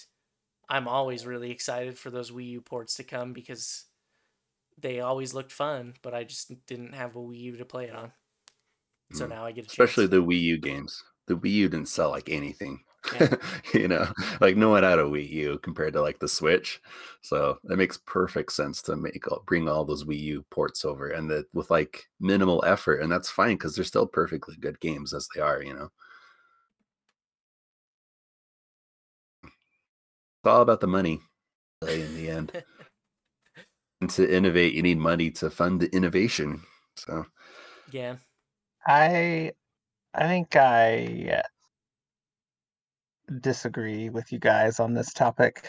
[0.69, 3.87] I'm always really excited for those Wii U ports to come because
[4.77, 7.95] they always looked fun, but I just didn't have a Wii U to play it
[7.95, 8.13] on.
[9.11, 9.29] So Mm.
[9.29, 12.27] now I get a especially the wii u games the wii u didn't sell like
[12.29, 13.35] anything Yeah.
[13.73, 14.07] you know
[14.41, 16.81] like no one had a wii u compared to like the switch
[17.21, 21.29] so that makes perfect sense to make bring all those wii u ports over and
[21.29, 25.27] that with like minimal effort and that's fine because they're still perfectly good games as
[25.33, 25.89] they are you know
[29.43, 29.53] it's
[30.45, 31.21] all about the money
[31.87, 32.51] in the end
[34.01, 36.61] and to innovate you need money to fund the innovation
[36.95, 37.25] so
[37.91, 38.17] yeah.
[38.85, 39.53] I
[40.13, 41.47] I think I uh,
[43.41, 45.67] disagree with you guys on this topic.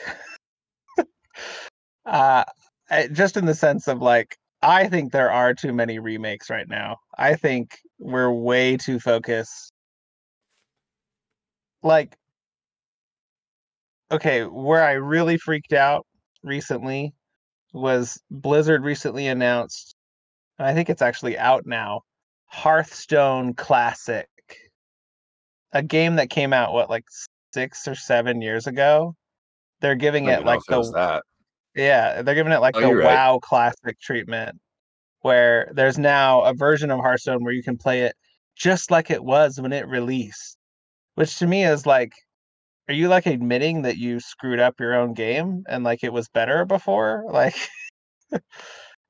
[2.06, 2.44] uh
[2.90, 6.68] I, just in the sense of like I think there are too many remakes right
[6.68, 6.98] now.
[7.16, 9.72] I think we're way too focused.
[11.82, 12.16] Like
[14.12, 16.06] okay, where I really freaked out
[16.42, 17.14] recently
[17.72, 19.94] was Blizzard recently announced
[20.60, 22.02] and I think it's actually out now
[22.50, 24.28] Hearthstone Classic,
[25.72, 27.04] a game that came out what like
[27.52, 29.14] six or seven years ago.
[29.80, 31.24] They're giving it like if it was the that.
[31.74, 33.04] yeah, they're giving it like Oh, the right.
[33.04, 34.60] WoW Classic treatment,
[35.22, 38.14] where there's now a version of Hearthstone where you can play it
[38.56, 40.58] just like it was when it released,
[41.14, 42.12] which to me is like,
[42.88, 46.28] are you like admitting that you screwed up your own game and like it was
[46.28, 47.24] better before?
[47.32, 47.56] Like,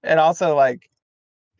[0.02, 0.89] and also like,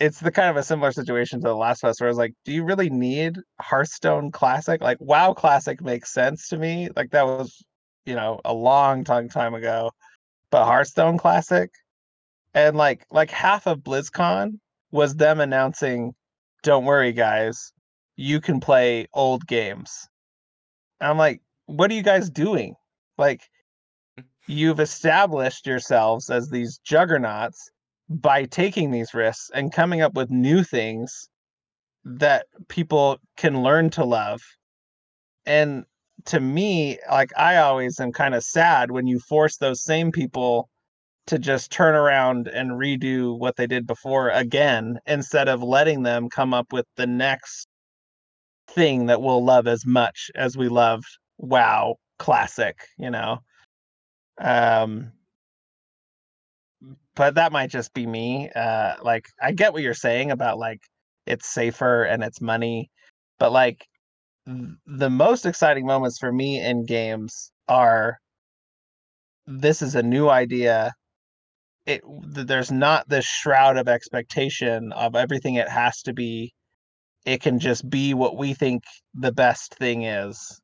[0.01, 2.19] it's the kind of a similar situation to the Last of Us, where I was
[2.19, 4.81] like, do you really need Hearthstone Classic?
[4.81, 6.89] Like, WoW Classic makes sense to me.
[6.97, 7.63] Like that was,
[8.07, 9.93] you know, a long time time ago,
[10.51, 11.71] but Hearthstone Classic,
[12.55, 14.59] and like like half of BlizzCon
[14.91, 16.15] was them announcing,
[16.63, 17.73] "Don't worry, guys,
[18.17, 20.09] you can play old games."
[21.01, 22.75] And I'm like, what are you guys doing?
[23.19, 23.43] Like,
[24.19, 24.25] mm.
[24.47, 27.71] you've established yourselves as these juggernauts
[28.11, 31.31] by taking these risks and coming up with new things
[32.05, 34.41] that people can learn to love.
[35.47, 35.85] And
[36.27, 40.69] to me, like I always am kind of sad when you force those same people
[41.29, 46.29] to just turn around and redo what they did before again instead of letting them
[46.29, 47.69] come up with the next
[48.69, 51.07] thing that we'll love as much as we loved
[51.39, 53.39] WoW classic, you know.
[54.41, 55.13] Um
[57.15, 58.51] but that might just be me.
[58.55, 60.81] Uh like I get what you're saying about like
[61.27, 62.91] it's safer and it's money,
[63.39, 63.87] but like
[64.47, 68.19] th- the most exciting moments for me in games are
[69.47, 70.93] this is a new idea
[71.87, 72.03] it
[72.35, 76.53] th- there's not this shroud of expectation of everything it has to be
[77.27, 78.83] it can just be what we think
[79.15, 80.61] the best thing is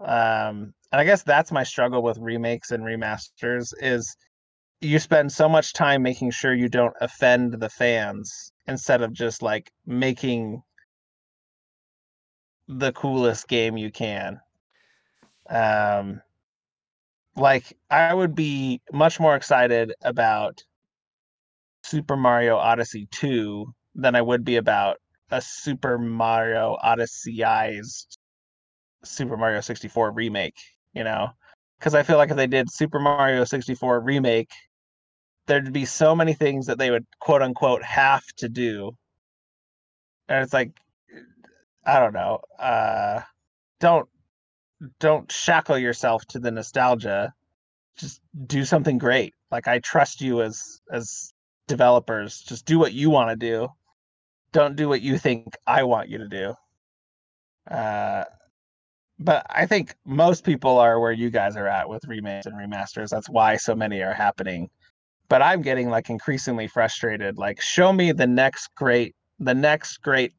[0.00, 4.16] um and i guess that's my struggle with remakes and remasters is
[4.86, 9.42] you spend so much time making sure you don't offend the fans instead of just
[9.42, 10.62] like making
[12.68, 14.40] the coolest game you can
[15.50, 16.20] um
[17.36, 20.62] like I would be much more excited about
[21.84, 24.96] Super Mario Odyssey 2 than I would be about
[25.30, 28.16] a Super Mario Odysseyized
[29.04, 30.56] Super Mario 64 remake,
[30.94, 31.28] you know?
[31.80, 34.50] Cuz I feel like if they did Super Mario 64 remake,
[35.46, 38.92] there'd be so many things that they would quote unquote have to do.
[40.28, 40.72] And it's like
[41.84, 42.40] I don't know.
[42.58, 43.20] Uh
[43.80, 44.08] don't
[45.00, 47.32] don't shackle yourself to the nostalgia.
[47.96, 49.34] Just do something great.
[49.50, 51.32] Like i trust you as as
[51.68, 52.40] developers.
[52.40, 53.68] Just do what you want to do.
[54.52, 56.54] Don't do what you think i want you to do.
[57.70, 58.24] Uh
[59.18, 63.10] but i think most people are where you guys are at with remakes and remasters.
[63.10, 64.70] That's why so many are happening
[65.28, 70.32] but i'm getting like increasingly frustrated like show me the next great the next great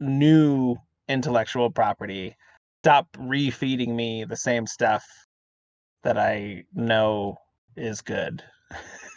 [0.00, 0.76] new
[1.08, 2.36] intellectual property
[2.84, 5.04] stop refeeding me the same stuff
[6.02, 7.38] that I know
[7.76, 8.44] is good.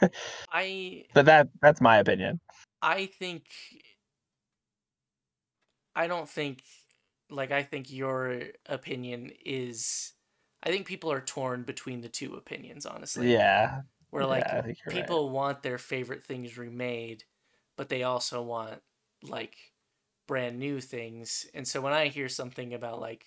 [0.52, 2.40] I but that that's my opinion.
[2.82, 3.44] I think
[5.95, 6.64] I don't think
[7.30, 10.14] like I think your opinion is
[10.64, 13.34] I think people are torn between the two opinions, honestly.
[13.34, 13.82] Yeah.
[14.10, 14.96] Where like yeah, think right.
[14.96, 17.24] people want their favorite things remade,
[17.76, 18.82] but they also want
[19.22, 19.56] like
[20.28, 21.46] brand new things.
[21.54, 23.26] And so when I hear something about like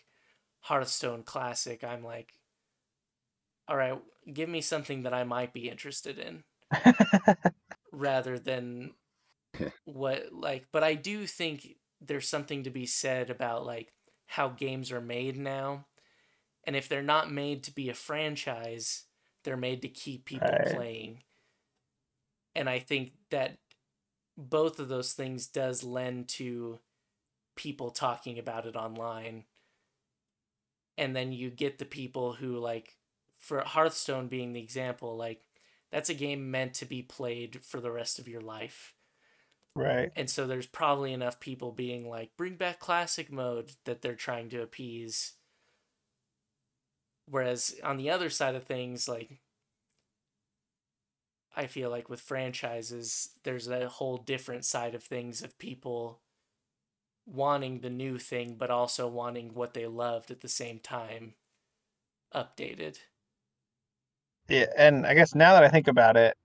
[0.60, 2.32] Hearthstone Classic, I'm like,
[3.68, 3.98] all right,
[4.32, 6.44] give me something that I might be interested in
[7.92, 8.92] rather than
[9.84, 11.66] what like but I do think
[12.00, 13.92] there's something to be said about like
[14.26, 15.86] how games are made now.
[16.64, 19.04] And if they're not made to be a franchise,
[19.44, 20.64] they're made to keep people Right.
[20.64, 21.22] playing.
[22.54, 23.58] And I think that
[24.36, 26.80] both of those things does lend to
[27.56, 29.44] people talking about it online.
[30.96, 32.96] And then you get the people who like
[33.38, 35.42] for Hearthstone being the example, like
[35.90, 38.94] that's a game meant to be played for the rest of your life.
[39.74, 40.12] right.
[40.14, 44.48] And so there's probably enough people being like, bring back classic mode that they're trying
[44.50, 45.32] to appease.
[47.30, 49.38] Whereas on the other side of things, like,
[51.56, 56.22] I feel like with franchises, there's a whole different side of things of people
[57.26, 61.34] wanting the new thing, but also wanting what they loved at the same time
[62.34, 62.98] updated.
[64.48, 66.36] Yeah, and I guess now that I think about it,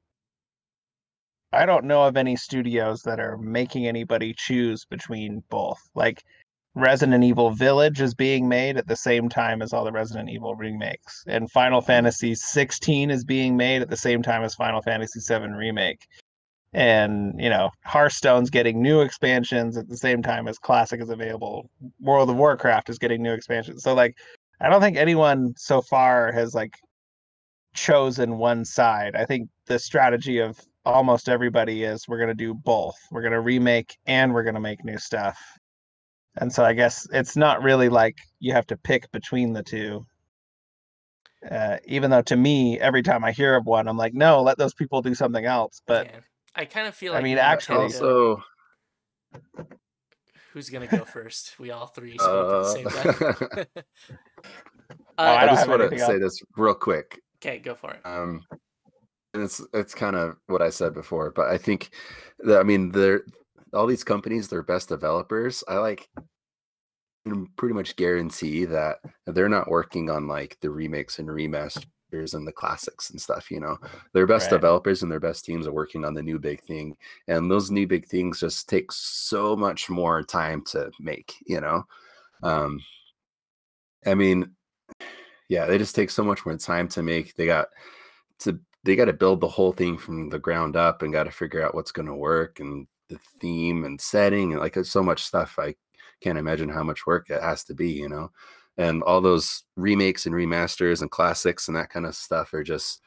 [1.51, 5.79] I don't know of any studios that are making anybody choose between both.
[5.95, 6.23] Like
[6.75, 10.55] Resident Evil Village is being made at the same time as all the Resident Evil
[10.55, 11.87] remakes, and Final hmm.
[11.87, 16.05] Fantasy 16 is being made at the same time as Final Fantasy 7 remake.
[16.73, 21.69] and you know Hearthstone's getting new expansions at the same time as Classic is available.
[22.01, 23.83] World of Warcraft is getting new expansions.
[23.83, 24.17] So like,
[24.59, 26.75] I don't think anyone so far has like
[27.75, 29.15] chosen one side.
[29.15, 32.95] I think the strategy of almost everybody is we're going to do both.
[33.11, 35.37] We're going to remake and we're going to make new stuff.
[36.37, 40.05] And so I guess it's not really like you have to pick between the two.
[41.49, 44.57] Uh, even though to me, every time I hear of one, I'm like, no, let
[44.57, 45.81] those people do something else.
[45.85, 46.19] But yeah.
[46.55, 48.43] I kind of feel like I mean, actually- Also,
[50.53, 51.59] who's gonna go first?
[51.59, 53.65] We all three spoke at the same uh, time.
[55.17, 57.21] Oh, I uh, I just want to say this real quick.
[57.37, 58.01] okay, go for it.
[58.05, 58.43] Um,
[59.33, 61.91] and it's it's kind of what I said before, but I think
[62.39, 63.21] that I mean they're
[63.75, 65.63] all these companies, their best developers.
[65.67, 66.09] I like
[67.25, 72.47] can pretty much guarantee that they're not working on like the remakes and remasters and
[72.47, 73.49] the classics and stuff.
[73.49, 73.77] You know,
[74.13, 74.57] their best Right.
[74.57, 76.95] developers and their best teams are working on the new big thing,
[77.27, 81.33] and those new big things just take so much more time to make.
[81.45, 81.83] You know,
[82.43, 82.79] um,
[84.05, 84.55] I mean,
[85.49, 87.35] yeah, they just take so much more time to make.
[87.35, 87.69] They got
[88.39, 91.31] to they got to build the whole thing from the ground up and got to
[91.31, 95.23] figure out what's going to work and the theme and setting and like so much
[95.23, 95.55] stuff.
[95.59, 95.75] I
[96.21, 98.31] can't imagine how much work it has to be, you know.
[98.77, 103.01] And all those remakes and remasters and classics and that kind of stuff are just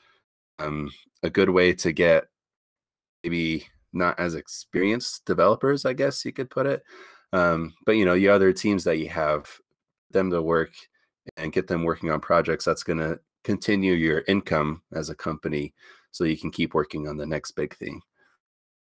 [0.58, 0.90] um,
[1.22, 2.24] a good way to get
[3.22, 6.82] maybe not as experienced developers, I guess you could put it.
[7.32, 9.48] Um, but you know, the other teams that you have
[10.10, 10.70] them to work
[11.36, 15.74] and get them working on projects that's going to continue your income as a company
[16.10, 18.00] so you can keep working on the next big thing.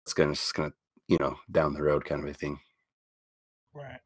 [0.03, 0.75] It's going to just going to,
[1.07, 2.59] you know, down the road kind of a thing.
[3.73, 3.99] Right.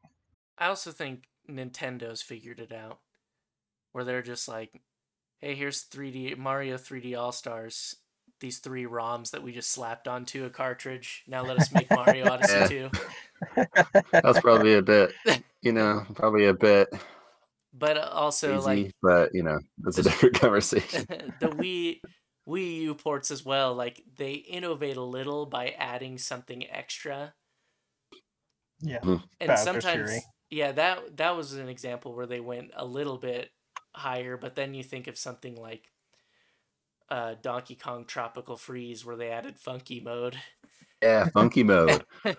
[0.58, 3.00] I also think Nintendo's figured it out,
[3.92, 4.82] where they're just like,
[5.40, 7.96] "Hey, here's 3D Mario 3D All Stars.
[8.40, 11.24] These three ROMs that we just slapped onto a cartridge.
[11.28, 12.64] Now let us make Mario Yeah.
[12.64, 12.90] Odyssey 2."
[14.22, 15.12] That's probably a bit,
[15.62, 16.88] you know, probably a bit
[17.72, 21.06] But uh, also easy, like but you know, that's a different conversation.
[21.38, 22.00] the Wii
[22.50, 27.34] Wii U ports as well, like they innovate a little by adding something extra.
[28.80, 28.98] Yeah.
[29.02, 30.22] And Bowser's sometimes Fury.
[30.50, 33.50] yeah, that that was an example where they went a little bit
[33.94, 35.90] higher, but then you think of something like
[37.08, 40.36] uh, Donkey Kong Tropical Freeze where they added funky mode.
[41.02, 42.04] yeah, funky mode.
[42.24, 42.36] and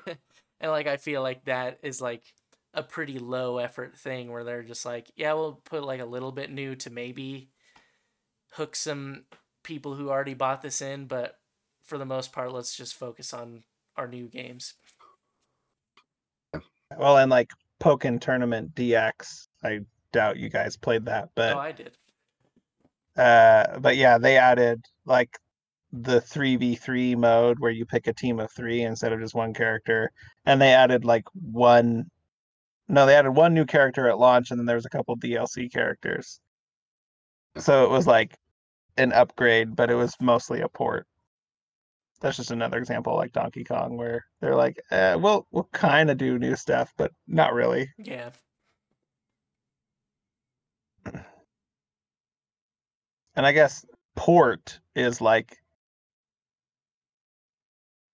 [0.71, 2.23] like I feel like that is like
[2.73, 6.31] a pretty low effort thing where they're just like, yeah, we'll put like a little
[6.31, 7.49] bit new to maybe
[8.53, 9.25] hook some
[9.63, 11.37] people who already bought this in, but
[11.83, 13.63] for the most part, let's just focus on
[13.97, 14.73] our new games.
[16.97, 19.81] Well, and like Pokken Tournament DX, I
[20.11, 21.97] doubt you guys played that, but oh, I did.
[23.17, 25.37] uh, but yeah, they added like
[25.93, 29.35] the three v three mode where you pick a team of three instead of just
[29.35, 30.11] one character,
[30.45, 32.09] and they added like one.
[32.87, 35.71] No, they added one new character at launch, and then there was a couple DLC
[35.71, 36.39] characters.
[37.57, 38.35] So it was like
[38.97, 41.07] an upgrade, but it was mostly a port.
[42.21, 46.17] That's just another example, like Donkey Kong, where they're like, eh, "We'll we'll kind of
[46.17, 48.29] do new stuff, but not really." Yeah.
[53.35, 53.85] and I guess
[54.15, 55.57] port is like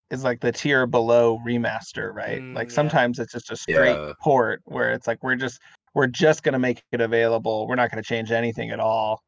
[0.10, 2.41] is like the tier below remaster, right?
[2.41, 2.76] Mm, like yeah.
[2.76, 4.14] sometimes it's just a straight Yeah.
[4.22, 5.60] port where it's like we're just
[5.94, 7.68] we're just gonna make it available.
[7.68, 9.22] We're not gonna change anything at all.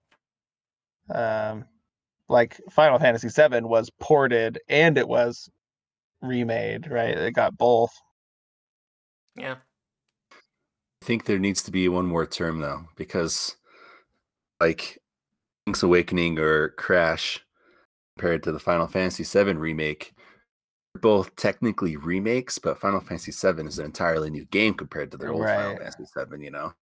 [1.14, 1.66] Um,
[2.28, 5.50] like Final Fantasy VII was ported and it was
[6.22, 7.18] remade, right?
[7.18, 7.92] It got both.
[9.36, 9.56] Yeah.
[10.32, 13.56] I think there needs to be one more term though, because
[14.60, 15.00] like
[15.66, 17.44] Link's Awakening or Crash
[18.18, 20.14] compared to the Final Fantasy VII remake,
[20.94, 25.18] they're both technically remakes, but Final Fantasy VII is an entirely new game compared to
[25.18, 26.44] their old Final Fantasy VII.
[26.44, 26.74] You know,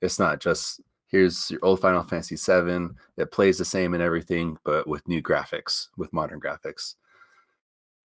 [0.00, 4.56] it's not just here's your old Final Fantasy VII that plays the same and everything,
[4.64, 6.94] but with new graphics, with modern graphics.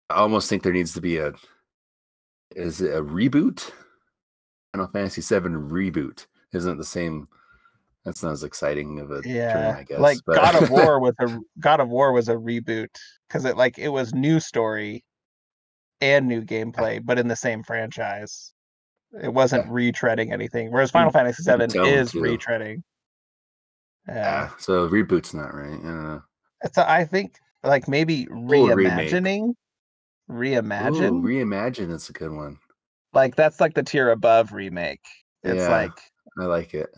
[0.09, 1.33] I almost think there needs to be a
[2.55, 3.71] is it a reboot?
[4.71, 7.27] Final Fantasy VII reboot isn't the same.
[8.05, 9.99] That's not as exciting of a term, Yeah, I guess.
[9.99, 12.89] like but- God of War was a God of War was a reboot
[13.27, 15.03] because it like it was new story
[16.01, 18.53] and new gameplay, but in the same franchise.
[19.21, 22.19] It wasn't retreading anything, whereas Final Fantasy VII is too.
[22.21, 22.81] retreading.
[24.07, 25.71] Yeah, yeah, so reboot's not right.
[25.71, 25.77] Yeah.
[25.83, 26.23] don't know.
[26.63, 29.53] it's a, I think like maybe reimagining,
[30.29, 32.59] reimagine, Ooh, reimagine is a good one.
[33.13, 35.01] like that's like the tier above remake.
[35.43, 35.69] It's Yeah.
[35.69, 35.97] like
[36.39, 36.89] I like it.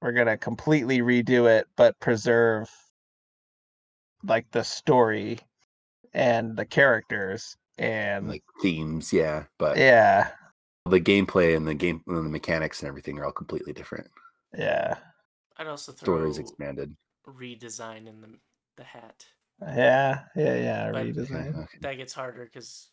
[0.00, 2.70] we're gonna completely redo it but preserve
[4.22, 5.38] like the story
[6.14, 10.30] and the characters and like themes, yeah, but yeah,
[10.90, 14.08] the gameplay and the game and the mechanics and everything are all completely different.
[14.56, 14.96] yeah,
[15.56, 16.94] I'd also throw Stories expanded.
[17.28, 18.28] redesign in the
[18.76, 19.24] the hat.
[19.62, 20.90] yeah, yeah, yeah.
[20.92, 21.54] But- Redesign.
[21.54, 21.78] Yeah, okay.
[21.80, 22.88] That gets harder because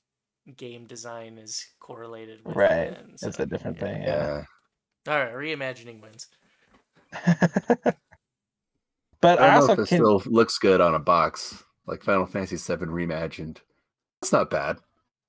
[0.58, 3.84] game design is correlated with Right, it, and It's a different yeah.
[3.84, 4.02] thing.
[4.04, 4.44] Yeah.
[5.08, 5.14] Yeah.
[5.14, 6.28] All right, reimagining wins.
[7.26, 7.96] but
[9.24, 9.98] I I, don't know also if it can.
[9.98, 13.58] still looks good on a box, like Final Fantasy VII reimagined.
[14.22, 14.78] That's not bad.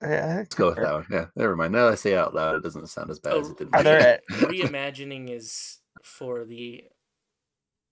[0.09, 1.07] Yeah, Let's go with that one.
[1.11, 1.73] Yeah, never mind.
[1.73, 3.59] Now that I say it out loud, it doesn't sound as bad as Oh, it
[3.59, 3.69] did.
[3.75, 4.21] Are there?
[4.31, 6.85] reimagining is for the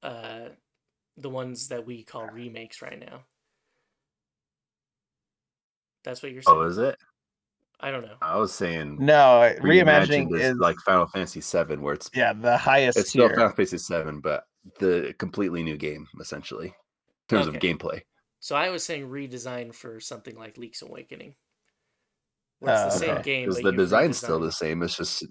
[0.02, 0.48] uh
[1.16, 3.24] the ones that we call remakes right now.
[6.04, 6.58] That's what you're saying.
[6.58, 6.96] oh, is it?
[7.80, 8.16] I don't know.
[8.22, 12.56] I was saying No, reimagining reimagined is like Final Fantasy VII, where it's yeah the
[12.56, 13.36] highest it's still tier.
[13.36, 14.44] Final Fantasy VII, but
[14.78, 16.74] the completely new game essentially in
[17.28, 18.00] terms of gameplay.
[18.40, 21.34] So I was saying redesign for something like Link's Awakening.
[22.62, 23.22] Where it's the Oh, same okay.
[23.22, 24.82] game, Because the you've design's still the same.
[24.82, 25.26] It's just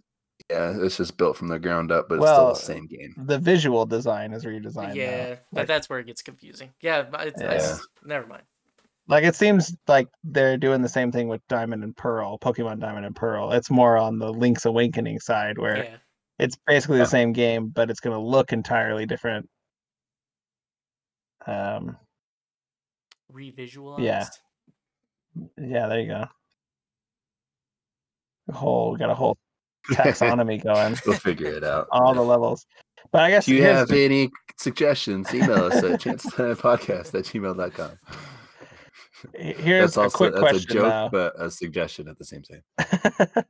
[0.50, 3.14] yeah, it's just built from the ground up, but it's still the same game.
[3.18, 4.90] the visual design is redesigned.
[4.90, 4.94] now.
[4.94, 6.74] Yeah, but Like- that's where it gets confusing.
[6.82, 8.44] Yeah, but it's, never mind.
[9.08, 13.06] like it seems like they're doing the same thing with Diamond and Pearl, Pokemon Diamond
[13.06, 13.52] and Pearl.
[13.54, 15.98] It's more on the Link's Awakening side where Yeah,
[16.40, 19.48] it's basically the same game, but it's going to look entirely different.
[21.48, 21.98] Um,
[23.32, 24.02] revisualized.
[24.02, 24.28] Yeah.
[25.58, 26.26] yeah, there you go.
[28.52, 29.38] A whole got a whole
[29.92, 31.88] taxonomy going, we'll figure it out.
[31.92, 32.66] all the levels.
[33.12, 35.34] But I guess Do you have the- any suggestions?
[35.34, 37.92] Email us at podcast at gmail.com.
[39.36, 41.10] here's That's a also quick that's a question joke, though.
[41.12, 43.28] but a suggestion at the same time.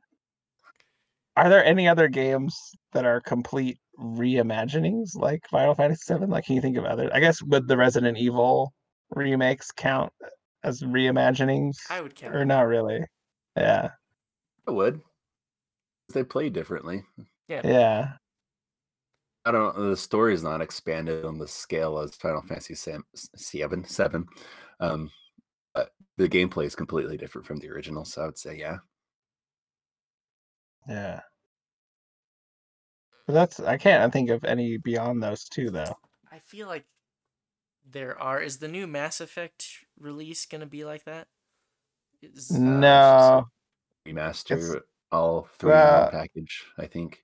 [1.36, 2.54] Are there any other games
[2.92, 6.26] that are complete reimaginings like Final Fantasy VII?
[6.26, 7.10] Like, can you think of other?
[7.14, 8.72] I guess would the Resident Evil
[9.14, 10.12] remakes count
[10.62, 12.34] as reimaginings, I would count.
[12.36, 13.00] or not really?
[13.56, 13.90] Yeah,
[14.66, 15.00] I would.
[16.12, 17.04] They play differently.
[17.48, 18.12] yeah, Yeah.
[19.44, 19.76] I don't.
[19.76, 19.90] know.
[19.90, 23.84] The story is not expanded on the scale as Final Fantasy Sam- Seven.
[23.84, 24.26] Seven.
[24.78, 25.10] Um,
[25.74, 28.04] but the gameplay is completely different from the original.
[28.04, 28.78] So I would say, yeah.
[30.88, 31.20] yeah.
[33.26, 35.96] But that's I can't think of any beyond those two though.
[36.30, 36.84] I feel like
[37.90, 38.40] there are.
[38.40, 39.66] Is the new Mass Effect
[39.98, 41.26] release gonna be like that?
[42.20, 43.44] Is, Uh, No,
[44.06, 44.76] Remaster It's-
[45.10, 46.64] all three one package.
[46.78, 47.22] I think.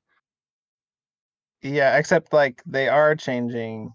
[1.63, 3.91] yeah, except like they are changing.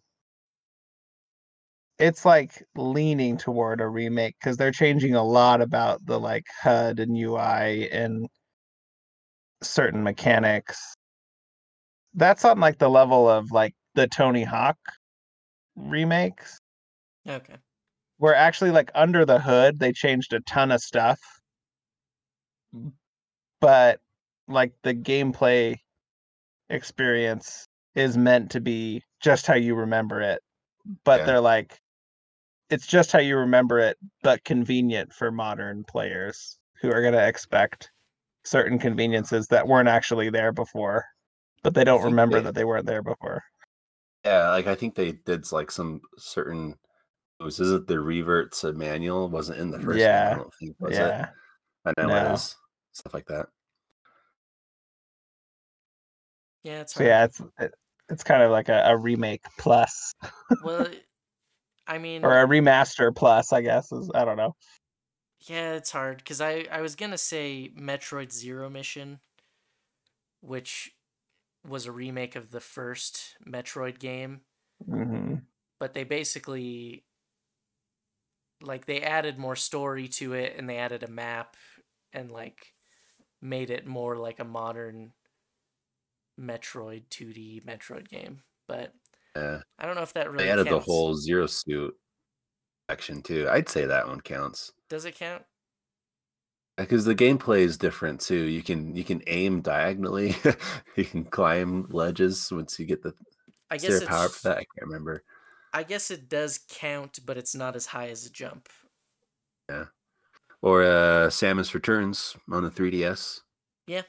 [1.99, 6.99] It's like leaning toward a remake because they're changing a lot about the like HUD
[6.99, 8.27] and UI and
[9.61, 10.95] certain mechanics.
[12.15, 14.77] That's on like the level of like the Tony Hawk
[15.76, 16.60] remakes,
[17.27, 17.55] okay.
[18.18, 21.19] where actually like under the hood they changed a ton of stuff,
[23.62, 24.00] but
[24.48, 25.76] like the gameplay
[26.70, 30.41] experience is meant to be just how you remember it.
[31.06, 31.26] But Yeah.
[31.26, 31.80] they're like,
[32.70, 37.28] it's just how you remember it, but convenient for modern players who are going to
[37.28, 37.91] expect
[38.44, 41.06] certain conveniences that weren't actually there before,
[41.62, 43.44] but they don't remember they- that they weren't there before.
[44.26, 46.76] Yeah, like I think they did like some certain.
[47.41, 49.28] Was is it the revert to manual?
[49.30, 50.00] Wasn't in the first.
[50.00, 51.02] Yeah, I don't think was it.
[51.02, 51.30] yeah.
[51.86, 52.16] I know No.
[52.32, 52.56] it is
[52.94, 53.48] stuff like that.
[56.64, 57.74] Yeah, it's So yeah, it's it,
[58.10, 60.14] it's kind of like a, a remake plus
[60.60, 60.94] Well,
[61.88, 64.56] I mean, or a remaster plus, I guess is I don't know.
[65.48, 69.20] yeah, it's hard because I I was gonna say Metroid Zero Mission,
[70.41, 70.95] which
[71.68, 74.41] was a remake of the first Metroid game,
[74.88, 75.45] hmm
[75.80, 77.06] but they basically
[78.61, 81.56] like they added more story to it and they added a map
[82.14, 82.73] and like
[83.44, 85.11] made it more like a modern
[86.40, 88.41] Metroid 2D Metroid game.
[88.68, 88.94] But
[89.36, 90.86] Yeah, I don't know if that really they added counts.
[90.86, 91.94] the whole zero suit
[92.90, 93.48] section too.
[93.49, 95.44] I'd say that one counts Does it count?
[96.78, 98.44] Uh, because the gameplay is different too.
[98.45, 100.36] You can you can aim diagonally.
[100.95, 103.14] you can climb ledges once you get the.
[103.70, 104.57] I guess it's, power for that?
[104.57, 105.24] I can't remember.
[105.74, 108.70] I guess it does count, but it's not as high as a jump.
[110.64, 113.41] Or uh, Samus Returns on the 3DS
[113.85, 114.03] Yeah.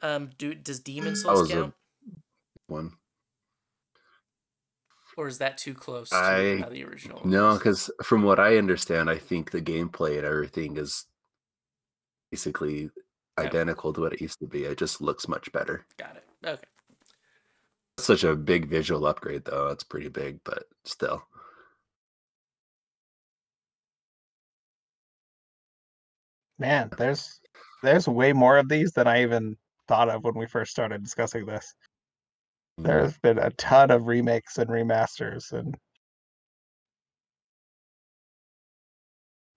[0.00, 1.74] Um, do does Demon Souls count,
[2.68, 2.92] one.
[5.16, 7.20] or is that too close to I- how the original?
[7.26, 11.06] No, because from what I understand, I think the gameplay and everything is
[12.30, 12.90] basically
[13.38, 13.46] Okay.
[13.48, 14.64] identical to what it used to be.
[14.64, 15.84] It just looks much better.
[15.98, 16.24] got it.
[16.44, 16.68] Okay.
[17.98, 19.68] Such a big visual upgrade, though.
[19.68, 21.24] It's pretty big, but still.
[26.62, 27.40] Man, there's
[27.82, 29.56] there's way more of these than I even
[29.88, 31.74] thought of when we first started discussing this.
[32.80, 32.84] Mm.
[32.84, 35.76] There's been a ton of remakes and remasters, and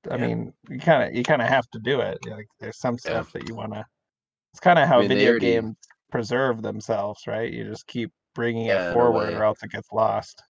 [0.10, 0.26] I Yeah.
[0.27, 2.18] mean, you kind of you kind of have to do it.
[2.26, 3.22] Like, there's some Yeah.
[3.22, 3.86] stuff that you want to.
[4.53, 5.77] It's kind of how mean, video already- games
[6.10, 7.53] preserve themselves, right?
[7.53, 10.41] You just keep bringing Yeah, it forward, or else it gets lost.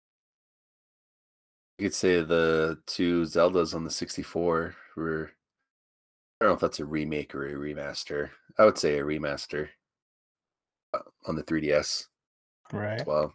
[1.80, 5.32] You could say the two Zeldas on the 64 were.
[6.42, 8.32] I don't know if that's a remake or a remaster.
[8.58, 9.70] I would say a remaster
[10.94, 12.08] uh, on the 3DS
[12.72, 13.00] Right.
[13.02, 13.34] as well.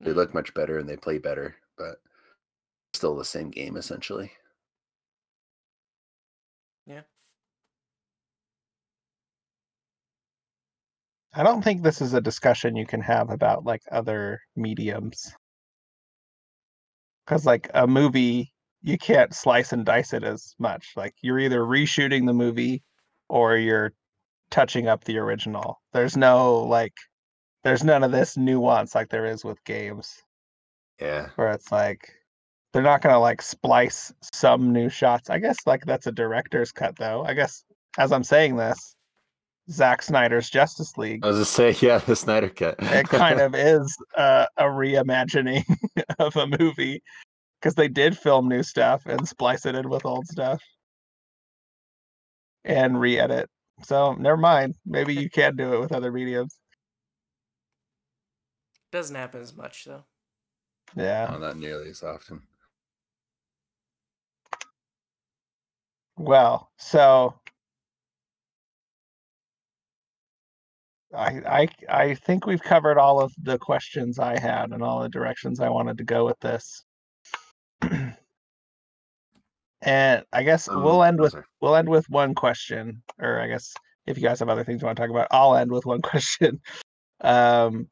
[0.00, 0.16] They Mm.
[0.16, 2.00] look much better and they play better, but
[2.94, 4.32] still the same game essentially.
[6.86, 7.02] Yeah.
[11.34, 15.34] I don't think this is a discussion you can have about like other mediums.
[17.26, 18.53] Cuz like a movie
[18.84, 20.92] you can't slice and dice it as much.
[20.94, 22.82] Like you're either reshooting the movie
[23.28, 23.92] or you're
[24.50, 25.80] touching up the original.
[25.92, 26.92] There's no like
[27.64, 30.22] there's none of this nuance like there is with games
[31.00, 31.28] Yeah.
[31.36, 32.12] where it's like
[32.72, 35.30] they're not going to like splice some new shots.
[35.30, 37.24] I guess like that's a director's cut though.
[37.24, 37.64] I guess
[37.98, 38.94] as I'm saying this
[39.70, 42.76] Zack Snyder's Justice League I was just saying, yeah, the Snyder Cut.
[42.80, 45.64] it kind of is uh, a reimagining
[46.18, 47.02] of a movie
[47.64, 50.62] because they did film new stuff and splice it in with old stuff
[52.62, 53.48] and re-edit.
[53.84, 54.74] So never mind.
[54.84, 56.58] Maybe you can do it with other mediums.
[58.92, 60.04] Doesn't happen as much though.
[60.94, 61.32] Yeah.
[61.34, 62.42] Oh, not nearly as often.
[66.18, 67.34] Well, so
[71.16, 75.08] I I I think we've covered all of the questions I had and all the
[75.08, 76.84] directions I wanted to go with this.
[79.84, 81.44] And I guess Um, we'll end with sorry.
[81.60, 83.72] we'll end with one question, or I guess
[84.06, 86.02] if you guys have other things you want to talk about, I'll end with one
[86.02, 86.60] question.
[87.20, 87.88] Um,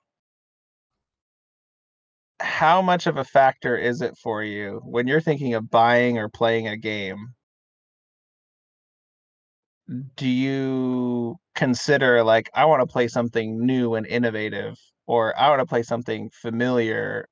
[2.41, 6.29] how much of a factor is it for you when you're thinking of buying or
[6.29, 7.35] playing a game?
[10.17, 15.61] Do you consider like I want to play something new and innovative, or I want
[15.61, 17.29] to play something familiar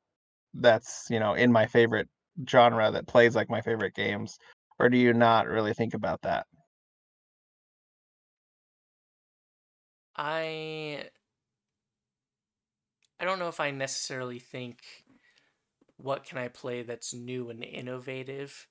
[0.54, 2.08] that's you know in my favorite
[2.48, 4.38] genre that plays like my favorite games,
[4.78, 6.46] or do you not really think about that?
[10.16, 11.10] I
[13.18, 15.04] I don't know if I necessarily think
[15.96, 18.68] what can I play that's new and innovative,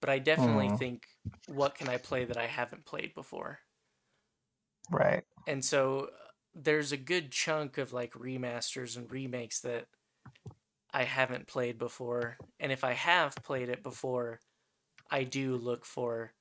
[0.00, 0.70] but I definitely Mm.
[0.70, 1.08] think
[1.46, 3.60] what can I play that I haven't played before.
[4.90, 5.24] Right.
[5.46, 6.10] And so uh,
[6.54, 9.88] there's a good chunk of like remasters and remakes that
[10.92, 12.36] I haven't played before.
[12.60, 14.40] And if I have played it before,
[15.10, 16.32] I do look for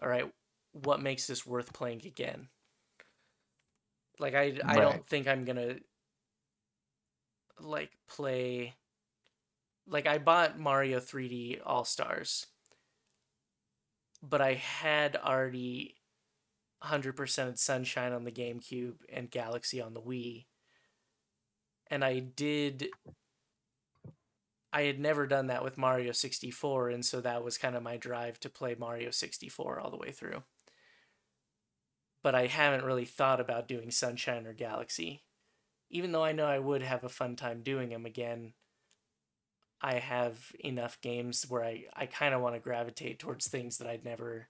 [0.00, 0.30] all right,
[0.72, 2.48] what makes this worth playing again?
[4.18, 4.80] Like I I Right.
[4.80, 5.80] don't think I'm going to
[7.60, 8.74] like play
[9.86, 12.46] like I bought Mario 3D All-Stars.
[14.22, 15.96] But I had already
[16.84, 20.46] 100% Sunshine on the GameCube and Galaxy on the Wii.
[21.88, 22.90] And I did.
[24.72, 27.96] I had never done that with Mario 64, and so that was kind of my
[27.96, 30.44] drive to play Mario 64 all the way through.
[32.22, 35.24] But I haven't really thought about doing Sunshine or Galaxy.
[35.90, 38.52] Even though I know I would have a fun time doing them again,
[39.82, 43.88] I have enough games where I, I kind of want to gravitate towards things that
[43.88, 44.48] I'd never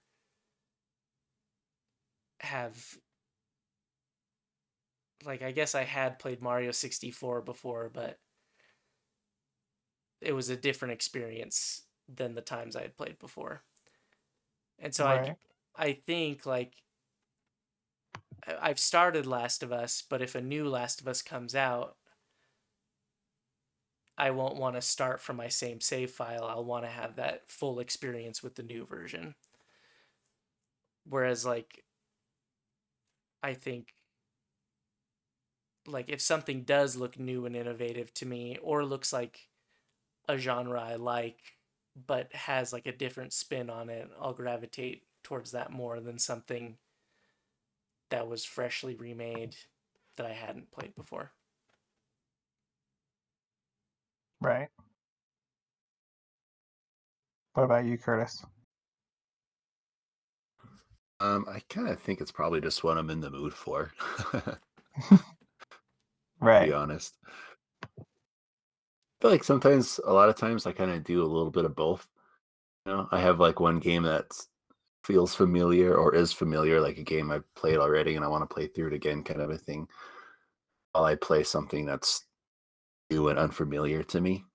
[2.41, 2.97] have
[5.25, 8.17] like I guess I had played Mario 64 before, but
[10.21, 13.63] it was a different experience than the times I had played before.
[14.79, 15.07] And so Right.
[15.07, 15.35] I
[15.75, 16.73] I think like
[18.47, 21.97] I've started Last of Us, but if a new Last of Us comes out,
[24.17, 26.45] I won't want to start from my same save file.
[26.45, 29.35] I'll want to have that full experience with the new version.
[31.05, 31.83] Whereas like
[33.43, 33.93] I think
[35.87, 39.49] like if something does look new and innovative to me or looks like
[40.27, 41.37] a genre I like
[42.07, 46.77] but has like a different spin on it, I'll gravitate towards that more than something
[48.09, 49.55] that was freshly remade
[50.17, 51.31] that I hadn't played before.
[54.41, 54.69] Right.
[57.53, 58.45] What about you, Curtis?
[61.19, 63.91] Um, I kind of think it's probably just what I'm in the mood for.
[65.09, 65.19] to
[66.41, 66.61] Right.
[66.61, 67.17] be honest.
[69.21, 71.63] I feel like sometimes, a lot of times, I kind of do a little bit
[71.65, 72.07] of both.
[72.85, 74.25] You know, I have like one game that
[75.05, 78.53] feels familiar or is familiar, like a game I've played already and I want to
[78.53, 79.87] play through it again, kind of a thing.
[80.93, 82.25] While I play something that's
[83.11, 84.45] new and unfamiliar to me.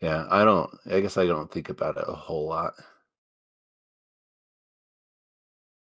[0.00, 0.70] Yeah, I don't.
[0.86, 2.74] I guess I don't think about it a whole lot.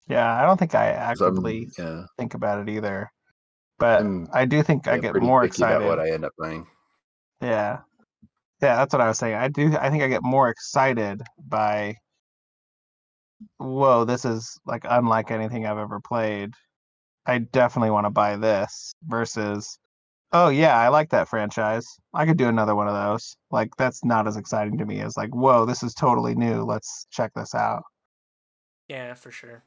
[0.07, 3.11] Yeah, I don't think I 'cause I'm- actively yeah, think about it either.
[3.81, 5.85] But I'm I do think I yeah, get more picky about excited.
[5.85, 6.67] what I end up buying.
[7.41, 7.81] Yeah.
[8.61, 9.35] Yeah, that's what I was saying.
[9.35, 11.95] I do I think I get more excited by
[13.57, 16.51] whoa, this is like unlike anything I've ever played.
[17.25, 19.79] I definitely want to buy this versus
[20.33, 21.87] oh yeah, I like that franchise.
[22.13, 23.35] I could do another one of those.
[23.51, 26.63] Like that's not as exciting to me as like, whoa, this is totally new.
[26.63, 27.83] Let's check this out.
[28.87, 29.63] Yeah, for sure.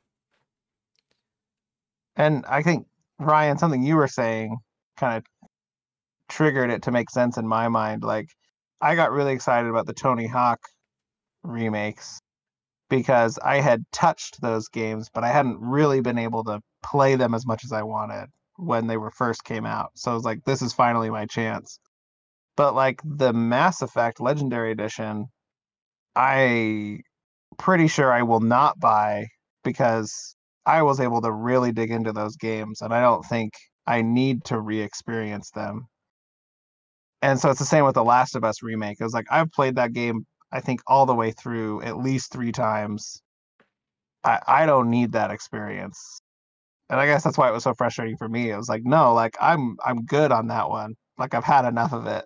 [2.17, 2.87] And I think
[3.19, 4.57] Ryan, something you were saying
[4.97, 5.25] kind of
[6.29, 8.03] triggered it to make sense in my mind.
[8.03, 8.29] Like
[8.81, 10.61] I got really excited about the Tony Hawk
[11.43, 12.21] remakes
[12.89, 17.35] because I had touched those games, but I hadn't really been able to play them
[17.35, 19.91] as much as I wanted when they were first came out.
[19.95, 21.79] So I was like, this is finally my chance.
[22.57, 25.27] But like the Mass Effect Legendary Edition,
[26.15, 27.01] I
[27.59, 29.27] pretty sure I will not buy
[29.65, 30.34] because
[30.67, 33.53] I was able to really dig into those games and I don't think
[33.87, 35.87] I need to re-experience them.
[37.23, 38.99] And so it's the same with the Last of Us remake.
[39.01, 42.33] It was like I've played that game I think all the way through at least
[42.33, 43.21] three times.
[44.25, 46.21] I I don't need that experience.
[46.91, 48.51] And I guess that's why it was so frustrating for me.
[48.51, 50.95] It was like, no, like I'm I'm good on that one.
[51.19, 52.25] Like I've had enough of it.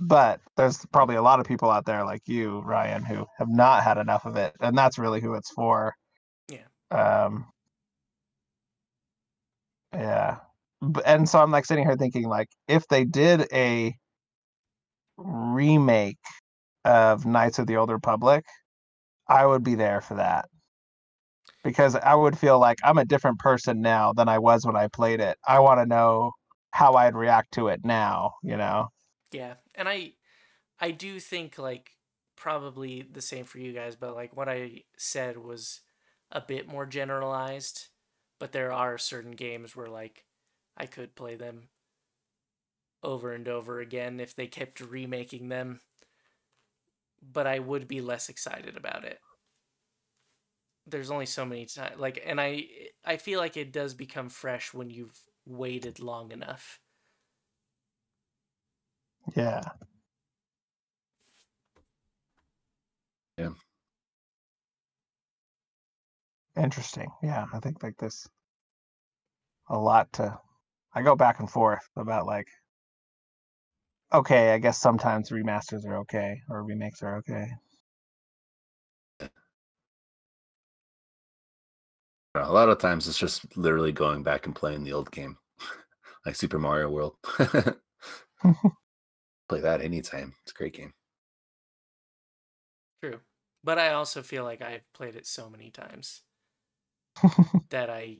[0.00, 3.82] But there's probably a lot of people out there like you, Ryan, who have not
[3.84, 4.54] had enough of it.
[4.60, 5.94] And that's really who it's for.
[6.48, 6.66] Yeah.
[6.90, 7.51] Um
[9.92, 10.38] Yeah.
[11.04, 13.94] And so I'm like sitting here thinking like if they did a
[15.16, 16.18] remake
[16.84, 18.44] of Knights of the Old Republic,
[19.28, 20.46] I would be there for that.
[21.62, 24.88] Because I would feel like I'm a different person now than I was when I
[24.88, 25.38] played it.
[25.46, 26.32] I want to know
[26.72, 28.88] how I'd react to it now, you know?
[29.30, 30.14] Yeah, and I
[30.80, 31.92] I do think like
[32.34, 35.80] probably the same for you guys, but like what I said was
[36.32, 37.88] a bit more generalized,
[38.42, 40.24] but there are certain games where like
[40.76, 41.68] I could play them
[43.04, 45.80] over and over again if they kept remaking them.
[47.22, 49.20] But I would be less excited about it.
[50.86, 52.66] There's only so many times like and I
[53.04, 56.80] I feel like it does become fresh when you've waited long enough.
[59.36, 59.62] Yeah.
[63.38, 63.50] Yeah.
[66.56, 67.10] Interesting.
[67.22, 68.26] Yeah, I think like this
[69.72, 70.38] a lot to
[70.94, 72.46] I go back and forth about like
[74.12, 77.48] okay, I guess sometimes remasters are okay or remakes are okay.
[82.34, 85.36] A lot of times it's just literally going back and playing the old game,
[86.26, 87.16] like Super Mario World.
[89.48, 90.34] Play that anytime.
[90.42, 90.94] It's a great game.
[93.02, 93.20] True.
[93.64, 96.22] But I also feel like I've played it so many times
[97.70, 98.18] that I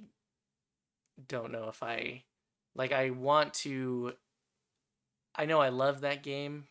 [1.29, 2.25] don't know if I
[2.75, 4.15] like I want to
[5.35, 6.69] I know I love that game,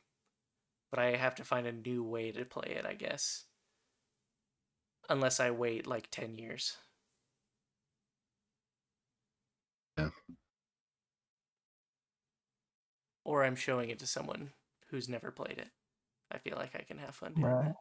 [0.92, 3.46] but I have to find a new way to play it, I guess.
[5.10, 6.78] Unless I wait like 10 years.
[9.98, 10.10] Yeah.
[13.24, 14.54] Or I'm showing it to someone
[14.90, 15.72] who's never played it.
[16.32, 17.60] I feel like I can have fun doing Right.
[17.60, 17.78] that.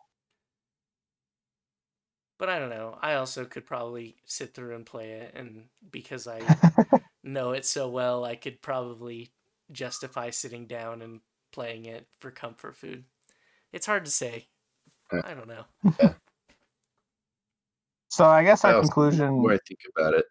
[2.41, 2.97] But I don't know.
[3.03, 6.41] I also could probably sit through and play it, and because I
[7.23, 9.31] know it so well, I could probably
[9.73, 11.21] justify sitting down and
[11.53, 13.05] playing it for comfort food.
[13.75, 14.49] It's hard to say.
[15.13, 16.15] I don't know.
[18.09, 20.25] so I guess I our also- conclusion Where I think about it.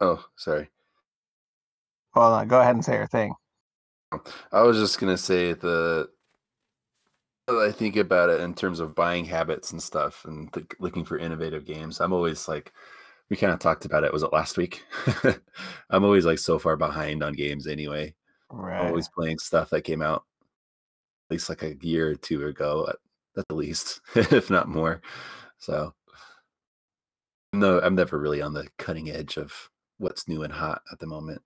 [0.00, 0.68] Oh, sorry.
[2.14, 3.32] Hold uh, on, go ahead and say your thing.
[4.50, 6.08] I was just gonna say the.
[7.48, 11.18] I think about it in terms of buying habits and stuff, and th- looking for
[11.18, 12.00] innovative games.
[12.00, 12.72] I'm always like,
[13.30, 14.12] we kind of talked about it.
[14.12, 14.84] Was it last week?
[15.90, 18.14] I'm always like so far behind on games anyway.
[18.50, 18.86] Right.
[18.86, 20.24] always playing stuff that came out
[21.26, 22.96] at least like a year or two ago, at,
[23.38, 25.00] at the least, if not more.
[25.58, 25.94] So,
[27.54, 31.06] no, I'm never really on the cutting edge of what's new and hot at the
[31.06, 31.40] moment.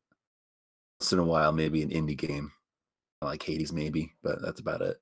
[1.01, 2.51] Once in a while, maybe an indie game
[3.23, 4.99] like Hades, maybe, but that's about it.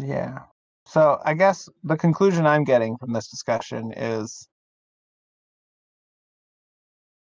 [0.00, 0.38] Yeah.
[0.86, 4.48] So I guess the conclusion I'm getting from this discussion is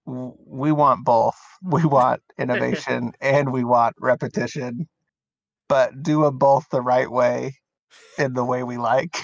[0.06, 1.36] we want both.
[1.64, 4.88] We want innovation and we want repetition,
[5.70, 7.54] but do them both the right way
[8.18, 9.16] in the way we like.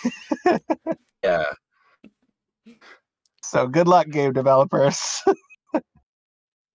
[1.24, 1.52] Yeah.
[3.44, 5.24] so good luck, game developers.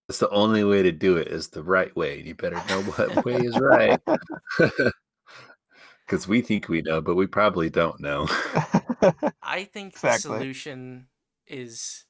[0.07, 2.21] That's the only way to do it is the right way.
[2.21, 3.99] You better know what way is right.
[6.05, 8.27] Because we think we know, but we probably don't know.
[9.41, 10.31] I think Exactly.
[10.31, 11.07] the solution
[11.47, 12.05] is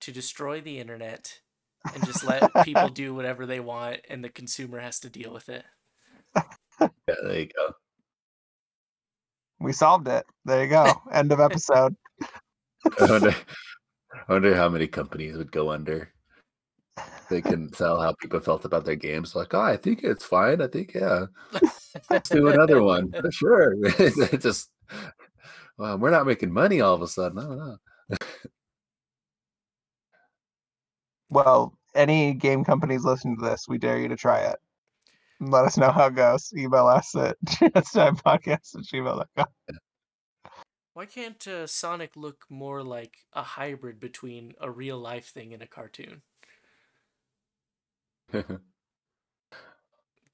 [0.00, 1.40] to destroy the internet
[1.94, 5.48] and just let people do whatever they want and the consumer has to deal with
[5.48, 5.64] it.
[6.80, 6.88] Yeah,
[7.24, 7.74] there you go.
[9.60, 10.24] we solved it.
[10.44, 11.00] There you go.
[11.12, 11.94] End of episode.
[13.00, 13.34] I wonder,
[14.28, 16.12] I wonder how many companies would go under.
[17.30, 19.34] They can tell how people felt about their games.
[19.34, 20.60] Like, oh, I think it's fine.
[20.60, 21.26] I think, yeah.
[22.10, 23.12] Let's do another one.
[23.20, 23.74] For sure.
[24.38, 24.70] Just,
[25.78, 27.38] well, we're not making money all of a sudden.
[27.38, 27.76] I don't know.
[31.30, 34.58] Well, any game companies listening to this, we dare you to try it.
[35.40, 36.52] Let us know how it goes.
[36.54, 39.46] Email us at podcast at gmail.com.
[40.94, 45.62] Why can't uh, Sonic look more like a hybrid between a real life thing and
[45.62, 46.20] a cartoon?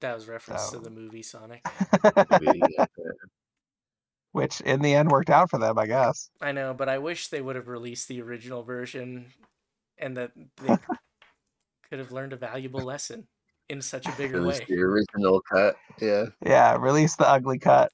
[0.01, 1.61] That was reference So- to the movie Sonic.
[4.31, 6.29] Which in the end worked out for them, I guess.
[6.39, 9.25] I know, but I wish they would have released the original version
[9.97, 10.67] and that they
[11.89, 13.27] could have learned a valuable lesson
[13.69, 14.65] in such a bigger Release way.
[14.69, 15.75] the original cut.
[15.99, 16.27] Yeah.
[16.45, 17.91] Yeah, release the ugly cut.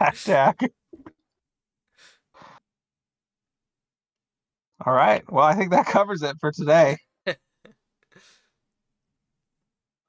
[0.00, 0.70] Hashtag.
[4.84, 5.22] All right.
[5.30, 6.96] Well, I think that covers it for today.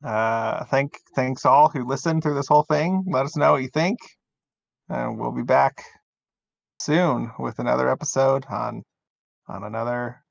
[0.08, 3.04] Uh, thank thanks all who listened through this whole thing.
[3.08, 4.00] Let us know what you think,
[4.88, 5.84] and we'll be back
[6.80, 8.84] soon with another episode on
[9.50, 10.24] on another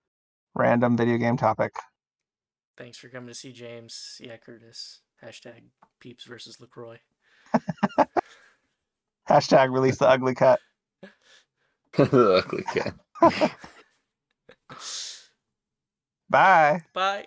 [0.54, 1.74] random video game topic.
[2.78, 4.16] Thanks for coming to see James.
[4.18, 5.00] Yeah, Curtis.
[5.22, 5.64] Hashtag
[6.00, 7.00] peeps versus LaCroix.
[9.28, 10.58] Hashtag release the ugly cut.
[11.98, 12.94] the ugly cat.
[16.30, 16.80] Bye.
[16.94, 17.26] Bye.